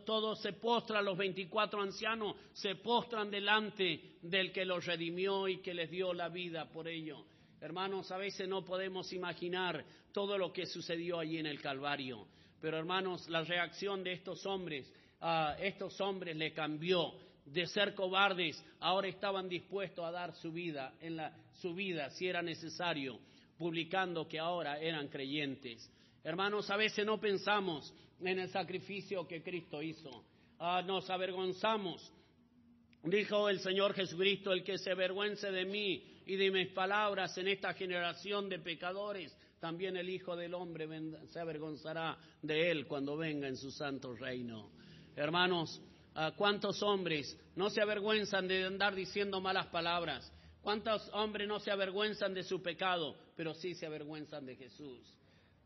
todos 0.06 0.42
se 0.42 0.54
postran, 0.54 1.04
los 1.04 1.18
24 1.18 1.82
ancianos 1.82 2.36
se 2.54 2.76
postran 2.76 3.30
delante 3.30 4.18
del 4.22 4.54
que 4.54 4.64
los 4.64 4.86
redimió 4.86 5.48
y 5.48 5.58
que 5.58 5.74
les 5.74 5.90
dio 5.90 6.14
la 6.14 6.30
vida 6.30 6.70
por 6.72 6.88
ello. 6.88 7.26
Hermanos, 7.62 8.12
a 8.12 8.18
veces 8.18 8.49
no 8.49 8.66
podemos 8.66 9.14
imaginar 9.14 9.86
todo 10.12 10.36
lo 10.36 10.51
que 10.51 10.66
sucedió 10.66 11.20
allí 11.20 11.38
en 11.38 11.45
el 11.45 11.62
Calvario, 11.62 12.28
pero 12.59 12.76
hermanos, 12.76 13.30
la 13.30 13.43
reacción 13.43 14.03
de 14.03 14.14
estos 14.14 14.47
hombres, 14.47 14.91
a 15.20 15.55
estos 15.59 16.01
hombres 16.01 16.36
le 16.36 16.53
cambió 16.53 17.14
de 17.45 17.68
ser 17.68 17.93
cobardes, 17.93 18.64
ahora 18.80 19.07
estaban 19.07 19.47
dispuestos 19.47 20.03
a 20.03 20.09
dar 20.09 20.34
su 20.34 20.51
vida, 20.51 20.95
en 21.01 21.18
la, 21.18 21.38
su 21.62 21.76
vida 21.76 22.09
si 22.09 22.28
era 22.28 22.41
necesario 22.41 23.20
publicando 23.59 24.28
que 24.28 24.39
ahora 24.39 24.80
eran 24.80 25.07
creyentes. 25.07 25.88
Hermanos, 26.24 26.68
a 26.72 26.78
veces 26.78 27.05
no 27.05 27.20
pensamos 27.20 27.93
en 28.20 28.39
el 28.39 28.49
sacrificio 28.49 29.28
que 29.28 29.43
Cristo 29.43 29.84
hizo. 29.84 30.26
Ah, 30.57 30.82
nos 30.82 31.07
avergonzamos. 31.12 32.12
Dijo 33.03 33.49
el 33.49 33.59
Señor 33.59 33.93
Jesucristo, 33.93 34.51
el 34.51 34.64
que 34.64 34.80
se 34.80 34.89
avergüence 34.89 35.51
de 35.51 35.66
mí 35.66 36.11
y 36.26 36.36
de 36.36 36.52
mis 36.52 36.70
palabras 36.70 37.38
en 37.38 37.48
esta 37.48 37.74
generación 37.74 38.50
de 38.50 38.60
pecadores, 38.60 39.36
también 39.60 39.96
el 39.96 40.10
Hijo 40.10 40.36
del 40.36 40.54
Hombre 40.54 40.88
se 41.28 41.40
avergonzará 41.40 42.18
de 42.42 42.72
él 42.72 42.88
cuando 42.88 43.16
venga 43.18 43.48
en 43.48 43.58
su 43.58 43.72
santo 43.72 44.16
reino. 44.16 44.72
Hermanos, 45.16 45.82
ah, 46.16 46.34
¿cuántos 46.36 46.82
hombres 46.82 47.38
no 47.56 47.70
se 47.70 47.82
avergüenzan 47.82 48.48
de 48.48 48.66
andar 48.66 48.96
diciendo 48.96 49.40
malas 49.40 49.68
palabras? 49.68 50.32
¿Cuántos 50.62 51.10
hombres 51.14 51.48
no 51.48 51.60
se 51.60 51.72
avergüenzan 51.72 52.34
de 52.34 52.44
su 52.44 52.62
pecado, 52.62 53.16
pero 53.36 53.54
sí 53.54 53.74
se 53.74 53.86
avergüenzan 53.86 54.46
de 54.46 54.56
Jesús? 54.56 55.16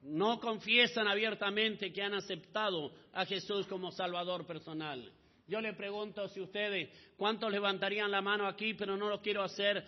No 0.02 0.40
confiesan 0.40 1.08
abiertamente 1.08 1.92
que 1.92 2.02
han 2.02 2.14
aceptado 2.14 2.94
a 3.14 3.26
Jesús 3.26 3.66
como 3.68 3.92
Salvador 3.92 4.46
personal. 4.46 5.12
Yo 5.48 5.62
le 5.62 5.74
pregunto 5.74 6.28
si 6.28 6.42
ustedes, 6.42 6.90
¿cuántos 7.18 7.52
levantarían 7.52 8.10
la 8.10 8.22
mano 8.22 8.48
aquí? 8.48 8.74
Pero 8.74 8.98
no 8.98 9.08
lo 9.10 9.22
quiero 9.22 9.44
hacer 9.44 9.86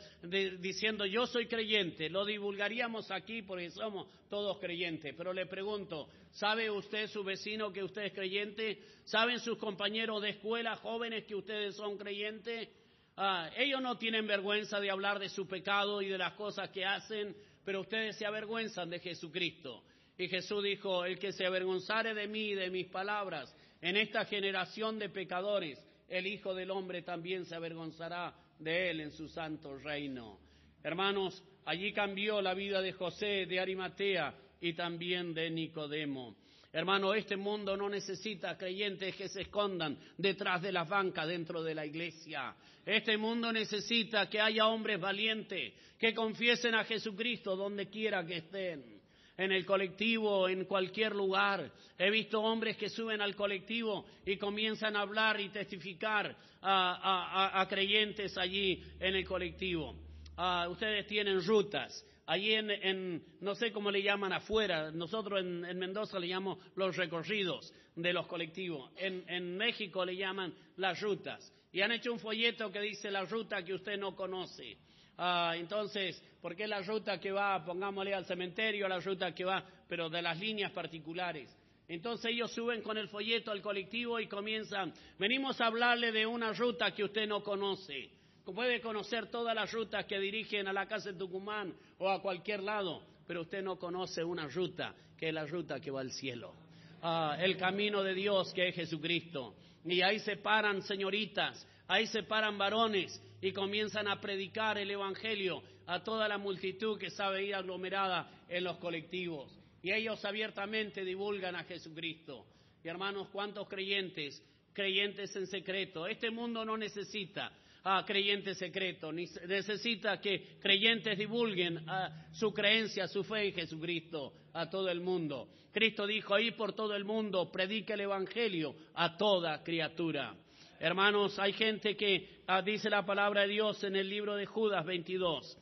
diciendo 0.59 1.03
yo 1.05 1.25
soy 1.25 1.47
creyente. 1.47 2.09
Lo 2.09 2.25
divulgaríamos 2.25 3.09
aquí 3.09 3.41
porque 3.41 3.71
somos 3.71 4.07
todos 4.29 4.59
creyentes. 4.59 5.15
Pero 5.17 5.33
le 5.33 5.47
pregunto, 5.47 6.09
¿sabe 6.31 6.69
usted 6.69 7.07
su 7.07 7.23
vecino 7.23 7.73
que 7.73 7.83
usted 7.83 8.03
es 8.03 8.13
creyente? 8.13 8.83
¿Saben 9.05 9.39
sus 9.39 9.57
compañeros 9.57 10.21
de 10.21 10.29
escuela 10.29 10.75
jóvenes 10.75 11.23
que 11.25 11.33
ustedes 11.33 11.75
son 11.75 11.97
creyentes? 11.97 12.69
Ah, 13.15 13.49
ellos 13.57 13.81
no 13.81 13.97
tienen 13.97 14.27
vergüenza 14.27 14.79
de 14.79 14.91
hablar 14.91 15.17
de 15.17 15.29
su 15.29 15.47
pecado 15.47 16.03
y 16.03 16.09
de 16.09 16.19
las 16.19 16.33
cosas 16.33 16.69
que 16.69 16.85
hacen, 16.85 17.35
pero 17.65 17.81
ustedes 17.81 18.15
se 18.15 18.27
avergüenzan 18.27 18.91
de 18.91 18.99
Jesucristo. 18.99 19.83
Y 20.19 20.27
Jesús 20.27 20.63
dijo, 20.63 21.03
el 21.03 21.17
que 21.17 21.31
se 21.31 21.47
avergonzare 21.47 22.13
de 22.13 22.27
mí 22.27 22.49
y 22.49 22.55
de 22.55 22.69
mis 22.69 22.87
palabras 22.87 23.55
en 23.81 23.97
esta 23.97 24.25
generación 24.25 24.99
de 24.99 25.09
pecadores, 25.09 25.83
el 26.07 26.27
Hijo 26.27 26.53
del 26.53 26.71
Hombre 26.71 27.01
también 27.01 27.45
se 27.45 27.55
avergonzará 27.55 28.33
de 28.59 28.89
él 28.89 29.01
en 29.01 29.11
su 29.11 29.27
santo 29.27 29.77
reino. 29.77 30.39
Hermanos, 30.83 31.43
allí 31.65 31.93
cambió 31.93 32.41
la 32.41 32.53
vida 32.53 32.81
de 32.81 32.93
José, 32.93 33.45
de 33.45 33.59
Arimatea 33.59 34.33
y 34.61 34.73
también 34.73 35.33
de 35.33 35.49
Nicodemo. 35.49 36.35
Hermano, 36.71 37.13
este 37.13 37.37
mundo 37.37 37.75
no 37.77 37.89
necesita 37.89 38.57
creyentes 38.57 39.15
que 39.15 39.29
se 39.29 39.41
escondan 39.41 39.97
detrás 40.17 40.61
de 40.61 40.71
las 40.71 40.87
bancas 40.87 41.27
dentro 41.27 41.63
de 41.63 41.73
la 41.73 41.85
iglesia. 41.85 42.55
Este 42.85 43.17
mundo 43.17 43.51
necesita 43.51 44.29
que 44.29 44.39
haya 44.39 44.67
hombres 44.67 44.99
valientes 44.99 45.73
que 45.97 46.13
confiesen 46.13 46.75
a 46.75 46.83
Jesucristo 46.83 47.55
donde 47.55 47.89
quiera 47.89 48.25
que 48.25 48.37
estén. 48.37 48.96
En 49.37 49.51
el 49.51 49.65
colectivo, 49.65 50.49
en 50.49 50.65
cualquier 50.65 51.15
lugar. 51.15 51.71
He 51.97 52.09
visto 52.09 52.41
hombres 52.41 52.75
que 52.75 52.89
suben 52.89 53.21
al 53.21 53.35
colectivo 53.35 54.05
y 54.25 54.37
comienzan 54.37 54.95
a 54.95 55.01
hablar 55.01 55.39
y 55.39 55.49
testificar 55.49 56.35
a, 56.61 57.61
a, 57.61 57.67
creyentes 57.67 58.37
allí 58.37 58.83
en 58.99 59.15
el 59.15 59.25
colectivo. 59.25 59.95
Uh, 60.37 60.69
ustedes 60.69 61.05
tienen 61.07 61.43
rutas 61.43 62.05
allí 62.27 62.53
en, 62.53 63.23
no 63.41 63.55
sé 63.55 63.71
cómo 63.71 63.89
le 63.89 64.03
llaman 64.03 64.33
afuera, 64.33 64.91
nosotros 64.91 65.39
en, 65.39 65.65
en, 65.65 65.79
Mendoza 65.79 66.19
le 66.19 66.27
llamamos 66.27 66.59
los 66.75 66.95
recorridos 66.95 67.73
de 67.95 68.13
los 68.13 68.27
colectivos, 68.27 68.91
en, 68.97 69.23
en 69.27 69.57
México 69.57 70.05
le 70.05 70.15
llaman 70.15 70.53
las 70.75 71.01
rutas, 71.01 71.51
y 71.71 71.81
han 71.81 71.93
hecho 71.93 72.11
un 72.11 72.19
folleto 72.19 72.71
que 72.71 72.81
dice 72.81 73.09
la 73.09 73.25
ruta 73.25 73.63
que 73.63 73.73
usted 73.73 73.97
no 73.97 74.15
conoce. 74.15 74.77
Ah, 75.17 75.53
entonces, 75.55 76.21
¿por 76.41 76.55
qué 76.55 76.67
la 76.67 76.81
ruta 76.81 77.19
que 77.19 77.31
va, 77.31 77.63
pongámosle 77.65 78.13
al 78.13 78.25
cementerio, 78.25 78.87
la 78.87 78.99
ruta 78.99 79.33
que 79.33 79.45
va, 79.45 79.63
pero 79.87 80.09
de 80.09 80.21
las 80.21 80.39
líneas 80.39 80.71
particulares? 80.71 81.55
Entonces 81.87 82.31
ellos 82.31 82.51
suben 82.51 82.81
con 82.81 82.97
el 82.97 83.07
folleto 83.07 83.51
al 83.51 83.61
colectivo 83.61 84.19
y 84.19 84.27
comienzan, 84.27 84.93
venimos 85.17 85.59
a 85.61 85.67
hablarle 85.67 86.11
de 86.11 86.25
una 86.25 86.53
ruta 86.53 86.91
que 86.91 87.03
usted 87.03 87.27
no 87.27 87.41
conoce 87.41 88.17
puede 88.53 88.81
conocer 88.81 89.27
todas 89.27 89.55
las 89.55 89.71
rutas 89.71 90.05
que 90.05 90.19
dirigen 90.19 90.67
a 90.67 90.73
la 90.73 90.87
casa 90.87 91.11
de 91.11 91.17
Tucumán 91.17 91.73
o 91.99 92.09
a 92.09 92.21
cualquier 92.21 92.63
lado, 92.63 93.03
pero 93.25 93.41
usted 93.41 93.61
no 93.61 93.77
conoce 93.77 94.23
una 94.23 94.47
ruta 94.47 94.93
que 95.17 95.29
es 95.29 95.33
la 95.33 95.45
ruta 95.45 95.79
que 95.79 95.91
va 95.91 96.01
al 96.01 96.11
cielo. 96.11 96.53
Ah, 97.01 97.37
el 97.39 97.57
camino 97.57 98.03
de 98.03 98.13
Dios 98.13 98.53
que 98.53 98.69
es 98.69 98.75
Jesucristo. 98.75 99.55
Y 99.85 100.01
ahí 100.01 100.19
se 100.19 100.37
paran 100.37 100.81
señoritas, 100.81 101.65
ahí 101.87 102.07
se 102.07 102.23
paran 102.23 102.57
varones 102.57 103.21
y 103.41 103.51
comienzan 103.51 104.07
a 104.07 104.19
predicar 104.19 104.77
el 104.77 104.91
Evangelio 104.91 105.61
a 105.85 106.03
toda 106.03 106.27
la 106.27 106.37
multitud 106.37 106.97
que 106.97 107.09
sabe 107.09 107.45
ir 107.45 107.55
aglomerada 107.55 108.29
en 108.49 108.63
los 108.63 108.77
colectivos. 108.77 109.57
Y 109.81 109.91
ellos 109.91 110.23
abiertamente 110.25 111.05
divulgan 111.05 111.55
a 111.55 111.63
Jesucristo. 111.63 112.45
Y 112.83 112.87
hermanos, 112.87 113.29
¿cuántos 113.31 113.67
creyentes? 113.67 114.43
Creyentes 114.73 115.35
en 115.35 115.47
secreto. 115.47 116.07
Este 116.07 116.29
mundo 116.29 116.65
no 116.65 116.77
necesita 116.77 117.51
a 117.83 118.03
creyente 118.05 118.53
secreto, 118.53 119.13
necesita 119.13 120.19
que 120.19 120.57
creyentes 120.59 121.17
divulguen 121.17 121.89
a 121.89 122.27
su 122.33 122.51
creencia, 122.53 123.07
su 123.07 123.23
fe 123.23 123.47
en 123.47 123.53
Jesucristo 123.53 124.33
a 124.53 124.69
todo 124.69 124.89
el 124.89 124.99
mundo. 124.99 125.49
Cristo 125.71 126.05
dijo 126.05 126.33
ahí 126.33 126.51
por 126.51 126.73
todo 126.73 126.95
el 126.95 127.05
mundo, 127.05 127.49
predique 127.49 127.93
el 127.93 128.01
Evangelio 128.01 128.75
a 128.93 129.15
toda 129.15 129.63
criatura. 129.63 130.35
Hermanos, 130.79 131.39
hay 131.39 131.53
gente 131.53 131.97
que 131.97 132.41
ah, 132.45 132.61
dice 132.61 132.89
la 132.89 133.03
palabra 133.03 133.41
de 133.41 133.47
Dios 133.47 133.83
en 133.83 133.95
el 133.95 134.07
libro 134.07 134.35
de 134.35 134.45
Judas 134.45 134.85
22. 134.85 135.57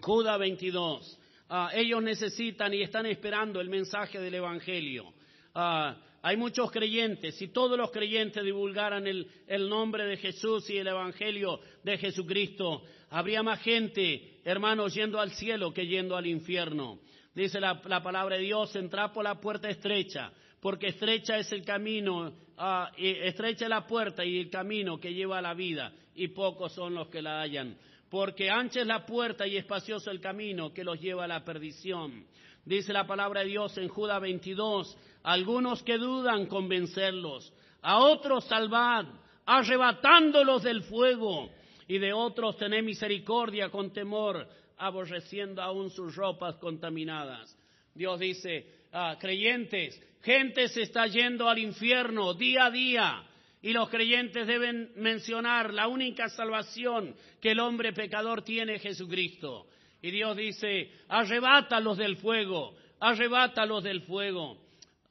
Judas 0.00 0.38
22. 0.40 1.18
Ah, 1.48 1.70
ellos 1.72 2.02
necesitan 2.02 2.74
y 2.74 2.82
están 2.82 3.06
esperando 3.06 3.60
el 3.60 3.68
mensaje 3.68 4.18
del 4.18 4.34
Evangelio. 4.34 5.12
Ah, 5.54 5.96
hay 6.20 6.36
muchos 6.36 6.72
creyentes. 6.72 7.36
Si 7.36 7.48
todos 7.48 7.78
los 7.78 7.92
creyentes 7.92 8.42
divulgaran 8.42 9.06
el, 9.06 9.68
nombre 9.68 10.04
de 10.04 10.16
Jesús 10.16 10.68
y 10.68 10.78
el 10.78 10.88
Evangelio 10.88 11.60
de 11.84 11.96
Jesucristo, 11.96 12.82
habría 13.10 13.44
más 13.44 13.60
gente, 13.60 14.40
hermanos, 14.44 14.94
yendo 14.94 15.20
al 15.20 15.30
cielo 15.30 15.72
que 15.72 15.86
yendo 15.86 16.16
al 16.16 16.26
infierno. 16.26 16.98
Dice 17.34 17.60
la, 17.60 17.80
la 17.84 18.02
palabra 18.02 18.34
de 18.34 18.42
Dios, 18.42 18.74
entra 18.74 19.12
por 19.12 19.22
la 19.22 19.40
puerta 19.40 19.70
estrecha, 19.70 20.32
porque 20.60 20.88
estrecha 20.88 21.38
es 21.38 21.50
el 21.52 21.64
camino, 21.64 22.28
uh, 22.28 22.86
estrecha 22.96 23.68
la 23.68 23.86
puerta 23.86 24.24
y 24.24 24.38
el 24.38 24.50
camino 24.50 24.98
que 24.98 25.14
lleva 25.14 25.38
a 25.38 25.42
la 25.42 25.54
vida, 25.54 25.92
y 26.14 26.28
pocos 26.28 26.72
son 26.72 26.94
los 26.94 27.08
que 27.08 27.22
la 27.22 27.40
hallan. 27.40 27.76
Porque 28.10 28.50
ancha 28.50 28.80
es 28.80 28.86
la 28.86 29.04
puerta 29.04 29.46
y 29.46 29.56
espacioso 29.56 30.10
el 30.10 30.20
camino 30.20 30.72
que 30.72 30.82
los 30.82 31.00
lleva 31.00 31.24
a 31.24 31.28
la 31.28 31.44
perdición. 31.44 32.26
Dice 32.64 32.92
la 32.92 33.06
palabra 33.06 33.40
de 33.40 33.48
Dios 33.48 33.76
en 33.78 33.88
Judas 33.88 34.20
22, 34.20 34.96
algunos 35.22 35.82
que 35.82 35.98
dudan 35.98 36.46
convencerlos, 36.46 37.52
a 37.82 37.98
otros 37.98 38.44
salvad, 38.46 39.06
arrebatándolos 39.46 40.62
del 40.62 40.82
fuego, 40.82 41.50
y 41.88 41.98
de 41.98 42.12
otros 42.12 42.56
tener 42.58 42.82
misericordia 42.82 43.70
con 43.70 43.92
temor, 43.92 44.46
aborreciendo 44.76 45.62
aún 45.62 45.90
sus 45.90 46.14
ropas 46.14 46.56
contaminadas. 46.56 47.56
Dios 47.94 48.20
dice, 48.20 48.77
ah, 48.92 49.16
creyentes, 49.18 50.00
gente 50.22 50.68
se 50.68 50.82
está 50.82 51.06
yendo 51.06 51.48
al 51.48 51.58
infierno 51.58 52.34
día 52.34 52.66
a 52.66 52.70
día. 52.70 53.24
Y 53.60 53.72
los 53.72 53.88
creyentes 53.88 54.46
deben 54.46 54.92
mencionar 54.96 55.74
la 55.74 55.88
única 55.88 56.28
salvación 56.28 57.16
que 57.40 57.50
el 57.50 57.60
hombre 57.60 57.92
pecador 57.92 58.42
tiene 58.42 58.76
es 58.76 58.82
Jesucristo. 58.82 59.66
Y 60.00 60.12
Dios 60.12 60.36
dice, 60.36 60.90
arrebátalos 61.08 61.98
del 61.98 62.16
fuego, 62.18 62.76
arrebátalos 63.00 63.82
del 63.82 64.02
fuego. 64.02 64.58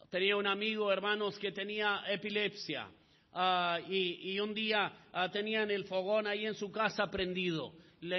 tenía 0.10 0.38
un 0.38 0.48
amigo, 0.48 0.92
hermanos, 0.92 1.38
que 1.38 1.52
tenía 1.52 2.04
epilepsia. 2.08 2.88
Ah, 3.34 3.80
y, 3.88 4.40
un 4.40 4.54
día 4.54 4.92
uh, 5.14 5.30
tenían 5.30 5.70
el 5.70 5.84
fogón 5.84 6.26
ahí 6.26 6.46
en 6.46 6.56
su 6.56 6.72
casa 6.72 7.12
prendido. 7.12 7.74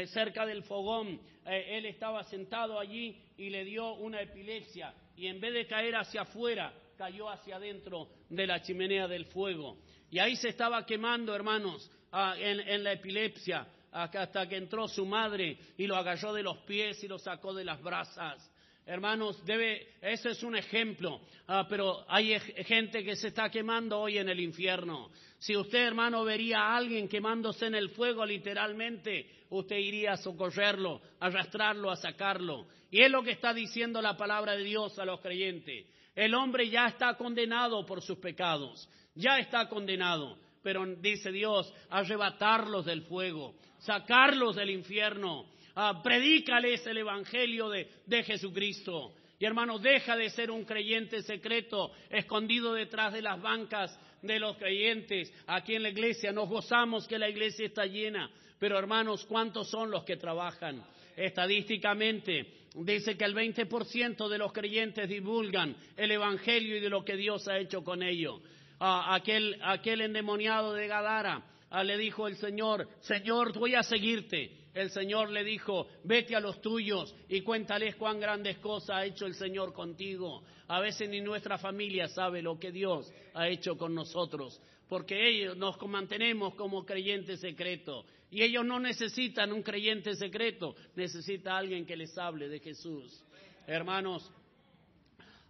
cerca 0.07 0.45
del 0.45 0.63
fogón, 0.63 1.21
eh, 1.47 1.79
él 1.79 1.87
estaba 1.87 2.23
sentado 2.25 2.79
allí 2.79 3.17
y 3.37 3.49
le 3.49 3.65
dio 3.65 3.95
una 3.95 4.21
epilepsia. 4.21 4.95
Y 5.19 5.27
en 5.27 5.41
vez 5.41 5.53
de 5.53 5.67
caer 5.67 5.97
hacia 5.97 6.21
afuera, 6.21 6.73
cayó 6.97 7.29
hacia 7.29 7.57
adentro 7.57 8.09
de 8.29 8.47
la 8.47 8.63
chimenea 8.63 9.09
del 9.09 9.27
fuego. 9.27 9.79
Y 10.13 10.21
ahí 10.21 10.37
se 10.37 10.49
estaba 10.49 10.87
quemando, 10.87 11.35
hermanos, 11.35 11.91
ah, 12.13 12.37
en, 12.39 12.85
la 12.85 12.93
epilepsia, 12.93 13.67
hasta 13.91 14.49
que 14.49 14.57
entró 14.57 14.87
su 14.87 15.05
madre 15.05 15.59
y 15.77 15.89
lo 15.89 15.97
agarró 15.97 16.33
de 16.33 16.45
los 16.45 16.59
pies 16.59 17.03
y 17.03 17.09
lo 17.09 17.19
sacó 17.19 17.53
de 17.53 17.65
las 17.65 17.83
brasas. 17.83 18.49
Hermanos, 18.89 19.45
debe, 19.45 19.87
ese 20.01 20.31
es 20.31 20.43
un 20.43 20.57
ejemplo, 20.57 21.21
ah, 21.47 21.67
pero 21.69 22.07
hay 22.09 22.41
gente 22.65 23.05
que 23.05 23.17
se 23.17 23.29
está 23.29 23.51
quemando 23.51 24.01
hoy 24.01 24.17
en 24.17 24.31
el 24.31 24.41
infierno. 24.41 25.11
Si 25.39 25.55
usted, 25.55 25.89
hermano, 25.89 26.25
vería 26.25 26.61
a 26.61 26.77
alguien 26.79 27.07
quemándose 27.07 27.67
en 27.67 27.75
el 27.75 27.91
fuego 27.91 28.25
literalmente, 28.25 29.45
usted 29.51 29.77
iría 29.77 30.13
a 30.13 30.17
socorrerlo, 30.17 31.03
a 31.21 31.27
arrastrarlo, 31.27 31.91
a 31.91 31.97
sacarlo. 31.97 32.67
Y 32.91 33.03
es 33.03 33.11
lo 33.11 33.23
que 33.23 33.33
está 33.33 33.53
diciendo 33.53 34.01
la 34.01 34.17
palabra 34.17 34.57
de 34.57 34.65
Dios 34.65 34.99
a 34.99 35.05
los 35.05 35.21
creyentes. 35.21 35.85
El 36.17 36.35
hombre 36.35 36.71
ya 36.71 36.87
está 36.87 37.13
condenado 37.19 37.85
por 37.85 38.01
sus 38.01 38.17
pecados, 38.17 38.89
ya 39.15 39.39
está 39.39 39.69
condenado, 39.69 40.39
pero 40.63 40.87
dice 40.97 41.31
Dios, 41.31 41.71
arrebatarlos 41.91 42.87
del 42.87 43.03
fuego, 43.03 43.55
sacarlos 43.81 44.57
del 44.57 44.71
infierno 44.71 45.45
Ah, 45.81 46.03
predícales 46.03 46.85
el 46.89 46.99
Evangelio 46.99 47.69
de, 47.69 48.25
Jesucristo. 48.25 49.15
Y 49.39 49.45
hermanos, 49.45 49.81
deja 49.81 50.17
de 50.17 50.29
ser 50.29 50.51
un 50.51 50.65
creyente 50.65 51.23
secreto, 51.23 51.93
escondido 52.11 52.75
detrás 52.75 53.13
de 53.13 53.23
las 53.23 53.41
bancas 53.41 53.97
de 54.21 54.41
los 54.41 54.57
creyentes. 54.57 55.33
Aquí 55.47 55.77
en 55.77 55.85
la 55.85 55.91
iglesia 55.91 56.33
nos 56.33 56.49
gozamos 56.49 57.07
que 57.07 57.17
la 57.17 57.29
iglesia 57.29 57.67
está 57.67 57.87
llena, 57.87 58.29
pero 58.59 58.77
hermanos, 58.77 59.25
¿cuántos 59.27 59.71
son 59.71 59.93
los 59.93 60.03
que 60.03 60.17
trabajan? 60.17 60.85
Estadísticamente, 61.17 62.55
dice 62.75 63.17
que 63.17 63.25
el 63.25 63.37
20% 63.37 64.29
de 64.29 64.39
los 64.39 64.53
creyentes 64.53 65.09
divulgan 65.09 65.77
el 65.97 66.11
Evangelio 66.11 66.77
y 66.77 66.81
de 66.81 66.91
lo 66.91 67.05
que 67.05 67.15
Dios 67.15 67.47
ha 67.47 67.57
hecho 67.57 67.85
con 67.85 68.03
ellos. 68.03 68.41
Ah, 68.81 69.15
aquel, 69.15 69.57
aquel 69.63 70.01
endemoniado 70.01 70.73
de 70.73 70.89
Gadara 70.89 71.41
ah, 71.71 71.85
le 71.85 71.97
dijo 71.97 72.27
el 72.27 72.35
Señor, 72.35 72.89
Señor, 72.99 73.57
voy 73.57 73.77
a 73.77 73.85
seguirte 73.85 74.59
el 74.75 74.91
Señor 74.91 75.31
le 75.31 75.45
dijo, 75.45 75.89
vete 76.05 76.37
a 76.37 76.41
los 76.41 76.61
tuyos 76.61 77.15
y 77.29 77.41
cuéntales 77.41 77.97
cuán 77.97 78.21
grandes 78.21 78.59
cosas 78.59 78.97
ha 78.97 79.05
hecho 79.05 79.27
el 79.27 79.35
Señor 79.35 79.73
contigo. 79.73 80.43
A 80.69 80.81
veces 80.81 81.09
ni 81.09 81.21
nuestra 81.21 81.59
familia 81.59 82.09
sabe 82.09 82.43
lo 82.43 82.59
que 82.59 82.71
Dios 82.71 83.13
ha 83.35 83.49
hecho 83.49 83.77
con 83.77 83.95
nosotros, 83.95 84.61
porque 84.89 85.29
ellos 85.29 85.57
nos 85.57 85.81
mantenemos 85.83 86.55
como 86.55 86.85
creyentes 86.85 87.41
secretos. 87.41 88.05
Y 88.31 88.43
ellos 88.43 88.65
no 88.65 88.79
necesitan 88.79 89.53
un 89.53 89.63
creyente 89.63 90.15
secreto, 90.15 90.77
necesita 90.95 91.57
alguien 91.57 91.87
que 91.87 91.97
les 91.97 92.17
hable 92.19 92.49
de 92.49 92.61
Jesús. 92.61 93.25
Hermanos, 93.67 94.31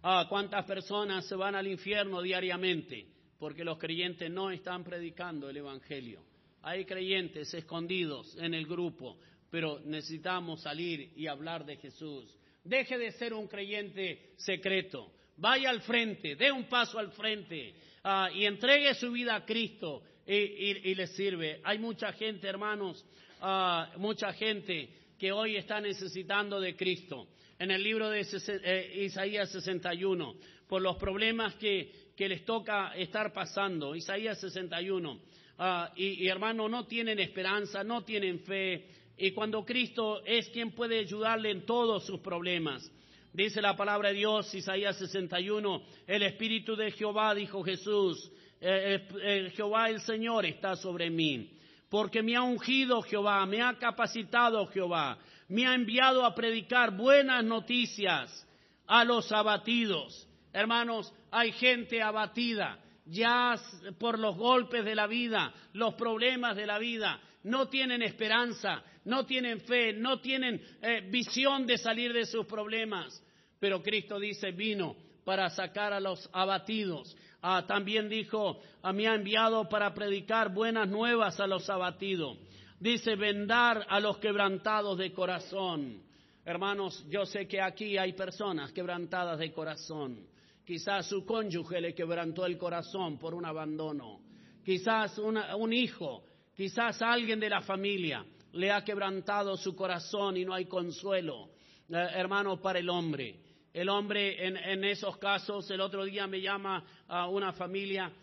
ah, 0.01 0.25
¿cuántas 0.29 0.65
personas 0.65 1.25
se 1.27 1.35
van 1.35 1.55
al 1.55 1.67
infierno 1.67 2.21
diariamente? 2.21 3.05
Porque 3.37 3.65
los 3.65 3.77
creyentes 3.77 4.31
no 4.31 4.49
están 4.49 4.85
predicando 4.85 5.49
el 5.49 5.57
Evangelio. 5.57 6.28
Hay 6.61 6.85
creyentes 6.85 7.53
escondidos 7.53 8.35
en 8.37 8.53
el 8.53 8.65
grupo, 8.65 9.17
pero 9.49 9.79
necesitamos 9.85 10.61
salir 10.61 11.11
y 11.15 11.27
hablar 11.27 11.65
de 11.65 11.77
Jesús. 11.77 12.37
Deje 12.63 12.97
de 12.97 13.11
ser 13.13 13.33
un 13.33 13.47
creyente 13.47 14.33
secreto. 14.37 15.11
Vaya 15.37 15.69
al 15.69 15.81
frente, 15.81 16.35
dé 16.35 16.51
un 16.51 16.65
paso 16.65 16.99
al 16.99 17.11
frente 17.11 17.73
ah, 18.03 18.29
y 18.33 18.45
entregue 18.45 18.93
su 18.95 19.11
vida 19.11 19.35
a 19.35 19.45
Cristo 19.45 20.03
y, 20.27 20.93
le 20.93 21.07
sirve. 21.07 21.61
Hay 21.63 21.79
mucha 21.79 22.11
gente, 22.11 22.47
hermanos, 22.47 23.03
ah, 23.39 23.91
mucha 23.97 24.33
gente 24.33 24.89
que 25.17 25.31
hoy 25.31 25.55
está 25.55 25.79
necesitando 25.79 26.59
de 26.59 26.75
Cristo. 26.75 27.29
En 27.57 27.71
el 27.71 27.83
libro 27.83 28.09
de 28.09 28.21
eh, 28.21 29.03
Isaías 29.05 29.51
61, 29.51 30.35
por 30.67 30.81
los 30.81 30.97
problemas 30.97 31.55
que, 31.55 31.91
que 32.15 32.29
les 32.29 32.45
toca 32.45 32.93
estar 32.95 33.33
pasando, 33.33 33.95
Isaías 33.95 34.39
61. 34.39 35.19
Ah, 35.61 35.91
y, 35.93 36.25
hermano, 36.25 36.69
no 36.69 36.85
tienen 36.85 37.19
esperanza, 37.19 37.83
no 37.83 38.03
tienen 38.03 38.39
fe. 38.39 38.85
Y 39.17 39.31
cuando 39.31 39.65
Cristo 39.65 40.23
es 40.25 40.47
quien 40.49 40.71
puede 40.71 40.99
ayudarle 40.99 41.51
en 41.51 41.65
todos 41.65 42.05
sus 42.05 42.21
problemas. 42.21 42.89
Dice 43.33 43.61
la 43.61 43.75
palabra 43.75 44.09
de 44.09 44.15
Dios, 44.15 44.53
Isaías 44.55 44.97
61, 44.97 45.83
el 46.07 46.23
Espíritu 46.23 46.77
de 46.77 46.91
Jehová, 46.91 47.35
dijo 47.35 47.61
Jesús, 47.61 48.31
eh, 48.61 49.05
eh, 49.21 49.51
Jehová 49.53 49.89
el 49.89 49.99
Señor 50.01 50.45
está 50.45 50.77
sobre 50.77 51.09
mí, 51.09 51.51
porque 51.89 52.23
me 52.23 52.37
ha 52.37 52.41
ungido 52.41 53.01
Jehová, 53.01 53.45
me 53.45 53.61
ha 53.61 53.77
capacitado 53.77 54.65
Jehová, 54.67 55.19
me 55.49 55.67
ha 55.67 55.75
enviado 55.75 56.25
a 56.25 56.33
predicar 56.33 56.95
buenas 56.95 57.43
noticias 57.43 58.47
a 58.87 59.03
los 59.03 59.31
abatidos. 59.31 60.27
Hermanos, 60.53 61.13
hay 61.29 61.51
gente 61.51 62.01
abatida, 62.01 62.79
ya 63.09 63.55
por 63.99 64.19
los 64.19 64.37
golpes 64.37 64.85
de 64.85 64.95
la 64.95 65.07
vida, 65.07 65.53
los 65.73 65.95
problemas 65.95 66.55
de 66.55 66.65
la 66.65 66.77
vida, 66.77 67.19
no 67.43 67.67
tienen 67.67 68.01
esperanza, 68.01 68.83
no 69.05 69.25
tienen 69.25 69.61
fe, 69.61 69.93
no 69.93 70.19
tienen 70.19 70.61
eh, 70.81 71.07
visión 71.09 71.65
de 71.65 71.77
salir 71.77 72.13
de 72.13 72.25
sus 72.25 72.45
problemas. 72.45 73.23
Pero 73.59 73.81
Cristo 73.81 74.19
dice, 74.19 74.51
vino 74.51 74.95
para 75.23 75.49
sacar 75.49 75.93
a 75.93 75.99
los 75.99 76.29
abatidos. 76.33 77.15
Ah, 77.41 77.65
también 77.67 78.09
dijo, 78.09 78.59
a 78.81 78.91
mí 78.91 79.05
ha 79.05 79.15
enviado 79.15 79.67
para 79.69 79.93
predicar 79.93 80.53
buenas 80.53 80.87
nuevas 80.87 81.39
a 81.39 81.47
los 81.47 81.69
abatidos. 81.69 82.37
Dice, 82.79 83.15
vendar 83.15 83.85
a 83.89 83.99
los 83.99 84.17
quebrantados 84.17 84.97
de 84.97 85.11
corazón. 85.11 86.01
Hermanos, 86.45 87.05
yo 87.09 87.25
sé 87.25 87.47
que 87.47 87.61
aquí 87.61 87.97
hay 87.97 88.13
personas 88.13 88.71
quebrantadas 88.71 89.39
de 89.39 89.51
corazón. 89.51 90.28
Quizás 90.69 91.07
su 91.07 91.25
cónyuge 91.25 91.81
le 91.81 91.95
quebrantó 91.95 92.45
el 92.45 92.55
corazón 92.55 93.17
por 93.17 93.33
un 93.33 93.43
abandono. 93.43 94.21
Quizás 94.63 95.17
un 95.17 95.73
hijo, 95.73 96.23
quizás 96.55 97.01
alguien 97.01 97.39
de 97.39 97.49
la 97.49 97.61
familia 97.61 98.23
le 98.51 98.71
ha 98.71 98.83
quebrantado 98.83 99.57
su 99.57 99.75
corazón 99.75 100.37
y 100.37 100.45
no 100.45 100.53
hay 100.53 100.65
consuelo, 100.65 101.49
eh, 101.89 101.95
hermano, 102.13 102.61
para 102.61 102.77
el 102.77 102.87
hombre. 102.87 103.39
El 103.73 103.89
hombre 103.89 104.45
en, 104.45 104.83
esos 104.83 105.17
casos, 105.17 105.71
el 105.71 105.81
otro 105.81 106.03
día 106.03 106.27
me 106.27 106.39
llama 106.39 106.85
a 107.07 107.27
una 107.27 107.51
familia 107.51 108.13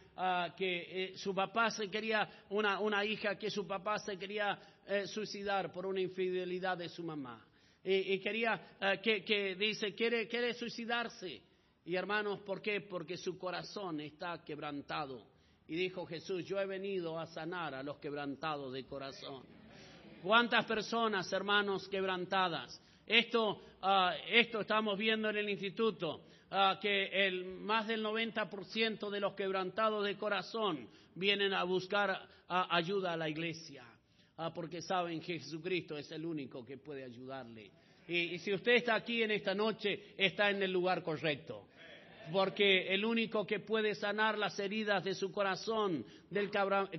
que 0.56 0.86
eh, 0.88 1.12
su 1.16 1.34
papá 1.34 1.72
se 1.72 1.90
quería, 1.90 2.30
una, 2.50 3.04
hija 3.04 3.36
que 3.36 3.50
su 3.50 3.66
papá 3.66 3.98
se 3.98 4.16
quería 4.16 4.56
eh, 4.86 5.08
suicidar 5.08 5.72
por 5.72 5.84
una 5.84 6.00
infidelidad 6.00 6.78
de 6.78 6.88
su 6.90 7.02
mamá. 7.02 7.44
Y, 7.82 8.20
quería, 8.20 8.78
que, 9.02 9.24
que, 9.24 9.56
dice, 9.56 9.96
quiere, 9.96 10.28
quiere 10.28 10.54
suicidarse. 10.54 11.42
Y 11.86 11.94
hermanos, 11.94 12.40
¿por 12.40 12.60
qué? 12.60 12.80
Porque 12.80 13.16
su 13.16 13.38
corazón 13.38 14.00
está 14.00 14.42
quebrantado. 14.44 15.22
Y 15.68 15.76
dijo 15.76 16.04
Jesús, 16.04 16.44
yo 16.44 16.60
he 16.60 16.66
venido 16.66 17.16
a 17.16 17.26
sanar 17.26 17.74
a 17.74 17.82
los 17.84 17.98
quebrantados 17.98 18.72
de 18.72 18.84
corazón. 18.84 19.44
¿Cuántas 20.20 20.64
personas, 20.64 21.32
hermanos, 21.32 21.88
quebrantadas? 21.88 22.82
Esto, 23.06 23.62
ah, 23.82 24.16
esto 24.28 24.62
estamos 24.62 24.98
viendo 24.98 25.30
en 25.30 25.36
el 25.36 25.48
instituto, 25.48 26.22
ah, 26.50 26.76
que 26.82 27.06
el, 27.24 27.44
más 27.44 27.86
del 27.86 28.04
90% 28.04 29.08
de 29.08 29.20
los 29.20 29.34
quebrantados 29.34 30.04
de 30.04 30.16
corazón 30.16 30.88
vienen 31.14 31.54
a 31.54 31.62
buscar 31.62 32.20
ah, 32.48 32.66
ayuda 32.68 33.12
a 33.12 33.16
la 33.16 33.28
iglesia, 33.28 33.84
porque 34.54 34.82
saben 34.82 35.20
que 35.20 35.38
Jesucristo 35.38 35.96
es 35.96 36.10
el 36.10 36.26
único 36.26 36.64
que 36.64 36.78
puede 36.78 37.04
ayudarle. 37.04 37.70
y 38.08 38.38
si 38.38 38.52
usted 38.52 38.72
está 38.72 38.96
aquí 38.96 39.22
en 39.22 39.30
esta 39.30 39.54
noche, 39.54 40.14
está 40.16 40.50
en 40.50 40.62
el 40.62 40.72
lugar 40.72 41.02
correcto 41.02 41.68
porque 42.32 42.92
el 42.92 43.04
único 43.04 43.46
que 43.46 43.60
puede 43.60 43.94
sanar 43.94 44.38
las 44.38 44.58
heridas 44.58 45.04
de 45.04 45.14
su 45.14 45.30
corazón, 45.30 46.04
del 46.30 46.50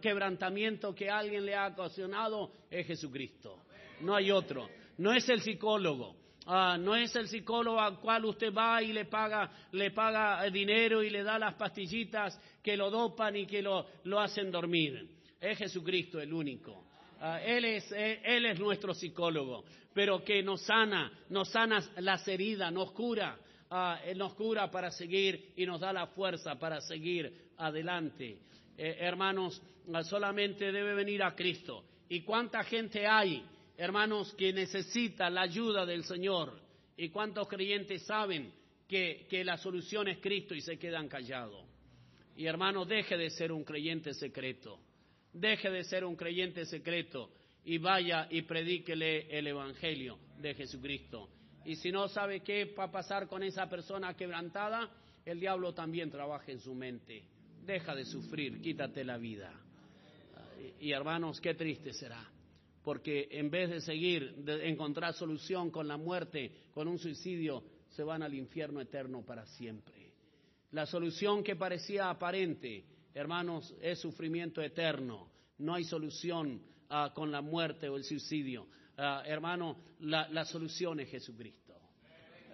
quebrantamiento 0.01 0.93
que 0.95 1.09
alguien 1.09 1.45
le 1.45 1.55
ha 1.55 1.67
ocasionado, 1.67 2.51
es 2.69 2.87
Jesucristo. 2.87 3.63
No 4.01 4.15
hay 4.15 4.31
otro. 4.31 4.69
No 4.97 5.13
es 5.13 5.27
el 5.29 5.41
psicólogo. 5.41 6.15
Ah, 6.45 6.77
no 6.79 6.95
es 6.95 7.13
el 7.15 7.27
psicólogo 7.27 7.79
al 7.79 7.99
cual 7.99 8.23
usted 8.23 8.53
va 8.53 8.81
y 8.81 8.93
le 8.93 9.05
paga, 9.05 9.51
le 9.73 9.91
paga 9.91 10.49
dinero 10.49 11.03
y 11.03 11.09
le 11.09 11.21
da 11.21 11.37
las 11.37 11.55
pastillitas 11.55 12.39
que 12.63 12.77
lo 12.77 12.89
dopan 12.89 13.35
y 13.35 13.45
que 13.45 13.61
lo, 13.61 13.85
hacen 14.17 14.49
dormir. 14.49 15.09
Es 15.41 15.57
Jesucristo 15.57 16.21
el 16.21 16.31
único. 16.31 16.85
Ah, 17.19 17.41
él, 17.41 17.65
es, 17.65 17.91
él 17.91 18.45
es 18.45 18.59
nuestro 18.59 18.93
psicólogo, 18.93 19.65
pero 19.93 20.23
que 20.23 20.41
nos 20.41 20.61
sana, 20.61 21.11
nos 21.29 21.49
sana 21.49 21.83
las 21.97 22.25
heridas, 22.27 22.71
nos 22.71 22.93
cura, 22.93 23.37
Ah, 23.69 23.99
nos 24.15 24.33
cura 24.35 24.71
para 24.71 24.91
seguir 24.91 25.53
y 25.55 25.65
nos 25.65 25.81
da 25.81 25.91
la 25.91 26.07
fuerza 26.07 26.57
para 26.57 26.79
seguir 26.81 27.51
adelante. 27.57 28.39
Eh, 28.77 28.97
hermanos, 28.99 29.61
ah, 29.93 30.03
solamente 30.03 30.71
debe 30.71 30.93
venir 30.93 31.23
a 31.23 31.35
Cristo. 31.35 31.83
¿Y 32.09 32.21
cuánta 32.21 32.63
gente 32.63 33.05
hay, 33.05 33.43
hermanos, 33.77 34.33
que 34.35 34.53
necesita 34.53 35.29
la 35.29 35.41
ayuda 35.41 35.85
del 35.85 36.03
Señor? 36.05 36.59
¿Y 36.95 37.09
cuántos 37.09 37.47
creyentes 37.47 38.05
saben 38.05 38.53
que, 38.87 39.25
que 39.29 39.43
la 39.43 39.57
solución 39.57 40.07
es 40.07 40.19
Cristo 40.19 40.55
y 40.55 40.61
se 40.61 40.77
quedan 40.77 41.07
callados. 41.07 41.65
Y 42.35 42.45
hermano, 42.45 42.85
deje 42.85 43.17
de 43.17 43.29
ser 43.29 43.51
un 43.51 43.63
creyente 43.63 44.13
secreto. 44.13 44.79
Deje 45.33 45.69
de 45.69 45.83
ser 45.83 46.05
un 46.05 46.15
creyente 46.15 46.65
secreto 46.65 47.31
y 47.65 47.77
vaya 47.77 48.27
y 48.29 48.43
predíquele 48.43 49.27
el 49.37 49.47
Evangelio 49.47 50.17
de 50.39 50.53
Jesucristo. 50.53 51.29
Y 51.67 51.75
si 51.75 51.91
no 51.91 52.07
sabe 52.07 52.39
qué 52.39 52.63
va 52.63 52.85
a 52.85 52.91
pasar 52.91 53.27
con 53.27 53.43
esa 53.43 53.67
persona 53.67 54.13
quebrantada, 54.13 54.89
el 55.25 55.37
diablo 55.37 55.73
también 55.73 56.09
trabaja 56.09 56.49
en 56.49 56.61
su 56.61 56.73
mente. 56.73 57.25
Deja 57.65 57.93
de 57.93 58.05
sufrir, 58.05 58.61
quítate 58.61 59.03
la 59.03 59.17
vida. 59.17 59.51
Y 60.79 60.93
hermanos, 60.93 61.41
qué 61.41 61.55
triste 61.55 61.91
será, 61.91 62.25
porque 62.85 63.27
en 63.31 63.49
vez 63.49 63.69
de 63.69 63.81
seguir, 63.81 64.33
de 64.35 64.69
encontrar 64.69 65.13
solución 65.13 65.69
con 65.69 65.89
la 65.89 65.97
muerte, 65.97 66.53
con 66.73 66.87
un 66.87 66.97
suicidio, 66.97 67.61
se 67.89 68.01
van 68.01 68.23
al 68.23 68.33
infierno 68.33 68.79
eterno 68.79 69.25
para 69.25 69.45
siempre. 69.45 70.13
La 70.71 70.85
solución 70.85 71.43
que 71.43 71.57
parecía 71.57 72.09
aparente, 72.09 72.85
hermanos, 73.13 73.75
es 73.81 73.99
sufrimiento 73.99 74.61
eterno. 74.61 75.29
No 75.57 75.73
hay 75.73 75.83
solución 75.83 76.61
uh, 76.89 77.13
con 77.13 77.29
la 77.29 77.41
muerte 77.41 77.89
o 77.89 77.97
el 77.97 78.05
suicidio. 78.05 78.67
Uh, 78.97 79.21
hermano, 79.25 79.77
la, 79.99 80.43
solución 80.45 80.99
es 80.99 81.09
Jesucristo. 81.11 81.75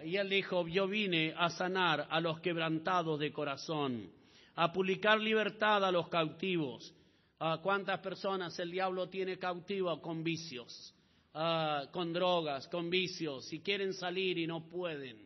Y 0.04 0.16
él 0.16 0.28
dijo, 0.28 0.68
yo 0.68 0.86
vine 0.86 1.32
a 1.34 1.48
sanar 1.48 2.06
a 2.10 2.20
los 2.20 2.38
quebrantados 2.40 3.18
de 3.18 3.32
corazón, 3.32 4.10
a 4.56 4.70
publicar 4.70 5.18
libertad 5.18 5.82
a 5.82 5.90
los 5.90 6.08
cautivos. 6.08 6.92
Uh, 7.40 7.62
¿Cuántas 7.62 7.98
personas 8.00 8.58
el 8.58 8.70
diablo 8.70 9.08
tiene 9.08 9.38
cautivo 9.38 9.98
con 10.02 10.22
vicios, 10.22 10.94
uh, 11.34 11.90
con 11.90 12.12
drogas, 12.12 12.68
con 12.68 12.90
vicios, 12.90 13.50
y 13.50 13.60
quieren 13.60 13.94
salir 13.94 14.36
y 14.36 14.46
no 14.46 14.68
pueden? 14.68 15.24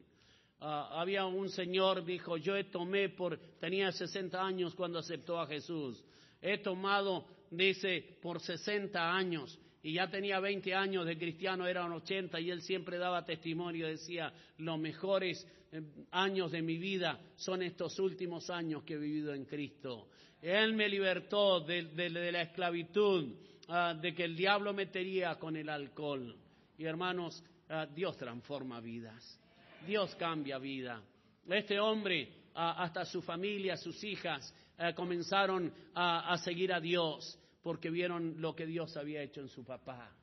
Había 0.61 1.25
un 1.25 1.49
señor, 1.51 2.05
dijo, 2.05 2.37
yo 2.37 2.57
he 2.57 2.65
tomé 2.65 3.11
por, 3.11 3.39
tenía 3.61 3.93
60 3.93 4.45
años 4.45 4.75
cuando 4.75 4.99
aceptó 4.99 5.41
a 5.41 5.47
Jesús. 5.47 6.03
He 6.43 6.59
tomado, 6.59 7.27
dice, 7.51 8.19
por 8.21 8.41
60 8.41 9.15
años 9.15 9.57
y 9.83 9.95
ya 9.95 10.09
tenía 10.09 10.41
20 10.41 10.75
años 10.75 11.07
de 11.07 11.17
cristiano, 11.17 11.67
eran 11.67 11.93
80 11.93 12.41
y 12.41 12.51
él 12.51 12.63
siempre 12.63 12.99
daba 12.99 13.25
testimonio, 13.25 13.87
decía, 13.87 14.33
los 14.59 14.79
mejores 14.79 15.47
eh, 15.71 15.83
años 16.11 16.51
de 16.51 16.63
mi 16.63 16.79
vida 16.79 17.21
son 17.37 17.63
estos 17.63 17.99
últimos 17.99 18.51
años 18.51 18.83
que 18.83 18.95
he 18.95 18.99
vivido 18.99 19.35
en 19.35 19.45
Cristo. 19.45 20.09
Él 20.43 20.75
me 20.75 20.89
libertó 20.89 21.61
de, 21.61 22.11
la 22.11 22.43
esclavitud, 22.43 23.35
uh, 23.69 24.01
de 24.01 24.15
que 24.15 24.25
el 24.25 24.37
diablo 24.37 24.73
metería 24.73 25.37
con 25.37 25.57
el 25.57 25.69
alcohol. 25.69 26.37
Y 26.77 26.85
hermanos, 26.85 27.43
uh, 27.69 27.93
Dios 27.93 28.17
transforma 28.17 28.81
vidas. 28.81 29.41
Dios 29.87 30.15
cambia 30.17 30.59
vida. 30.59 31.03
Este 31.49 31.79
hombre, 31.79 32.33
hasta 32.55 33.05
su 33.05 33.23
familia, 33.23 33.77
sus 33.77 34.03
hijas, 34.05 34.53
comenzaron 34.95 35.73
a, 35.95 36.37
seguir 36.39 36.73
a 36.73 36.81
Dios 36.81 37.39
porque 37.63 37.91
vieron 37.91 38.41
lo 38.41 38.55
que 38.55 38.67
Dios 38.67 38.97
había 38.97 39.23
hecho 39.23 39.41
en 39.41 39.49
su 39.49 39.65
papá. 39.65 40.15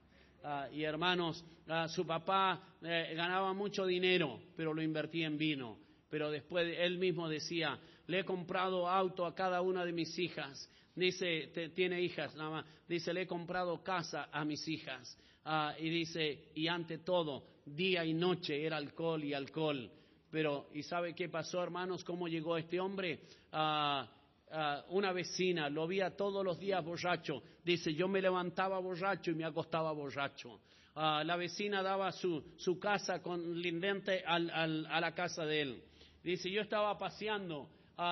Uh, 0.43 0.73
y 0.73 0.83
hermanos, 0.83 1.43
uh, 1.67 1.87
su 1.89 2.05
papá 2.05 2.77
eh, 2.83 3.13
ganaba 3.15 3.53
mucho 3.53 3.85
dinero, 3.85 4.39
pero 4.55 4.73
lo 4.73 4.81
invertía 4.81 5.25
en 5.25 5.37
vino. 5.37 5.79
Pero 6.09 6.29
después 6.29 6.75
él 6.77 6.99
mismo 6.99 7.27
decía, 7.27 7.79
le 8.07 8.19
he 8.19 8.23
comprado 8.23 8.87
auto 8.87 9.25
a 9.25 9.33
cada 9.33 9.61
una 9.61 9.83
de 9.83 9.91
mis 9.91 10.17
hijas. 10.19 10.69
Dice, 10.95 11.47
tiene 11.75 12.01
hijas 12.01 12.35
nada 12.35 12.49
más. 12.49 12.65
Dice, 12.87 13.11
le 13.13 13.23
he 13.23 13.27
comprado 13.27 13.83
casa 13.83 14.29
a 14.31 14.45
mis 14.45 14.65
hijas. 14.67 15.17
Uh, 15.45 15.79
y 15.79 15.89
dice, 15.89 16.51
y 16.55 16.67
ante 16.67 16.99
todo, 16.99 17.43
día 17.65 18.05
y 18.05 18.13
noche 18.13 18.63
era 18.63 18.77
alcohol 18.77 19.23
y 19.23 19.33
alcohol. 19.33 19.91
Pero, 20.29 20.69
¿y 20.73 20.83
sabe 20.83 21.15
qué 21.15 21.29
pasó, 21.29 21.61
hermanos? 21.63 22.03
¿Cómo 22.03 22.27
llegó 22.27 22.57
este 22.57 22.79
hombre? 22.79 23.19
Uh, 23.51 24.05
uh, 24.51 24.95
una 24.95 25.11
vecina 25.11 25.69
lo 25.69 25.87
veía 25.87 26.15
todos 26.15 26.43
los 26.43 26.59
días 26.59 26.83
borracho. 26.83 27.41
Dice, 27.63 27.93
yo 27.93 28.07
me 28.07 28.21
levantaba 28.21 28.79
borracho 28.79 29.31
y 29.31 29.35
me 29.35 29.45
acostaba 29.45 29.91
borracho. 29.91 30.59
Uh, 30.95 31.23
la 31.23 31.35
vecina 31.35 31.81
daba 31.81 32.11
su, 32.11 32.53
su 32.57 32.79
casa 32.79 33.21
con 33.21 33.59
lindente 33.61 34.23
al, 34.25 34.49
a 34.51 34.99
la 34.99 35.13
casa 35.13 35.45
de 35.45 35.61
él. 35.61 35.83
Dice, 36.23 36.49
yo 36.49 36.61
estaba 36.61 36.97
paseando 36.97 37.69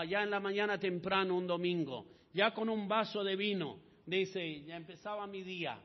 ya 0.07 0.23
en 0.23 0.29
la 0.29 0.39
mañana 0.39 0.79
temprano 0.79 1.35
un 1.35 1.47
domingo, 1.47 2.05
ya 2.33 2.53
con 2.53 2.69
un 2.69 2.87
vaso 2.87 3.23
de 3.23 3.35
vino. 3.35 3.79
Dice, 4.05 4.63
ya 4.65 4.75
empezaba 4.75 5.25
mi 5.27 5.43
día. 5.43 5.79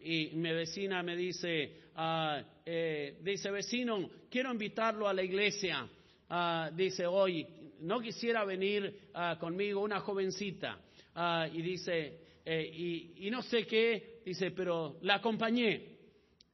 Y 0.00 0.30
mi 0.34 0.50
vecina 0.52 1.02
me 1.02 1.14
dice, 1.14 1.90
uh, 1.94 2.42
eh, 2.64 3.18
dice, 3.22 3.50
vecino, 3.50 4.08
quiero 4.30 4.50
invitarlo 4.50 5.06
a 5.06 5.12
la 5.12 5.22
iglesia. 5.22 5.86
Uh, 6.30 6.74
dice, 6.74 7.06
hoy 7.06 7.46
no 7.80 8.00
quisiera 8.00 8.44
venir 8.44 9.10
uh, 9.14 9.38
conmigo 9.38 9.80
una 9.82 10.00
jovencita. 10.00 10.78
y 11.52 11.62
dice, 11.62 12.20
eh, 12.44 12.70
y, 12.72 13.26
y, 13.26 13.30
no 13.30 13.42
sé 13.42 13.66
qué, 13.66 14.20
dice, 14.24 14.50
pero 14.52 14.98
la 15.02 15.16
acompañé. 15.16 15.98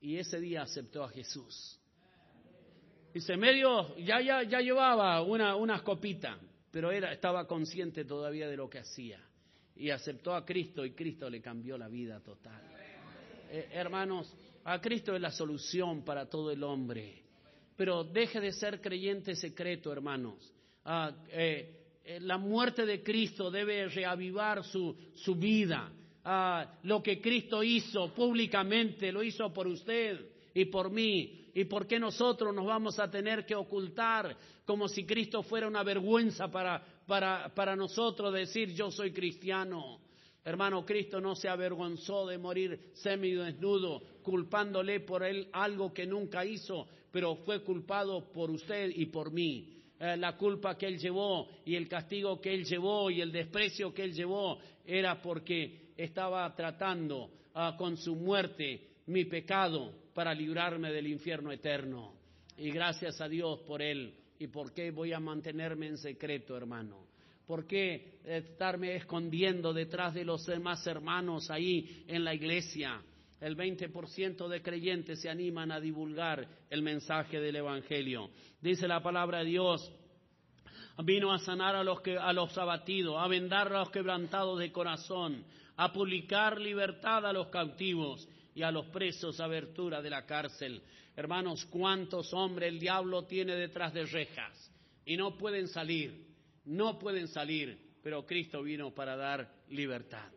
Y 0.00 0.16
ese 0.16 0.40
día 0.40 0.62
aceptó 0.62 1.04
a 1.04 1.08
Jesús. 1.08 1.78
Dice, 3.12 3.36
medio, 3.36 3.96
ya, 3.96 4.20
ya, 4.20 4.42
ya 4.42 4.60
llevaba 4.60 5.22
una, 5.22 5.56
unas 5.56 5.82
copitas, 5.82 6.38
pero 6.70 6.90
era, 6.90 7.12
estaba 7.12 7.46
consciente 7.46 8.04
todavía 8.04 8.48
de 8.48 8.56
lo 8.56 8.68
que 8.68 8.78
hacía. 8.78 9.20
Y 9.74 9.90
aceptó 9.90 10.34
a 10.34 10.44
Cristo 10.44 10.84
y 10.84 10.92
Cristo 10.92 11.28
le 11.28 11.40
cambió 11.40 11.78
la 11.78 11.88
vida 11.88 12.20
total 12.20 12.62
eh, 13.50 13.68
hermanos, 13.72 14.32
a 14.64 14.80
Cristo 14.80 15.14
es 15.14 15.20
la 15.20 15.30
solución 15.30 16.04
para 16.04 16.28
todo 16.28 16.50
el 16.50 16.62
hombre. 16.62 17.22
Pero 17.76 18.04
deje 18.04 18.40
de 18.40 18.52
ser 18.52 18.80
creyente 18.80 19.36
secreto, 19.36 19.92
hermanos. 19.92 20.52
Ah, 20.88 21.10
eh, 21.32 21.98
eh, 22.04 22.20
la 22.20 22.38
muerte 22.38 22.86
de 22.86 23.02
Cristo 23.02 23.50
debe 23.50 23.88
reavivar 23.88 24.62
su, 24.62 24.96
su 25.16 25.34
vida. 25.34 25.90
Ah, 26.22 26.78
lo 26.84 27.02
que 27.02 27.20
Cristo 27.20 27.60
hizo 27.60 28.14
públicamente 28.14 29.10
lo 29.10 29.20
hizo 29.24 29.52
por 29.52 29.66
usted 29.66 30.24
y 30.54 30.66
por 30.66 30.90
mí. 30.92 31.50
¿Y 31.54 31.64
por 31.64 31.88
qué 31.88 31.98
nosotros 31.98 32.54
nos 32.54 32.66
vamos 32.66 33.00
a 33.00 33.10
tener 33.10 33.44
que 33.44 33.56
ocultar 33.56 34.36
como 34.64 34.86
si 34.86 35.04
Cristo 35.04 35.42
fuera 35.42 35.66
una 35.66 35.82
vergüenza 35.82 36.48
para, 36.48 36.80
para, 37.04 37.52
para 37.52 37.74
nosotros 37.74 38.32
decir 38.32 38.72
yo 38.72 38.92
soy 38.92 39.12
cristiano? 39.12 39.98
Hermano, 40.44 40.86
Cristo 40.86 41.20
no 41.20 41.34
se 41.34 41.48
avergonzó 41.48 42.26
de 42.26 42.38
morir 42.38 42.92
semidesnudo, 42.94 44.00
culpándole 44.22 45.00
por 45.00 45.24
él 45.24 45.48
algo 45.52 45.92
que 45.92 46.06
nunca 46.06 46.44
hizo, 46.44 46.86
pero 47.10 47.34
fue 47.44 47.64
culpado 47.64 48.30
por 48.32 48.52
usted 48.52 48.92
y 48.94 49.06
por 49.06 49.32
mí. 49.32 49.75
Eh, 49.98 50.16
la 50.18 50.36
culpa 50.36 50.76
que 50.76 50.86
él 50.86 50.98
llevó 50.98 51.48
y 51.64 51.74
el 51.74 51.88
castigo 51.88 52.38
que 52.40 52.52
él 52.52 52.64
llevó 52.64 53.10
y 53.10 53.22
el 53.22 53.32
desprecio 53.32 53.94
que 53.94 54.04
él 54.04 54.12
llevó 54.12 54.58
era 54.84 55.22
porque 55.22 55.92
estaba 55.96 56.54
tratando 56.54 57.30
uh, 57.54 57.76
con 57.78 57.96
su 57.96 58.14
muerte 58.14 58.88
mi 59.06 59.24
pecado 59.24 59.92
para 60.12 60.34
librarme 60.34 60.92
del 60.92 61.06
infierno 61.06 61.50
eterno. 61.50 62.14
Y 62.58 62.70
gracias 62.70 63.20
a 63.20 63.28
Dios 63.28 63.60
por 63.60 63.80
él. 63.80 64.14
¿Y 64.38 64.48
por 64.48 64.74
qué 64.74 64.90
voy 64.90 65.14
a 65.14 65.20
mantenerme 65.20 65.86
en 65.86 65.96
secreto, 65.96 66.56
hermano? 66.56 67.06
¿Por 67.46 67.66
qué 67.66 68.18
estarme 68.24 68.96
escondiendo 68.96 69.72
detrás 69.72 70.12
de 70.12 70.24
los 70.24 70.44
demás 70.44 70.86
hermanos 70.86 71.50
ahí 71.50 72.04
en 72.06 72.22
la 72.22 72.34
iglesia? 72.34 73.00
El 73.40 73.56
20% 73.56 74.48
de 74.48 74.62
creyentes 74.62 75.20
se 75.20 75.28
animan 75.28 75.70
a 75.70 75.80
divulgar 75.80 76.46
el 76.70 76.82
mensaje 76.82 77.40
del 77.40 77.56
Evangelio. 77.56 78.30
Dice 78.60 78.88
la 78.88 79.02
palabra 79.02 79.38
de 79.38 79.46
Dios, 79.46 79.92
vino 81.04 81.32
a 81.32 81.38
sanar 81.38 81.76
a 81.76 81.84
los, 81.84 82.00
que, 82.00 82.16
a 82.16 82.32
los 82.32 82.56
abatidos, 82.56 83.16
a 83.18 83.28
vendar 83.28 83.68
a 83.68 83.80
los 83.80 83.90
quebrantados 83.90 84.58
de 84.58 84.72
corazón, 84.72 85.44
a 85.76 85.92
publicar 85.92 86.60
libertad 86.60 87.26
a 87.26 87.32
los 87.32 87.48
cautivos 87.48 88.28
y 88.54 88.62
a 88.62 88.70
los 88.70 88.86
presos 88.86 89.38
abertura 89.40 90.00
de 90.00 90.10
la 90.10 90.24
cárcel. 90.24 90.82
Hermanos, 91.14 91.66
¿cuántos 91.66 92.32
hombres 92.32 92.70
el 92.70 92.78
diablo 92.78 93.24
tiene 93.24 93.54
detrás 93.54 93.92
de 93.92 94.06
rejas 94.06 94.72
y 95.04 95.16
no 95.16 95.36
pueden 95.36 95.68
salir? 95.68 96.26
no 96.66 96.98
pueden 96.98 97.28
salir, 97.28 97.78
pero 98.02 98.26
Cristo 98.26 98.62
vino 98.62 98.92
para 98.92 99.16
dar 99.16 99.48
libertad. 99.70 100.28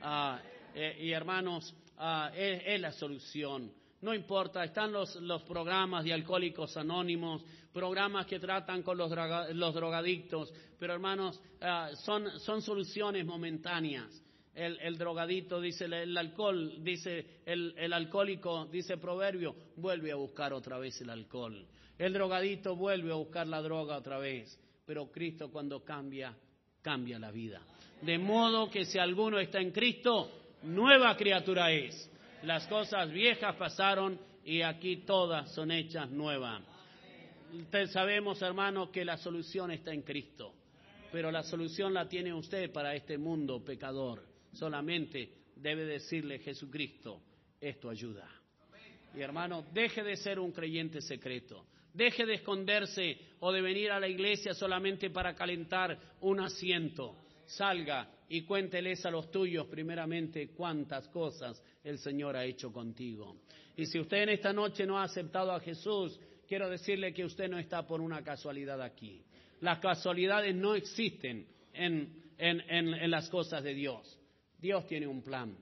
Ah, 0.00 0.40
eh, 0.74 0.98
y 1.00 1.12
hermanos, 1.12 1.74
ah, 1.98 2.30
es, 2.34 2.80
la 2.80 2.92
solución. 2.92 3.72
No 4.02 4.14
importa, 4.14 4.62
están 4.64 4.92
los, 4.92 5.16
los, 5.16 5.42
programas 5.42 6.04
de 6.04 6.12
alcohólicos 6.12 6.76
anónimos, 6.76 7.42
programas 7.72 8.26
que 8.26 8.38
tratan 8.38 8.82
con 8.82 8.96
los, 8.98 9.10
los 9.54 9.74
drogadictos, 9.74 10.52
pero 10.78 10.92
hermanos, 10.92 11.40
ah, 11.60 11.90
son, 12.04 12.38
son, 12.40 12.62
soluciones 12.62 13.24
momentáneas. 13.24 14.22
El, 14.54 14.78
el 14.80 14.96
drogadito 14.96 15.60
dice 15.60 15.84
el, 15.84 15.92
el 15.92 16.16
alcohol, 16.16 16.82
dice 16.82 17.40
el, 17.44 17.74
el, 17.76 17.92
alcohólico, 17.92 18.66
dice 18.66 18.96
proverbio, 18.96 19.54
vuelve 19.76 20.12
a 20.12 20.16
buscar 20.16 20.52
otra 20.52 20.78
vez 20.78 21.00
el 21.00 21.10
alcohol. 21.10 21.66
El 21.98 22.12
drogadito 22.12 22.76
vuelve 22.76 23.12
a 23.12 23.16
buscar 23.16 23.46
la 23.46 23.60
droga 23.60 23.98
otra 23.98 24.18
vez 24.18 24.58
pero 24.86 25.10
Cristo 25.10 25.50
cuando 25.50 25.84
cambia, 25.84 26.34
cambia 26.80 27.18
la 27.18 27.32
vida. 27.32 27.60
De 28.00 28.16
modo 28.18 28.70
que 28.70 28.84
si 28.84 28.98
alguno 28.98 29.38
está 29.38 29.60
en 29.60 29.72
Cristo, 29.72 30.30
nueva 30.62 31.16
criatura 31.16 31.72
es. 31.72 32.10
Las 32.42 32.66
cosas 32.66 33.10
viejas 33.10 33.56
pasaron 33.56 34.18
y 34.44 34.62
aquí 34.62 34.98
todas 34.98 35.52
son 35.52 35.70
hechas 35.70 36.10
nuevas. 36.10 36.62
sabemos, 37.90 38.40
hermanos, 38.42 38.90
que 38.90 39.04
la 39.04 39.16
solución 39.16 39.70
está 39.70 39.92
en 39.92 40.02
Cristo, 40.02 40.54
pero 41.10 41.30
la 41.30 41.42
solución 41.42 41.92
la 41.94 42.08
tiene 42.08 42.32
usted 42.32 42.72
para 42.72 42.94
este 42.94 43.18
mundo 43.18 43.64
pecador. 43.64 44.22
Solamente 44.52 45.32
debe 45.56 45.84
decirle 45.84 46.38
Jesucristo, 46.38 47.20
es 47.60 47.80
tu 47.80 47.90
ayuda. 47.90 48.28
Y 49.14 49.20
hermano, 49.20 49.64
deje 49.72 50.02
de 50.02 50.16
ser 50.16 50.38
un 50.38 50.52
creyente 50.52 51.00
secreto. 51.00 51.66
Deje 51.92 52.26
de 52.26 52.34
esconderse 52.34 53.18
o 53.40 53.50
de 53.50 53.62
venir 53.62 53.90
a 53.90 53.98
la 53.98 54.06
iglesia 54.06 54.52
solamente 54.52 55.08
para 55.08 55.34
calentar 55.34 55.98
un 56.20 56.40
asiento. 56.40 57.16
Salga 57.46 58.10
y 58.28 58.42
cuénteles 58.42 59.04
a 59.06 59.10
los 59.10 59.30
tuyos 59.30 59.66
primeramente 59.68 60.48
cuántas 60.48 61.06
cosas 61.08 61.62
el 61.84 61.98
Señor 61.98 62.36
ha 62.36 62.44
hecho 62.44 62.72
contigo. 62.72 63.36
Y 63.76 63.86
si 63.86 63.98
usted 64.00 64.22
en 64.22 64.28
esta 64.30 64.52
noche 64.52 64.86
no 64.86 64.98
ha 64.98 65.04
aceptado 65.04 65.52
a 65.52 65.60
Jesús, 65.60 66.18
quiero 66.48 66.68
decirle 66.68 67.12
que 67.12 67.24
usted 67.24 67.48
no 67.48 67.58
está 67.58 67.86
por 67.86 68.00
una 68.00 68.22
casualidad 68.22 68.80
aquí. 68.82 69.22
Las 69.60 69.78
casualidades 69.78 70.54
no 70.54 70.74
existen 70.74 71.46
en, 71.72 72.22
en- 72.38 72.60
en- 72.68 72.94
en 72.94 73.10
las 73.10 73.28
cosas 73.28 73.62
de 73.62 73.74
Dios. 73.74 74.18
Dios 74.58 74.86
tiene 74.86 75.06
un 75.06 75.22
plan. 75.22 75.56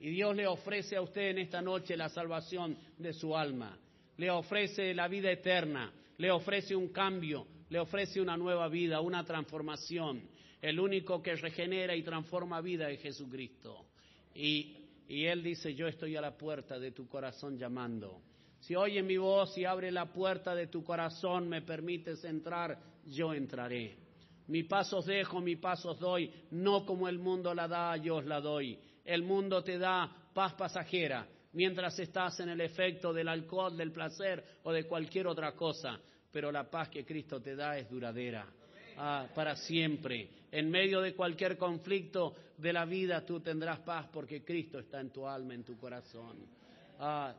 Y 0.00 0.10
Dios 0.10 0.34
le 0.34 0.46
ofrece 0.46 0.96
a 0.96 1.02
usted 1.02 1.30
en 1.30 1.38
esta 1.38 1.62
noche 1.62 1.96
la 1.96 2.08
salvación 2.08 2.76
de 2.98 3.12
su 3.12 3.36
alma. 3.36 3.78
Le 4.16 4.30
ofrece 4.30 4.92
la 4.94 5.06
vida 5.08 5.30
eterna. 5.30 5.92
Le 6.18 6.30
ofrece 6.30 6.74
un 6.74 6.88
cambio. 6.88 7.46
Le 7.70 7.78
ofrece 7.78 8.20
una 8.20 8.36
nueva 8.36 8.68
vida, 8.68 9.00
una 9.00 9.24
transformación. 9.24 10.22
El 10.62 10.78
único 10.78 11.20
que 11.20 11.34
regenera 11.34 11.96
y 11.96 12.04
transforma 12.04 12.60
vida 12.60 12.88
es 12.88 13.02
Jesucristo. 13.02 13.86
Y, 14.32 14.76
Él 15.08 15.42
dice, 15.42 15.74
yo 15.74 15.88
estoy 15.88 16.14
a 16.14 16.20
la 16.20 16.38
puerta 16.38 16.78
de 16.78 16.92
tu 16.92 17.08
corazón 17.08 17.58
llamando. 17.58 18.22
Si 18.60 18.76
oye 18.76 19.02
mi 19.02 19.16
voz 19.16 19.58
y 19.58 19.64
abre 19.64 19.90
la 19.90 20.06
puerta 20.12 20.54
de 20.54 20.68
tu 20.68 20.84
corazón, 20.84 21.48
me 21.48 21.62
permites 21.62 22.24
entrar, 22.24 22.78
yo 23.06 23.34
entraré. 23.34 23.96
Mi 24.46 24.62
pasos 24.62 25.04
dejo, 25.04 25.40
mi 25.40 25.56
pasos 25.56 25.98
doy, 25.98 26.32
no 26.52 26.86
como 26.86 27.08
el 27.08 27.18
mundo 27.18 27.52
la 27.52 27.66
da, 27.66 27.96
yo 27.96 28.16
os 28.16 28.24
la 28.24 28.40
doy. 28.40 28.78
El 29.04 29.24
mundo 29.24 29.64
te 29.64 29.78
da 29.78 30.08
paz 30.32 30.54
pasajera, 30.54 31.26
mientras 31.54 31.98
estás 31.98 32.38
en 32.38 32.50
el 32.50 32.60
efecto 32.60 33.12
del 33.12 33.26
alcohol, 33.26 33.76
del 33.76 33.90
placer 33.90 34.44
o 34.62 34.72
de 34.72 34.84
cualquier 34.84 35.26
otra 35.26 35.56
cosa, 35.56 36.00
pero 36.30 36.52
la 36.52 36.70
paz 36.70 36.88
que 36.88 37.04
Cristo 37.04 37.42
te 37.42 37.56
da 37.56 37.76
es 37.76 37.90
duradera, 37.90 38.46
ah, 38.96 39.26
para 39.34 39.56
siempre. 39.56 40.41
En 40.52 40.70
medio 40.70 41.00
de 41.00 41.14
cualquier 41.14 41.56
conflicto 41.56 42.34
de 42.58 42.74
la 42.74 42.84
vida 42.84 43.24
tú 43.24 43.40
tendrás 43.40 43.80
paz 43.80 44.06
porque 44.12 44.44
Cristo 44.44 44.78
está 44.78 45.00
en 45.00 45.10
tu 45.10 45.26
alma, 45.26 45.54
en 45.54 45.64
tu 45.64 45.78
corazón. 45.78 46.36
Ah, 46.98 47.34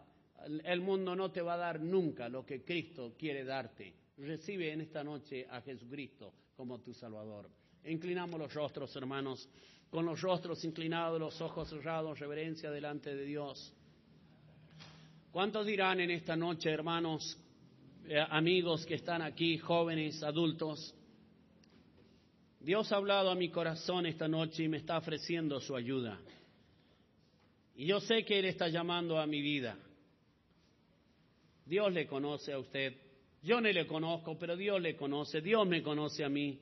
el 0.63 0.81
mundo 0.81 1.15
no 1.15 1.31
te 1.31 1.43
va 1.43 1.53
a 1.53 1.57
dar 1.57 1.79
nunca 1.79 2.27
lo 2.27 2.43
que 2.43 2.63
Cristo 2.63 3.13
quiere 3.15 3.43
darte. 3.43 3.93
Recibe 4.17 4.71
en 4.71 4.81
esta 4.81 5.03
noche 5.03 5.45
a 5.47 5.61
Jesucristo 5.61 6.33
como 6.55 6.79
tu 6.79 6.91
Salvador. 6.91 7.49
Inclinamos 7.85 8.39
los 8.39 8.51
rostros, 8.51 8.95
hermanos, 8.95 9.47
con 9.91 10.05
los 10.07 10.19
rostros 10.19 10.65
inclinados, 10.65 11.19
los 11.19 11.39
ojos 11.39 11.69
cerrados, 11.69 12.17
reverencia 12.17 12.71
delante 12.71 13.15
de 13.15 13.25
Dios. 13.25 13.73
¿Cuántos 15.31 15.67
dirán 15.67 15.99
en 15.99 16.09
esta 16.09 16.35
noche, 16.35 16.71
hermanos, 16.71 17.37
eh, 18.07 18.19
amigos 18.29 18.87
que 18.87 18.95
están 18.95 19.21
aquí, 19.21 19.59
jóvenes, 19.59 20.23
adultos? 20.23 20.95
Dios 22.63 22.89
ha 22.93 22.95
hablado 22.95 23.29
a 23.29 23.35
mi 23.35 23.49
corazón 23.49 24.05
esta 24.05 24.25
noche 24.25 24.63
y 24.63 24.69
me 24.69 24.77
está 24.77 24.97
ofreciendo 24.97 25.59
su 25.59 25.75
ayuda. 25.75 26.17
Y 27.75 27.87
yo 27.87 27.99
sé 27.99 28.23
que 28.23 28.39
Él 28.39 28.45
está 28.45 28.69
llamando 28.69 29.19
a 29.19 29.27
mi 29.27 29.41
vida. 29.41 29.77
Dios 31.65 31.91
le 31.91 32.07
conoce 32.07 32.53
a 32.53 32.59
usted. 32.59 32.95
Yo 33.41 33.59
no 33.59 33.69
le 33.69 33.85
conozco, 33.85 34.39
pero 34.39 34.55
Dios 34.55 34.81
le 34.81 34.95
conoce. 34.95 35.41
Dios 35.41 35.67
me 35.67 35.83
conoce 35.83 36.23
a 36.23 36.29
mí. 36.29 36.57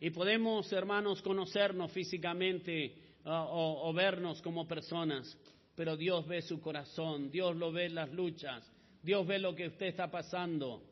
Y 0.00 0.10
podemos, 0.10 0.70
hermanos, 0.70 1.22
conocernos 1.22 1.90
físicamente 1.92 2.94
ah, 3.24 3.44
o, 3.44 3.88
o 3.88 3.92
vernos 3.94 4.42
como 4.42 4.68
personas, 4.68 5.34
pero 5.74 5.96
Dios 5.96 6.26
ve 6.26 6.42
su 6.42 6.60
corazón, 6.60 7.30
Dios 7.30 7.56
lo 7.56 7.72
ve 7.72 7.86
en 7.86 7.94
las 7.94 8.12
luchas, 8.12 8.70
Dios 9.02 9.26
ve 9.26 9.38
lo 9.38 9.54
que 9.54 9.68
usted 9.68 9.86
está 9.86 10.10
pasando. 10.10 10.82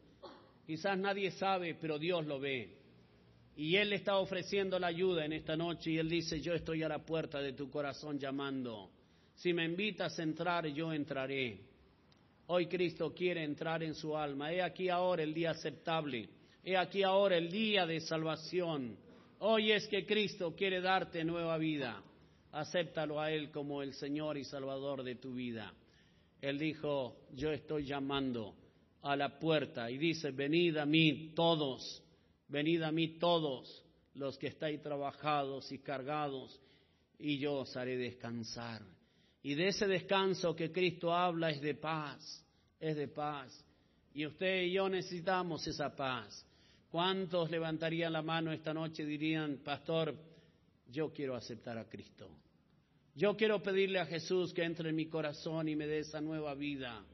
Quizás 0.67 0.97
nadie 0.97 1.31
sabe, 1.33 1.75
pero 1.75 1.99
Dios 1.99 2.25
lo 2.25 2.41
ve. 2.41 2.80
Y 3.57 3.77
Él 3.77 3.93
está 3.93 4.17
ofreciendo 4.17 4.79
la 4.79 4.89
ayuda 4.89 5.25
en 5.25 5.33
esta 5.33 5.57
noche 5.57 5.91
y 5.91 5.99
Él 5.99 6.09
dice, 6.09 6.41
yo 6.41 6.55
estoy 6.55 6.83
a 6.83 6.89
la 6.89 7.05
puerta 7.05 7.41
de 7.41 7.53
tu 7.53 7.69
corazón 7.71 8.19
llamando. 8.19 8.91
Si 9.35 9.53
me 9.53 9.65
invitas 9.65 10.19
a 10.19 10.23
entrar, 10.23 10.67
yo 10.69 10.93
entraré. 10.93 11.61
Hoy 12.47 12.67
Cristo 12.67 13.15
quiere 13.15 13.45
entrar 13.45 13.83
en 13.83 13.95
su 13.95 14.17
alma. 14.17 14.53
He 14.53 14.61
aquí 14.61 14.89
ahora 14.89 15.23
el 15.23 15.33
día 15.33 15.51
aceptable. 15.51 16.29
He 16.65 16.77
aquí 16.77 17.03
ahora 17.03 17.37
el 17.37 17.51
día 17.51 17.87
de 17.87 18.01
salvación. 18.01 18.97
Hoy 19.39 19.73
es 19.73 19.87
que 19.89 20.05
Cristo 20.05 20.55
quiere 20.55 20.81
darte 20.81 21.25
nueva 21.25 21.57
vida. 21.59 22.03
Acéptalo 22.53 23.21
a 23.21 23.31
Él 23.31 23.51
como 23.51 23.83
el 23.83 23.95
Señor 23.95 24.37
y 24.37 24.45
Salvador 24.45 25.03
de 25.03 25.15
tu 25.15 25.35
vida. 25.35 25.73
Él 26.41 26.59
dijo, 26.59 27.17
yo 27.35 27.51
estoy 27.51 27.85
llamando 27.85 28.55
a 29.03 29.17
la 29.17 29.39
puerta 29.39 29.91
y 29.91 29.99
dice, 29.99 30.31
venid 30.31 30.77
a 30.77 30.87
mí 30.87 31.33
todos, 31.35 32.03
venid 32.51 32.83
a 32.83 32.93
mí 32.93 33.19
todos 33.19 33.85
los 34.15 34.37
que 34.37 34.49
estáis 34.49 34.83
trabajados 34.83 35.71
y 35.73 35.79
cargados 35.79 36.61
y 37.19 37.39
yo 37.39 37.55
os 37.55 37.77
haré 37.77 37.97
descansar. 37.97 38.83
Y 39.43 39.55
de 39.55 39.69
ese 39.69 39.87
descanso 39.87 40.55
que 40.55 40.71
Cristo 40.71 41.15
habla 41.15 41.51
es 41.51 41.61
de 41.61 41.75
paz, 41.75 42.45
es 42.79 42.97
de 42.97 43.09
paz. 43.09 43.65
Y 44.13 44.27
usted 44.27 44.65
y 44.65 44.73
yo 44.73 44.89
necesitamos 44.89 45.67
esa 45.67 45.95
paz. 45.95 46.47
¿Cuántos 46.91 47.51
levantarían 47.51 48.13
la 48.13 48.23
mano 48.23 48.53
esta 48.53 48.75
noche 48.75 49.05
y 49.05 49.07
dirían, 49.07 49.59
pastor, 49.65 50.15
yo 50.91 51.13
quiero 51.13 51.37
aceptar 51.37 51.79
a 51.79 51.89
Cristo? 51.89 52.29
Yo 53.15 53.37
quiero 53.37 53.63
pedirle 53.63 54.01
a 54.01 54.07
Jesús 54.07 54.53
que 54.53 54.65
entre 54.65 54.91
en 54.91 54.97
mi 54.97 55.07
corazón 55.07 55.69
y 55.69 55.77
me 55.77 55.87
dé 55.87 56.01
esa 56.01 56.21
nueva 56.21 56.55
vida 56.55 57.05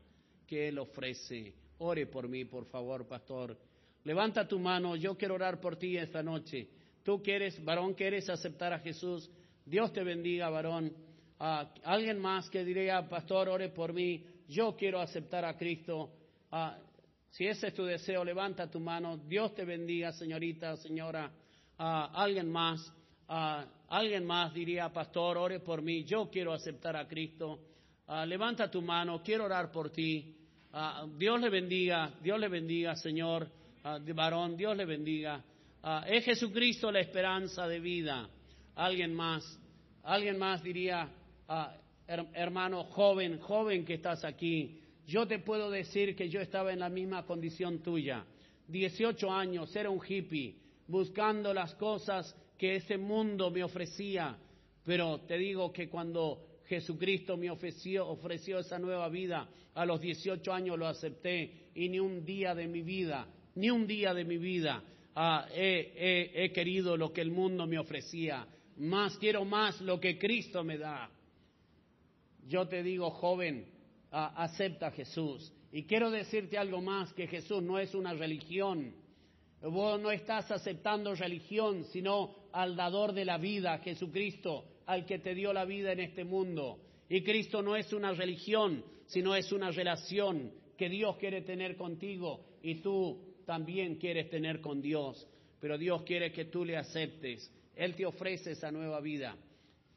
que 0.46 0.68
Él 0.68 0.78
ofrece. 0.78 1.54
Ore 1.78 2.06
por 2.06 2.28
mí, 2.28 2.44
por 2.46 2.64
favor, 2.66 3.06
pastor. 3.06 3.58
Levanta 4.06 4.46
tu 4.46 4.60
mano, 4.60 4.94
yo 4.94 5.16
quiero 5.16 5.34
orar 5.34 5.60
por 5.60 5.74
ti 5.74 5.96
esta 5.96 6.22
noche. 6.22 6.68
Tú 7.02 7.20
quieres, 7.20 7.62
varón, 7.64 7.92
quieres 7.92 8.30
aceptar 8.30 8.72
a 8.72 8.78
Jesús. 8.78 9.28
Dios 9.64 9.92
te 9.92 10.04
bendiga, 10.04 10.48
varón. 10.48 10.92
Ah, 11.40 11.68
alguien 11.82 12.20
más 12.20 12.48
que 12.48 12.64
diría, 12.64 13.08
pastor, 13.08 13.48
ore 13.48 13.68
por 13.70 13.92
mí. 13.92 14.24
Yo 14.48 14.76
quiero 14.76 15.00
aceptar 15.00 15.44
a 15.44 15.56
Cristo. 15.56 16.12
Ah, 16.52 16.78
si 17.30 17.48
ese 17.48 17.66
es 17.66 17.74
tu 17.74 17.82
deseo, 17.82 18.24
levanta 18.24 18.70
tu 18.70 18.78
mano. 18.78 19.16
Dios 19.16 19.56
te 19.56 19.64
bendiga, 19.64 20.12
señorita, 20.12 20.76
señora. 20.76 21.28
Ah, 21.76 22.12
alguien 22.14 22.48
más. 22.48 22.92
Alguien 23.88 24.24
más 24.24 24.54
diría, 24.54 24.88
pastor, 24.92 25.36
ore 25.36 25.58
por 25.58 25.82
mí. 25.82 26.04
Yo 26.04 26.30
quiero 26.30 26.52
aceptar 26.52 26.94
a 26.96 27.08
Cristo. 27.08 27.58
Levanta 28.24 28.70
tu 28.70 28.80
mano. 28.82 29.20
Quiero 29.20 29.46
orar 29.46 29.72
por 29.72 29.90
ti. 29.90 30.32
Dios 31.18 31.40
le 31.40 31.50
bendiga. 31.50 32.14
Dios 32.22 32.38
le 32.38 32.46
bendiga, 32.46 32.94
Señor. 32.94 33.55
Ah, 33.88 34.00
varón, 34.00 34.56
Dios 34.56 34.76
le 34.76 34.84
bendiga. 34.84 35.44
Ah, 35.84 36.04
es 36.08 36.24
Jesucristo 36.24 36.90
la 36.90 36.98
esperanza 36.98 37.68
de 37.68 37.78
vida. 37.78 38.28
Alguien 38.74 39.14
más. 39.14 39.44
Alguien 40.02 40.38
más 40.38 40.60
diría, 40.60 41.08
ah, 41.46 41.72
her- 42.08 42.26
hermano 42.34 42.82
joven, 42.82 43.38
joven 43.38 43.84
que 43.84 43.94
estás 43.94 44.24
aquí. 44.24 44.80
Yo 45.06 45.24
te 45.28 45.38
puedo 45.38 45.70
decir 45.70 46.16
que 46.16 46.28
yo 46.28 46.40
estaba 46.40 46.72
en 46.72 46.80
la 46.80 46.88
misma 46.88 47.24
condición 47.24 47.78
tuya. 47.80 48.24
18 48.66 49.30
años, 49.30 49.76
era 49.76 49.88
un 49.88 50.00
hippie, 50.04 50.56
buscando 50.88 51.54
las 51.54 51.72
cosas 51.76 52.34
que 52.58 52.74
ese 52.74 52.98
mundo 52.98 53.52
me 53.52 53.62
ofrecía. 53.62 54.36
Pero 54.84 55.20
te 55.28 55.38
digo 55.38 55.72
que 55.72 55.88
cuando 55.88 56.40
Jesucristo 56.64 57.36
me 57.36 57.52
ofreció, 57.52 58.08
ofreció 58.08 58.58
esa 58.58 58.80
nueva 58.80 59.08
vida, 59.08 59.48
a 59.74 59.86
los 59.86 60.00
18 60.00 60.52
años 60.52 60.76
lo 60.76 60.88
acepté 60.88 61.68
y 61.72 61.88
ni 61.88 62.00
un 62.00 62.24
día 62.24 62.52
de 62.52 62.66
mi 62.66 62.82
vida, 62.82 63.28
ni 63.56 63.70
un 63.70 63.86
día 63.86 64.14
de 64.14 64.24
mi 64.24 64.38
vida 64.38 64.82
ah, 65.14 65.46
he, 65.52 66.50
querido 66.54 66.96
lo 66.96 67.12
que 67.12 67.22
el 67.22 67.30
mundo 67.30 67.66
me 67.66 67.78
ofrecía. 67.78 68.46
Más 68.76 69.16
quiero 69.18 69.44
más 69.44 69.80
lo 69.80 69.98
que 69.98 70.18
Cristo 70.18 70.62
me 70.62 70.78
da. 70.78 71.10
Yo 72.46 72.68
te 72.68 72.82
digo, 72.82 73.10
joven, 73.10 73.66
acepta 74.10 74.88
a 74.88 74.90
Jesús. 74.92 75.52
Y 75.72 75.84
quiero 75.84 76.10
decirte 76.10 76.58
algo 76.58 76.80
más, 76.80 77.12
que 77.14 77.26
Jesús 77.26 77.62
no 77.62 77.78
es 77.78 77.94
una 77.94 78.14
religión. 78.14 78.94
Vos 79.62 80.00
no 80.00 80.10
estás 80.10 80.50
aceptando 80.50 81.14
religión, 81.14 81.84
sino 81.86 82.34
al 82.52 82.76
dador 82.76 83.12
de 83.12 83.24
la 83.24 83.38
vida, 83.38 83.78
Jesucristo, 83.78 84.64
al 84.86 85.06
que 85.06 85.18
te 85.18 85.34
dio 85.34 85.52
la 85.52 85.64
vida 85.64 85.92
en 85.92 86.00
este 86.00 86.24
mundo. 86.24 86.78
Y 87.08 87.22
Cristo 87.22 87.62
no 87.62 87.74
es 87.74 87.92
una 87.92 88.12
religión, 88.12 88.84
sino 89.06 89.34
es 89.34 89.50
una 89.50 89.70
relación 89.70 90.52
que 90.76 90.88
Dios 90.88 91.16
quiere 91.16 91.42
tener 91.42 91.76
contigo 91.76 92.44
y 92.62 92.76
tú 92.76 93.35
también 93.46 93.96
quieres 93.96 94.28
tener 94.28 94.60
con 94.60 94.82
Dios. 94.82 95.26
Pero 95.60 95.78
Dios 95.78 96.02
quiere 96.02 96.32
que 96.32 96.46
tú 96.46 96.64
le 96.64 96.76
aceptes. 96.76 97.50
Él 97.74 97.94
te 97.94 98.04
ofrece 98.04 98.52
esa 98.52 98.70
nueva 98.70 99.00
vida. 99.00 99.36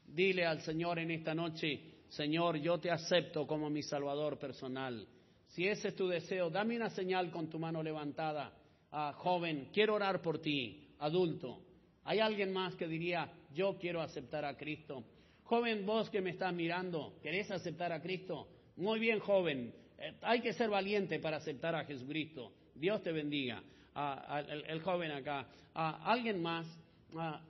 Dile 0.06 0.46
al 0.46 0.62
Señor 0.62 0.98
en 0.98 1.10
esta 1.10 1.34
noche, 1.34 1.80
Señor, 2.08 2.56
yo 2.56 2.78
te 2.78 2.90
acepto 2.90 3.46
como 3.46 3.70
mi 3.70 3.82
Salvador 3.82 4.38
personal. 4.38 5.06
Si 5.48 5.66
ese 5.66 5.88
es 5.88 5.96
tu 5.96 6.08
deseo, 6.08 6.50
dame 6.50 6.76
una 6.76 6.90
señal 6.90 7.30
con 7.30 7.48
tu 7.48 7.58
mano 7.58 7.82
levantada. 7.82 8.52
Ah, 8.90 9.12
joven, 9.16 9.68
quiero 9.72 9.94
orar 9.94 10.20
por 10.20 10.40
ti. 10.40 10.88
Adulto, 10.98 11.62
¿hay 12.04 12.18
alguien 12.18 12.52
más 12.52 12.74
que 12.74 12.86
diría, 12.86 13.32
yo 13.54 13.78
quiero 13.78 14.00
aceptar 14.00 14.44
a 14.44 14.56
Cristo? 14.56 15.04
Joven, 15.44 15.86
vos 15.86 16.10
que 16.10 16.20
me 16.20 16.30
estás 16.30 16.52
mirando, 16.52 17.18
¿querés 17.22 17.50
aceptar 17.50 17.92
a 17.92 18.00
Cristo? 18.00 18.48
Muy 18.76 19.00
bien, 19.00 19.18
joven. 19.20 19.72
Eh, 19.98 20.14
hay 20.22 20.40
que 20.40 20.52
ser 20.52 20.70
valiente 20.70 21.18
para 21.18 21.38
aceptar 21.38 21.74
a 21.74 21.84
Jesucristo. 21.84 22.52
Dios 22.80 23.02
te 23.02 23.12
bendiga. 23.12 23.62
Ah, 23.94 24.42
el, 24.48 24.80
joven 24.80 25.12
acá. 25.12 25.46
Ah, 25.74 26.00
¿Alguien 26.04 26.40
más? 26.40 26.66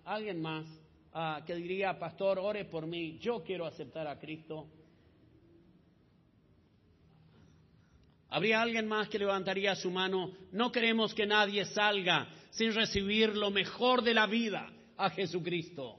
¿Alguien 0.05 0.43
más 0.43 0.67
que 1.47 1.55
diría, 1.55 1.97
pastor, 1.99 2.39
ore 2.41 2.65
por 2.65 2.87
mí? 2.87 3.19
Yo 3.21 3.43
quiero 3.45 3.65
aceptar 3.65 4.09
a 4.09 4.19
Cristo. 4.19 4.67
¿Habría 8.31 8.61
alguien 8.61 8.89
más 8.89 9.09
que 9.09 9.19
levantaría 9.19 9.75
su 9.77 9.91
mano? 9.91 10.33
No 10.53 10.73
queremos 10.73 11.15
que 11.15 11.27
nadie 11.27 11.65
salga 11.67 12.29
sin 12.51 12.75
recibir 12.75 13.37
lo 13.37 13.51
mejor 13.51 14.03
de 14.03 14.15
la 14.15 14.27
vida 14.27 14.69
a 14.97 15.11
Jesucristo. 15.11 15.97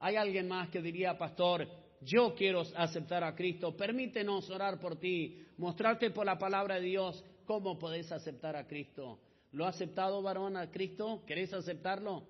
¿Hay 0.00 0.16
alguien 0.16 0.48
más 0.48 0.68
que 0.68 0.82
diría, 0.82 1.16
pastor, 1.16 1.68
yo 2.00 2.34
quiero 2.34 2.64
aceptar 2.74 3.22
a 3.24 3.34
Cristo? 3.34 3.76
Permítenos 3.76 4.50
orar 4.50 4.78
por 4.80 4.96
ti, 4.96 5.38
mostrarte 5.58 6.10
por 6.10 6.26
la 6.26 6.38
palabra 6.38 6.76
de 6.76 6.82
Dios 6.82 7.22
cómo 7.52 7.78
podés 7.78 8.10
aceptar 8.10 8.56
a 8.56 8.66
Cristo. 8.66 9.18
¿Lo 9.52 9.66
ha 9.66 9.68
aceptado 9.68 10.22
varón 10.22 10.56
a 10.56 10.70
Cristo? 10.70 11.22
¿Querés 11.26 11.52
aceptarlo? 11.52 12.26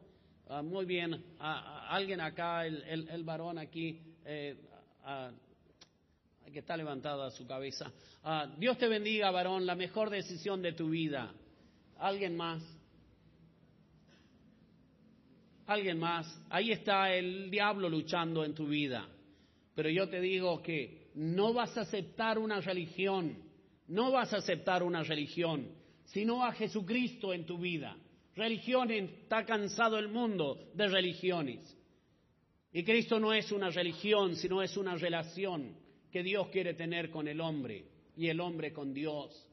Ah, 0.49 0.62
muy 0.62 0.85
bien. 0.85 1.25
Alguien 1.39 2.20
acá, 2.20 2.66
el, 2.66 3.23
varón 3.23 3.57
aquí, 3.57 4.01
eh, 4.25 4.57
que 6.53 6.59
está 6.59 6.77
levantado 6.77 7.23
a 7.23 7.31
su 7.31 7.47
cabeza. 7.47 7.93
Ah, 8.25 8.53
Dios 8.59 8.77
te 8.79 8.89
bendiga, 8.89 9.31
varón, 9.31 9.64
la 9.64 9.77
mejor 9.77 10.11
decisión 10.11 10.61
de 10.61 10.73
tu 10.73 10.89
vida. 10.89 11.33
¿Alguien 11.99 12.37
más? 12.37 12.61
¿Alguien 15.68 16.01
más? 16.01 16.27
Ahí 16.51 16.73
está 16.73 17.14
el 17.14 17.49
diablo 17.49 17.89
luchando 17.89 18.45
en 18.45 18.57
tu 18.57 18.66
vida. 18.66 19.09
Pero 19.77 19.89
yo 19.89 20.09
te 20.09 20.20
digo 20.20 20.61
que 20.64 21.12
no 21.14 21.53
vas 21.53 21.79
a 21.79 21.83
aceptar 21.83 22.41
una 22.41 22.61
religión, 22.61 23.41
no 23.93 24.11
vas 24.11 24.32
a 24.32 24.38
aceptar 24.38 24.82
una 24.82 25.03
religión, 25.03 25.68
sino 26.07 26.45
a 26.45 26.53
Jesucristo 26.53 27.34
en 27.34 27.45
tu 27.45 27.59
vida. 27.59 27.95
Religión 28.34 28.90
está 28.90 29.45
cansado 29.45 29.99
el 29.99 30.09
mundo 30.09 30.70
de 30.72 30.88
religiones. 30.88 31.76
Y 32.72 32.84
Cristo 32.84 33.20
no 33.20 33.34
es 33.34 33.53
una 33.53 33.68
religión, 33.68 34.34
sino 34.36 34.62
es 34.62 34.78
una 34.78 34.97
relación 34.97 35.76
que 36.11 36.22
Dios 36.22 36.49
quiere 36.49 36.72
tener 36.72 37.11
con 37.11 37.28
el 37.28 37.38
hombre 37.43 37.84
y 38.16 38.28
el 38.28 38.40
hombre 38.40 38.72
con 38.72 38.95
Dios. 38.95 39.47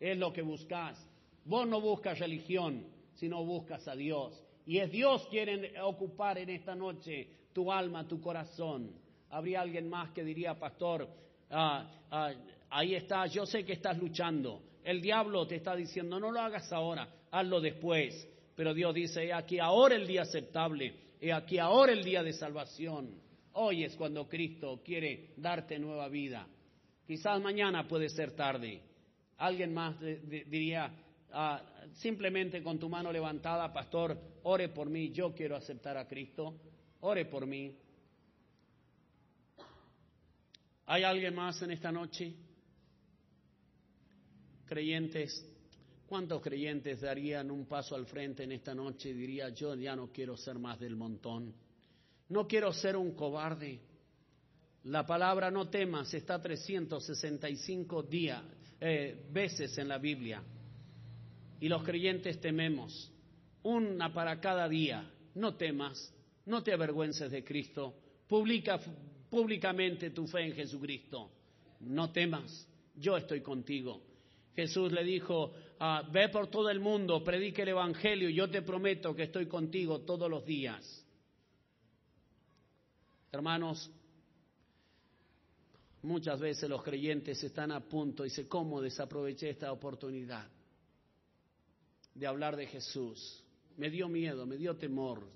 Es 0.00 0.16
lo 0.16 0.32
que 0.32 0.40
buscas. 0.40 0.98
Vos 1.44 1.68
no 1.68 1.78
buscas 1.78 2.18
religión, 2.18 2.86
sino 3.16 3.44
buscas 3.44 3.86
a 3.88 3.94
Dios. 3.94 4.42
Y 4.64 4.78
es 4.78 4.90
Dios 4.90 5.26
quien 5.28 5.70
ocupar 5.82 6.38
en 6.38 6.48
esta 6.48 6.74
noche 6.74 7.28
tu 7.52 7.70
alma, 7.70 8.08
tu 8.08 8.22
corazón. 8.22 8.90
Habría 9.28 9.60
alguien 9.60 9.90
más 9.90 10.12
que 10.12 10.24
diría, 10.24 10.58
pastor, 10.58 11.06
ah, 11.50 11.90
ah, 12.10 12.32
ahí 12.72 12.94
está, 12.94 13.26
yo 13.26 13.46
sé 13.46 13.64
que 13.64 13.74
estás 13.74 13.98
luchando. 13.98 14.62
El 14.82 15.00
diablo 15.00 15.46
te 15.46 15.56
está 15.56 15.76
diciendo, 15.76 16.18
no 16.18 16.32
lo 16.32 16.40
hagas 16.40 16.72
ahora, 16.72 17.08
hazlo 17.30 17.60
después. 17.60 18.28
Pero 18.56 18.74
Dios 18.74 18.94
dice, 18.94 19.24
he 19.24 19.32
aquí 19.32 19.58
ahora 19.58 19.94
el 19.94 20.06
día 20.06 20.22
aceptable, 20.22 20.94
he 21.20 21.32
aquí 21.32 21.58
ahora 21.58 21.92
el 21.92 22.02
día 22.02 22.22
de 22.22 22.32
salvación. 22.32 23.20
Hoy 23.52 23.84
es 23.84 23.94
cuando 23.96 24.28
Cristo 24.28 24.80
quiere 24.84 25.34
darte 25.36 25.78
nueva 25.78 26.08
vida. 26.08 26.46
Quizás 27.06 27.40
mañana 27.40 27.86
puede 27.86 28.08
ser 28.08 28.32
tarde. 28.32 28.82
Alguien 29.38 29.74
más 29.74 30.00
diría, 30.00 30.92
ah, 31.32 31.62
simplemente 31.94 32.62
con 32.62 32.78
tu 32.78 32.88
mano 32.88 33.12
levantada, 33.12 33.72
pastor, 33.72 34.18
ore 34.44 34.68
por 34.70 34.88
mí, 34.88 35.10
yo 35.10 35.34
quiero 35.34 35.56
aceptar 35.56 35.96
a 35.96 36.08
Cristo, 36.08 36.54
ore 37.00 37.26
por 37.26 37.46
mí. 37.46 37.76
¿Hay 40.86 41.04
alguien 41.04 41.34
más 41.34 41.60
en 41.62 41.72
esta 41.72 41.92
noche? 41.92 42.34
Creyentes, 44.72 45.46
¿cuántos 46.06 46.40
creyentes 46.40 47.02
darían 47.02 47.50
un 47.50 47.66
paso 47.66 47.94
al 47.94 48.06
frente 48.06 48.44
en 48.44 48.52
esta 48.52 48.74
noche 48.74 49.10
y 49.10 49.12
diría, 49.12 49.50
yo 49.50 49.74
ya 49.74 49.94
no 49.94 50.10
quiero 50.10 50.34
ser 50.34 50.58
más 50.58 50.80
del 50.80 50.96
montón? 50.96 51.52
No 52.30 52.48
quiero 52.48 52.72
ser 52.72 52.96
un 52.96 53.12
cobarde. 53.12 53.78
La 54.84 55.04
palabra 55.04 55.50
no 55.50 55.68
temas 55.68 56.14
está 56.14 56.40
365 56.40 58.02
días, 58.04 58.42
eh, 58.80 59.26
veces 59.30 59.76
en 59.76 59.88
la 59.88 59.98
Biblia. 59.98 60.42
Y 61.60 61.68
los 61.68 61.82
creyentes 61.82 62.40
tememos. 62.40 63.12
Una 63.64 64.10
para 64.10 64.40
cada 64.40 64.70
día. 64.70 65.06
No 65.34 65.56
temas, 65.56 66.14
no 66.46 66.62
te 66.62 66.72
avergüences 66.72 67.30
de 67.30 67.44
Cristo. 67.44 67.94
Publica 68.26 68.80
públicamente 69.28 70.08
tu 70.12 70.26
fe 70.26 70.46
en 70.46 70.54
Jesucristo. 70.54 71.30
No 71.80 72.10
temas, 72.10 72.66
yo 72.96 73.18
estoy 73.18 73.42
contigo. 73.42 74.11
Jesús 74.54 74.92
le 74.92 75.04
dijo, 75.04 75.52
ah, 75.80 76.08
ve 76.12 76.28
por 76.28 76.48
todo 76.48 76.68
el 76.70 76.80
mundo, 76.80 77.24
predique 77.24 77.62
el 77.62 77.68
Evangelio, 77.68 78.28
y 78.28 78.34
yo 78.34 78.50
te 78.50 78.62
prometo 78.62 79.14
que 79.14 79.24
estoy 79.24 79.46
contigo 79.46 80.00
todos 80.00 80.30
los 80.30 80.44
días 80.44 81.02
Hermanos, 83.32 83.90
muchas 86.02 86.38
veces 86.38 86.68
los 86.68 86.82
creyentes 86.82 87.42
están 87.42 87.72
a 87.72 87.80
punto 87.80 88.26
y 88.26 88.30
se 88.30 88.46
¿cómo 88.46 88.82
desaproveché 88.82 89.48
esta 89.48 89.72
oportunidad 89.72 90.46
de 92.14 92.26
hablar 92.26 92.56
de 92.56 92.66
Jesús? 92.66 93.42
Me 93.78 93.88
dio 93.88 94.06
miedo, 94.06 94.44
me 94.44 94.58
dio 94.58 94.76
temor. 94.76 95.26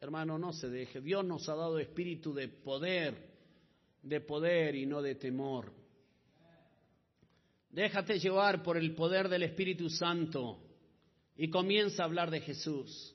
Hermano, 0.00 0.36
no 0.36 0.52
se 0.52 0.68
deje. 0.68 1.00
Dios 1.00 1.24
nos 1.24 1.48
ha 1.48 1.54
dado 1.54 1.78
espíritu 1.78 2.34
de 2.34 2.48
poder, 2.48 3.14
de 4.02 4.20
poder 4.20 4.74
y 4.74 4.84
no 4.84 5.00
de 5.00 5.14
temor. 5.14 5.72
Déjate 7.74 8.20
llevar 8.20 8.62
por 8.62 8.76
el 8.76 8.94
poder 8.94 9.28
del 9.28 9.42
Espíritu 9.42 9.90
Santo 9.90 10.60
y 11.36 11.50
comienza 11.50 12.02
a 12.02 12.06
hablar 12.06 12.30
de 12.30 12.40
Jesús. 12.40 13.12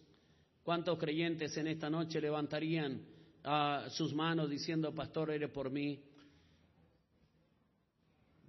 ¿Cuántos 0.64 1.00
creyentes 1.00 1.56
en 1.56 1.68
esta 1.68 1.90
noche 1.90 2.20
levantarían 2.20 3.02
a 3.44 3.88
sus 3.92 4.14
manos 4.14 4.50
diciendo, 4.50 4.94
pastor, 4.94 5.32
eres 5.32 5.50
por 5.50 5.72
mí. 5.72 6.04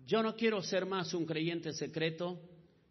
Yo 0.04 0.20
no 0.20 0.34
quiero 0.34 0.60
ser 0.62 0.84
más 0.84 1.14
un 1.14 1.24
creyente 1.24 1.72
secreto 1.72 2.40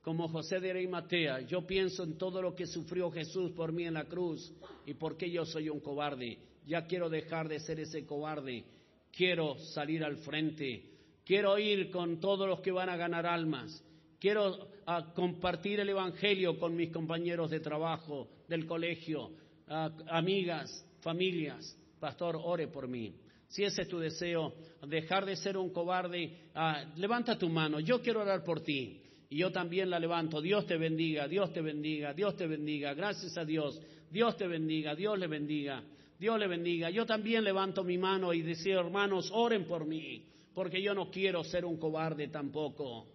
como 0.01 0.29
José 0.29 0.61
de 0.61 0.71
Arimatea. 0.71 1.41
Yo 1.41 1.67
pienso 1.67 2.03
en 2.03 2.17
todo 2.17 2.41
lo 2.41 2.55
que 2.55 2.67
sufrió 2.67 3.11
Jesús 3.11 3.51
por 3.51 3.73
mí 3.73 3.83
en 3.83 3.95
la 3.95 4.05
cruz 4.05 4.53
y 4.85 4.93
por 4.93 5.17
qué 5.17 5.29
yo 5.29 5.45
soy 5.45 5.67
un 5.69 5.81
cobarde. 5.81 6.39
Ya 6.65 6.85
quiero 6.85 7.09
dejar 7.09 7.49
de 7.49 7.59
ser 7.59 7.81
ese 7.81 8.05
cobarde. 8.05 8.63
Quiero 9.11 9.57
salir 9.57 10.05
al 10.05 10.17
frente. 10.17 10.98
Quiero 11.29 11.59
ir 11.59 11.91
con 11.91 12.19
todos 12.19 12.49
los 12.49 12.59
que 12.61 12.71
van 12.71 12.89
a 12.89 12.97
ganar 12.97 13.27
almas. 13.27 13.83
Quiero 14.19 14.67
ah, 14.87 15.13
compartir 15.13 15.79
el 15.79 15.89
Evangelio 15.89 16.57
con 16.57 16.75
mis 16.75 16.89
compañeros 16.89 17.51
de 17.51 17.59
trabajo, 17.59 18.27
del 18.47 18.65
colegio, 18.65 19.29
ah, 19.67 19.91
amigas, 20.07 20.83
familias 21.01 21.77
pastor, 21.99 22.35
ore 22.41 22.67
por 22.67 22.87
mí. 22.87 23.13
Si 23.47 23.63
ese 23.63 23.83
es 23.83 23.87
tu 23.87 23.99
deseo, 23.99 24.55
dejar 24.87 25.23
de 25.23 25.35
ser 25.35 25.55
un 25.55 25.69
cobarde, 25.69 26.49
ah, 26.55 26.83
levanta 26.95 27.37
tu 27.37 27.47
mano, 27.47 27.79
yo 27.79 28.01
quiero 28.01 28.21
orar 28.21 28.43
por 28.43 28.61
ti. 28.61 28.99
Y 29.29 29.37
yo 29.37 29.51
también 29.51 29.91
la 29.91 29.99
levanto. 29.99 30.41
Dios 30.41 30.65
te 30.65 30.77
bendiga, 30.77 31.27
Dios 31.27 31.53
te 31.53 31.61
bendiga, 31.61 32.11
Dios 32.11 32.35
te 32.37 32.47
bendiga. 32.47 32.95
Gracias 32.95 33.37
a 33.37 33.45
Dios. 33.45 33.79
Dios 34.09 34.35
te 34.35 34.47
bendiga, 34.47 34.95
Dios 34.95 35.19
le 35.19 35.27
bendiga, 35.27 35.83
Dios 36.17 36.39
le 36.39 36.47
bendiga. 36.47 36.89
Yo 36.89 37.05
también 37.05 37.43
levanto 37.43 37.83
mi 37.83 37.99
mano 37.99 38.33
y 38.33 38.41
deseo, 38.41 38.79
hermanos, 38.79 39.29
oren 39.31 39.65
por 39.65 39.85
mí, 39.85 40.25
porque 40.59 40.81
yo 40.81 40.93
no 40.93 41.09
quiero 41.09 41.41
ser 41.41 41.63
un 41.63 41.77
cobarde 41.77 42.27
tampoco. 42.27 43.07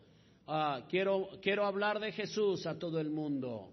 Ah, 0.47 0.86
quiero, 0.88 1.28
quiero 1.42 1.66
hablar 1.66 2.01
de 2.01 2.11
Jesús 2.11 2.66
a 2.66 2.78
todo 2.78 2.99
el 2.99 3.11
mundo. 3.11 3.68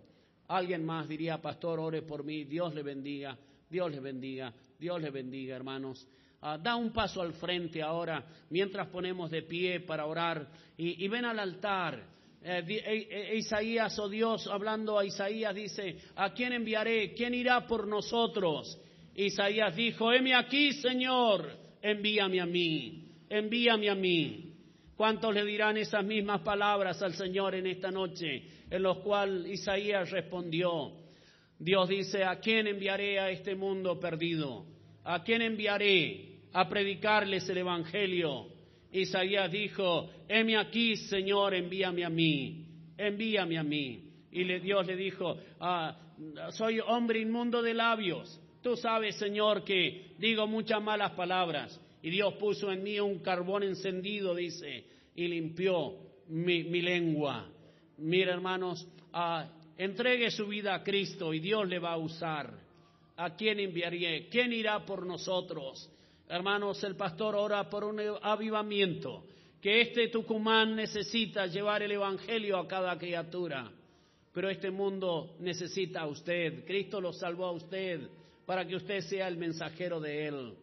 Alguien 0.50 0.84
más 0.84 1.08
diría, 1.08 1.42
pastor, 1.42 1.80
ore 1.80 2.02
por 2.02 2.26
mí, 2.26 2.44
Dios 2.44 2.76
le 2.76 2.84
bendiga, 2.84 3.38
Dios 3.70 3.90
le 3.90 4.02
bendiga. 4.02 4.54
Dios 4.78 5.02
le 5.02 5.10
bendiga, 5.10 5.56
hermanos. 5.56 6.06
Ah, 6.42 6.58
da 6.58 6.76
un 6.76 6.92
paso 6.92 7.22
al 7.22 7.32
frente 7.36 7.82
ahora 7.82 8.26
mientras 8.50 8.90
ponemos 8.90 9.32
de 9.32 9.44
pie 9.44 9.80
para 9.80 10.06
orar 10.06 10.50
y, 10.76 11.08
ven 11.08 11.24
al 11.24 11.40
altar. 11.40 12.04
Eh, 12.44 12.66
eh, 12.68 13.08
eh, 13.10 13.38
Isaías, 13.38 13.98
o 14.00 14.04
oh 14.04 14.10
Dios, 14.10 14.48
hablando 14.48 15.00
a 15.00 15.06
Isaías, 15.06 15.56
dice, 15.56 15.96
¿a 16.18 16.34
quién 16.34 16.52
enviaré? 16.52 17.14
¿Quién 17.14 17.34
irá 17.34 17.66
por 17.66 17.88
nosotros? 17.88 18.78
Isaías 19.16 19.74
dijo, 19.78 20.12
heme 20.12 20.36
aquí, 20.36 20.74
Señor, 20.74 21.50
envíame 21.82 22.42
a 22.42 22.46
mí, 22.46 23.11
envíame 23.32 23.90
a 23.90 23.96
mí. 23.96 24.54
¿Cuántos 24.96 25.34
le 25.34 25.46
dirán 25.46 25.78
esas 25.78 26.06
mismas 26.06 26.42
palabras 26.42 27.02
al 27.02 27.16
Señor 27.16 27.56
en 27.56 27.66
esta 27.66 27.90
noche? 27.90 28.44
En 28.70 28.84
los 28.84 29.00
cuales 29.00 29.48
Isaías 29.48 30.12
respondió, 30.12 30.92
Dios 31.58 31.90
dice, 31.90 32.24
¿a 32.24 32.40
quién 32.40 32.68
enviaré 32.68 33.20
a 33.20 33.30
este 33.32 33.56
mundo 33.56 34.00
perdido? 34.00 34.66
¿A 35.04 35.24
quién 35.24 35.42
enviaré 35.42 36.40
a 36.54 36.68
predicarles 36.68 37.48
el 37.50 37.60
Evangelio? 37.60 38.48
Isaías 38.92 39.50
dijo, 39.50 40.10
heme 40.28 40.58
aquí, 40.58 40.98
Señor, 40.98 41.56
envíame 41.56 42.04
a 42.04 42.10
mí, 42.10 42.68
envíame 42.98 43.58
a 43.58 43.64
mí. 43.64 44.04
Y 44.32 44.44
le, 44.44 44.60
Dios 44.60 44.86
le 44.86 44.96
dijo, 44.96 45.38
ah, 45.60 45.98
soy 46.52 46.80
hombre 46.80 47.20
inmundo 47.20 47.62
de 47.62 47.74
labios. 47.74 48.40
Tú 48.62 48.76
sabes, 48.76 49.16
Señor, 49.16 49.64
que 49.64 50.14
digo 50.20 50.46
muchas 50.46 50.82
malas 50.84 51.12
palabras. 51.12 51.80
Y 52.02 52.10
Dios 52.10 52.34
puso 52.36 52.72
en 52.72 52.84
mí 52.84 53.00
un 53.00 53.20
carbón 53.20 53.64
encendido, 53.64 54.34
dice, 54.34 54.86
y 55.16 55.28
limpió 55.28 55.96
mi, 56.28 56.64
lengua. 56.82 57.48
Mira, 57.98 58.34
hermanos, 58.34 58.88
ah, 59.14 59.48
entregue 59.78 60.32
su 60.32 60.48
vida 60.48 60.74
a 60.74 60.84
Cristo 60.84 61.34
y 61.34 61.40
Dios 61.40 61.68
le 61.68 61.80
va 61.80 61.94
a 61.94 61.98
usar. 61.98 62.54
¿A 63.18 63.36
quién 63.36 63.60
enviaré? 63.60 64.28
¿Quién 64.30 64.52
irá 64.54 64.84
por 64.86 65.06
nosotros? 65.06 65.92
Hermanos, 66.28 66.84
el 66.84 66.96
pastor 66.96 67.36
ora 67.36 67.70
por 67.70 67.84
un 67.84 68.00
avivamiento, 68.22 69.26
que 69.62 69.82
este 69.82 70.08
Tucumán 70.08 70.76
necesita 70.76 71.46
llevar 71.46 71.84
el 71.84 71.92
Evangelio 71.92 72.58
a 72.58 72.68
cada 72.68 72.98
criatura. 72.98 73.70
Pero 74.34 74.50
este 74.50 74.72
mundo 74.72 75.36
necesita 75.40 76.02
a 76.02 76.08
usted. 76.08 76.66
Cristo 76.66 77.02
lo 77.02 77.12
salvó 77.12 77.46
a 77.46 77.52
usted 77.52 78.08
para 78.46 78.66
que 78.66 78.76
usted 78.76 79.02
sea 79.02 79.28
el 79.28 79.38
mensajero 79.38 80.00
de 80.00 80.28
Él. 80.28 80.54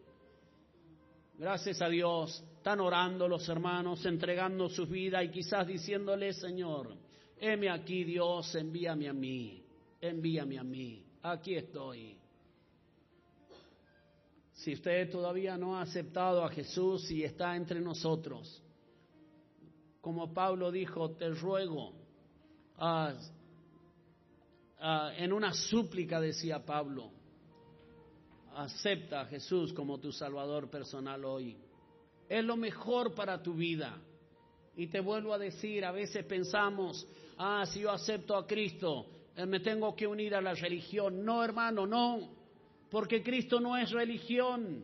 Gracias 1.39 1.81
a 1.81 1.87
Dios, 1.87 2.43
están 2.57 2.81
orando 2.81 3.25
los 3.25 3.47
hermanos, 3.47 4.05
entregando 4.05 4.67
su 4.67 4.85
vida 4.85 5.23
y 5.23 5.31
quizás 5.31 5.65
diciéndole, 5.65 6.33
Señor, 6.33 6.97
heme 7.39 7.69
aquí 7.69 8.03
Dios, 8.03 8.53
envíame 8.55 9.07
a 9.07 9.13
mí, 9.13 9.63
envíame 10.01 10.59
a 10.59 10.65
mí, 10.65 11.01
aquí 11.21 11.55
estoy. 11.55 12.17
Si 14.51 14.73
usted 14.73 15.09
todavía 15.09 15.57
no 15.57 15.77
ha 15.77 15.83
aceptado 15.83 16.43
a 16.43 16.49
Jesús 16.49 17.09
y 17.09 17.23
está 17.23 17.55
entre 17.55 17.79
nosotros, 17.79 18.61
como 20.01 20.33
Pablo 20.33 20.69
dijo, 20.69 21.11
te 21.11 21.29
ruego, 21.29 21.93
en 25.17 25.31
una 25.31 25.53
súplica 25.53 26.19
decía 26.19 26.65
Pablo, 26.65 27.13
acepta 28.63 29.21
a 29.21 29.25
Jesús 29.25 29.73
como 29.73 29.99
tu 29.99 30.11
Salvador 30.11 30.69
personal 30.69 31.23
hoy. 31.25 31.57
Es 32.27 32.43
lo 32.43 32.55
mejor 32.55 33.13
para 33.13 33.41
tu 33.41 33.53
vida. 33.53 33.97
Y 34.75 34.87
te 34.87 34.99
vuelvo 34.99 35.33
a 35.33 35.37
decir, 35.37 35.83
a 35.83 35.91
veces 35.91 36.23
pensamos, 36.25 37.07
ah, 37.37 37.65
si 37.65 37.81
yo 37.81 37.91
acepto 37.91 38.35
a 38.35 38.45
Cristo, 38.45 39.07
eh, 39.35 39.45
me 39.45 39.59
tengo 39.59 39.95
que 39.95 40.07
unir 40.07 40.35
a 40.35 40.41
la 40.41 40.53
religión. 40.53 41.25
No, 41.25 41.43
hermano, 41.43 41.85
no, 41.85 42.29
porque 42.89 43.21
Cristo 43.23 43.59
no 43.59 43.77
es 43.77 43.91
religión, 43.91 44.83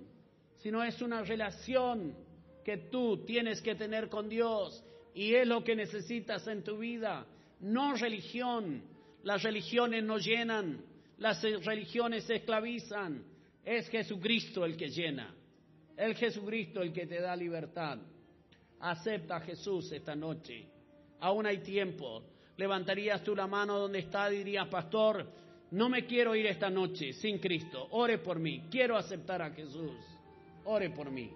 sino 0.57 0.83
es 0.83 1.01
una 1.01 1.21
relación 1.21 2.15
que 2.63 2.77
tú 2.77 3.23
tienes 3.25 3.61
que 3.61 3.75
tener 3.75 4.09
con 4.09 4.27
Dios 4.27 4.83
y 5.13 5.33
es 5.33 5.47
lo 5.47 5.63
que 5.63 5.75
necesitas 5.75 6.47
en 6.47 6.63
tu 6.63 6.77
vida, 6.77 7.25
no 7.61 7.95
religión. 7.95 8.83
Las 9.23 9.43
religiones 9.43 10.03
nos 10.03 10.25
llenan, 10.25 10.83
las 11.17 11.41
religiones 11.63 12.29
esclavizan, 12.29 13.23
es 13.65 13.89
Jesucristo 13.89 14.63
el 14.63 14.77
que 14.77 14.89
llena. 14.89 15.35
Es 15.97 16.17
Jesucristo 16.17 16.81
el 16.81 16.93
que 16.93 17.07
te 17.07 17.19
da 17.19 17.35
libertad. 17.35 17.97
Acepta 18.79 19.37
a 19.37 19.41
Jesús 19.41 19.91
esta 19.91 20.15
noche. 20.15 20.67
Aún 21.19 21.47
hay 21.47 21.57
tiempo. 21.57 22.23
Levantarías 22.57 23.23
tú 23.23 23.35
la 23.35 23.47
mano 23.47 23.79
donde 23.79 23.99
está 23.99 24.31
y 24.31 24.37
dirías, 24.37 24.67
pastor, 24.67 25.27
no 25.71 25.89
me 25.89 26.05
quiero 26.05 26.35
ir 26.35 26.45
esta 26.45 26.69
noche 26.69 27.13
sin 27.13 27.39
Cristo. 27.39 27.87
Ore 27.91 28.19
por 28.19 28.39
mí. 28.39 28.67
Quiero 28.69 28.95
aceptar 28.95 29.41
a 29.41 29.49
Jesús. 29.51 29.97
Ore 30.65 30.91
por 30.91 31.09
mí. 31.09 31.31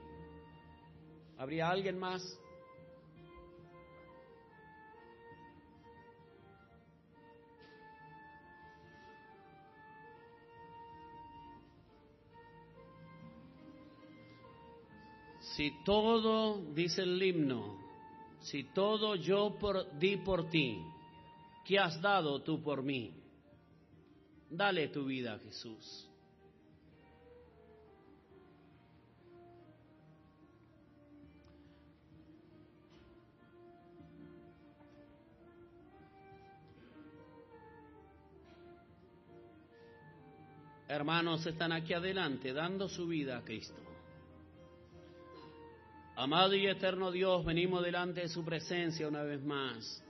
¿Habría 1.37 1.69
alguien 1.69 1.97
más? 1.97 2.38
Si 15.59 15.71
todo, 15.83 16.71
dice 16.73 17.01
el 17.01 17.21
himno, 17.21 17.77
si 18.39 18.63
todo 18.73 19.15
yo 19.15 19.57
di 19.99 20.15
por 20.15 20.49
ti, 20.49 20.81
¿qué 21.65 21.77
has 21.77 22.01
dado 22.01 22.41
tú 22.43 22.63
por 22.63 22.81
mí? 22.81 23.13
Dale 24.49 24.87
tu 24.87 25.03
vida 25.03 25.33
a 25.33 25.39
Jesús. 25.39 26.07
Hermanos 40.87 41.45
están 41.45 41.73
aquí 41.73 41.93
adelante 41.93 42.53
dando 42.53 42.87
su 42.87 43.07
vida 43.07 43.39
a 43.39 43.43
Cristo. 43.43 43.88
Amado 46.19 46.53
y 46.53 46.67
eterno 46.67 47.13
Dios, 47.13 47.45
venimos 47.45 47.81
delante 47.81 48.19
de 48.19 48.27
su 48.27 48.43
presencia 48.43 49.07
una 49.07 49.23
vez 49.23 49.41
más. 49.41 50.03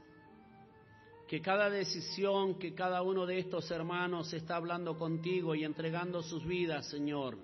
Que 1.28 1.40
cada 1.40 1.70
decisión 1.70 2.58
que 2.58 2.74
cada 2.74 3.04
uno 3.04 3.28
de 3.28 3.38
estos 3.38 3.70
hermanos 3.70 4.34
está 4.34 4.56
hablando 4.56 4.98
contigo 4.98 5.54
y 5.54 5.64
entregando 5.64 6.24
sus 6.24 6.44
vidas, 6.48 6.90
Señor, 6.90 7.38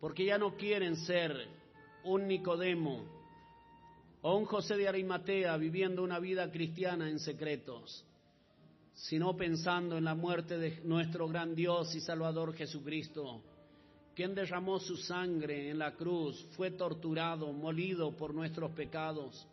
porque 0.00 0.26
ya 0.26 0.36
no 0.36 0.54
quieren 0.54 0.96
ser 0.96 1.48
un 2.04 2.28
Nicodemo 2.28 3.06
o 4.20 4.36
un 4.36 4.44
José 4.44 4.76
de 4.76 4.86
Arimatea 4.86 5.56
viviendo 5.56 6.02
una 6.02 6.18
vida 6.18 6.52
cristiana 6.52 7.08
en 7.08 7.18
secretos, 7.18 8.04
sino 8.92 9.34
pensando 9.34 9.96
en 9.96 10.04
la 10.04 10.14
muerte 10.14 10.58
de 10.58 10.82
nuestro 10.84 11.26
gran 11.26 11.54
Dios 11.54 11.94
y 11.94 12.00
Salvador 12.02 12.52
Jesucristo 12.52 13.40
quien 14.14 14.34
derramó 14.34 14.78
su 14.78 14.96
sangre 14.96 15.70
en 15.70 15.78
la 15.78 15.94
cruz, 15.94 16.40
fue 16.56 16.70
torturado, 16.70 17.52
molido 17.52 18.16
por 18.16 18.32
nuestros 18.32 18.70
pecados. 18.72 19.46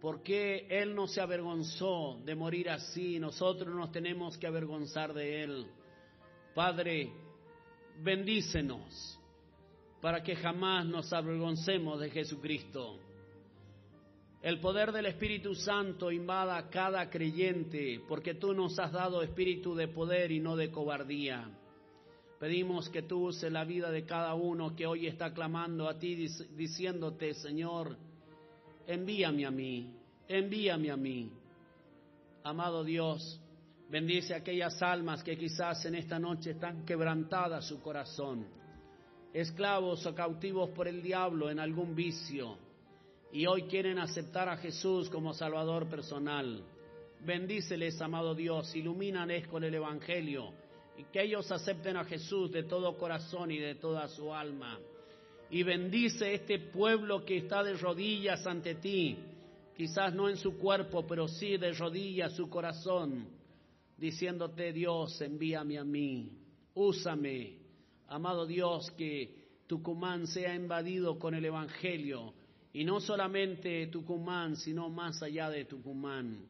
¿Por 0.00 0.22
qué 0.22 0.66
Él 0.70 0.94
no 0.94 1.08
se 1.08 1.20
avergonzó 1.20 2.20
de 2.24 2.34
morir 2.36 2.70
así? 2.70 3.18
Nosotros 3.18 3.74
nos 3.74 3.90
tenemos 3.90 4.38
que 4.38 4.46
avergonzar 4.46 5.12
de 5.12 5.42
Él. 5.42 5.66
Padre, 6.54 7.12
bendícenos 8.02 9.18
para 10.00 10.22
que 10.22 10.36
jamás 10.36 10.86
nos 10.86 11.12
avergoncemos 11.12 12.00
de 12.00 12.10
Jesucristo. 12.10 13.00
El 14.40 14.60
poder 14.60 14.92
del 14.92 15.06
Espíritu 15.06 15.56
Santo 15.56 16.12
invada 16.12 16.56
a 16.56 16.70
cada 16.70 17.10
creyente, 17.10 18.00
porque 18.06 18.34
tú 18.34 18.54
nos 18.54 18.78
has 18.78 18.92
dado 18.92 19.20
espíritu 19.22 19.74
de 19.74 19.88
poder 19.88 20.30
y 20.30 20.38
no 20.38 20.54
de 20.54 20.70
cobardía. 20.70 21.50
Pedimos 22.38 22.88
que 22.88 23.02
tú 23.02 23.26
uses 23.26 23.50
la 23.50 23.64
vida 23.64 23.90
de 23.90 24.04
cada 24.04 24.34
uno 24.34 24.76
que 24.76 24.86
hoy 24.86 25.08
está 25.08 25.34
clamando 25.34 25.88
a 25.88 25.98
ti, 25.98 26.14
diciéndote, 26.56 27.34
Señor, 27.34 27.96
envíame 28.86 29.44
a 29.44 29.50
mí, 29.50 29.92
envíame 30.28 30.90
a 30.92 30.96
mí. 30.96 31.32
Amado 32.44 32.84
Dios, 32.84 33.40
bendice 33.90 34.36
aquellas 34.36 34.80
almas 34.82 35.24
que 35.24 35.36
quizás 35.36 35.84
en 35.86 35.96
esta 35.96 36.20
noche 36.20 36.52
están 36.52 36.84
quebrantadas 36.84 37.66
su 37.66 37.80
corazón, 37.80 38.46
esclavos 39.32 40.06
o 40.06 40.14
cautivos 40.14 40.70
por 40.70 40.86
el 40.86 41.02
diablo 41.02 41.50
en 41.50 41.58
algún 41.58 41.96
vicio, 41.96 42.56
y 43.32 43.46
hoy 43.46 43.64
quieren 43.64 43.98
aceptar 43.98 44.48
a 44.48 44.56
Jesús 44.58 45.10
como 45.10 45.34
Salvador 45.34 45.88
personal. 45.88 46.62
Bendíceles, 47.26 48.00
amado 48.00 48.32
Dios, 48.36 48.76
ilumínales 48.76 49.48
con 49.48 49.64
el 49.64 49.74
Evangelio 49.74 50.52
y 50.98 51.04
que 51.04 51.22
ellos 51.22 51.50
acepten 51.52 51.96
a 51.96 52.04
Jesús 52.04 52.50
de 52.50 52.64
todo 52.64 52.98
corazón 52.98 53.52
y 53.52 53.58
de 53.58 53.76
toda 53.76 54.08
su 54.08 54.34
alma. 54.34 54.80
Y 55.48 55.62
bendice 55.62 56.34
este 56.34 56.58
pueblo 56.58 57.24
que 57.24 57.38
está 57.38 57.62
de 57.62 57.74
rodillas 57.74 58.44
ante 58.46 58.74
ti, 58.74 59.16
quizás 59.76 60.12
no 60.12 60.28
en 60.28 60.36
su 60.36 60.58
cuerpo, 60.58 61.06
pero 61.06 61.28
sí 61.28 61.56
de 61.56 61.72
rodillas 61.72 62.34
su 62.34 62.50
corazón, 62.50 63.28
diciéndote 63.96 64.72
Dios, 64.72 65.20
envíame 65.20 65.78
a 65.78 65.84
mí, 65.84 66.32
úsame, 66.74 67.58
amado 68.08 68.44
Dios, 68.44 68.90
que 68.90 69.60
Tucumán 69.68 70.26
sea 70.26 70.52
invadido 70.54 71.16
con 71.16 71.32
el 71.34 71.44
Evangelio, 71.44 72.34
y 72.72 72.84
no 72.84 73.00
solamente 73.00 73.86
Tucumán, 73.86 74.56
sino 74.56 74.90
más 74.90 75.22
allá 75.22 75.48
de 75.48 75.64
Tucumán. 75.64 76.44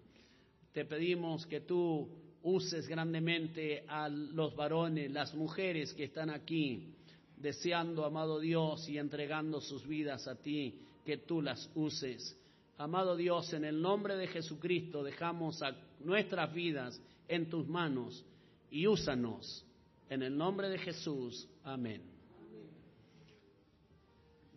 Te 0.73 0.87
pedimos 0.87 1.47
que 1.47 1.61
tú 1.61 2.09
uses 2.43 2.89
grandemente 2.89 3.85
a 3.89 4.09
los 4.09 4.55
varones, 4.55 5.11
las 5.11 5.35
mujeres 5.35 5.93
que 5.95 6.05
están 6.05 6.31
aquí, 6.31 6.95
deseando, 7.37 8.05
amado 8.05 8.39
Dios, 8.39 8.89
y 8.89 8.99
entregando 8.99 9.61
sus 9.61 9.87
vidas 9.87 10.27
a 10.29 10.37
ti, 10.37 10.81
que 11.05 11.19
tú 11.19 11.43
las 11.43 11.71
uses. 11.75 12.37
Amado 12.77 13.17
Dios, 13.17 13.53
en 13.53 13.65
el 13.65 13.81
nombre 13.81 14.17
de 14.17 14.29
Jesucristo 14.29 15.03
dejamos 15.03 15.63
a 15.63 15.77
nuestras 16.01 16.53
vidas 16.53 17.01
en 17.27 17.49
tus 17.49 17.67
manos 17.67 18.25
y 18.71 18.87
úsanos. 18.87 19.65
En 20.09 20.23
el 20.23 20.37
nombre 20.37 20.69
de 20.69 20.79
Jesús. 20.79 21.49
Amén. 21.65 22.03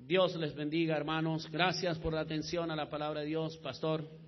Dios 0.08 0.36
les 0.36 0.54
bendiga, 0.56 0.98
hermanos. 0.98 1.50
Gracias 1.52 1.98
por 2.00 2.14
la 2.14 2.22
atención 2.22 2.70
a 2.70 2.76
la 2.76 2.90
palabra 2.90 3.22
de 3.22 3.28
Dios, 3.28 3.58
pastor. 3.58 4.21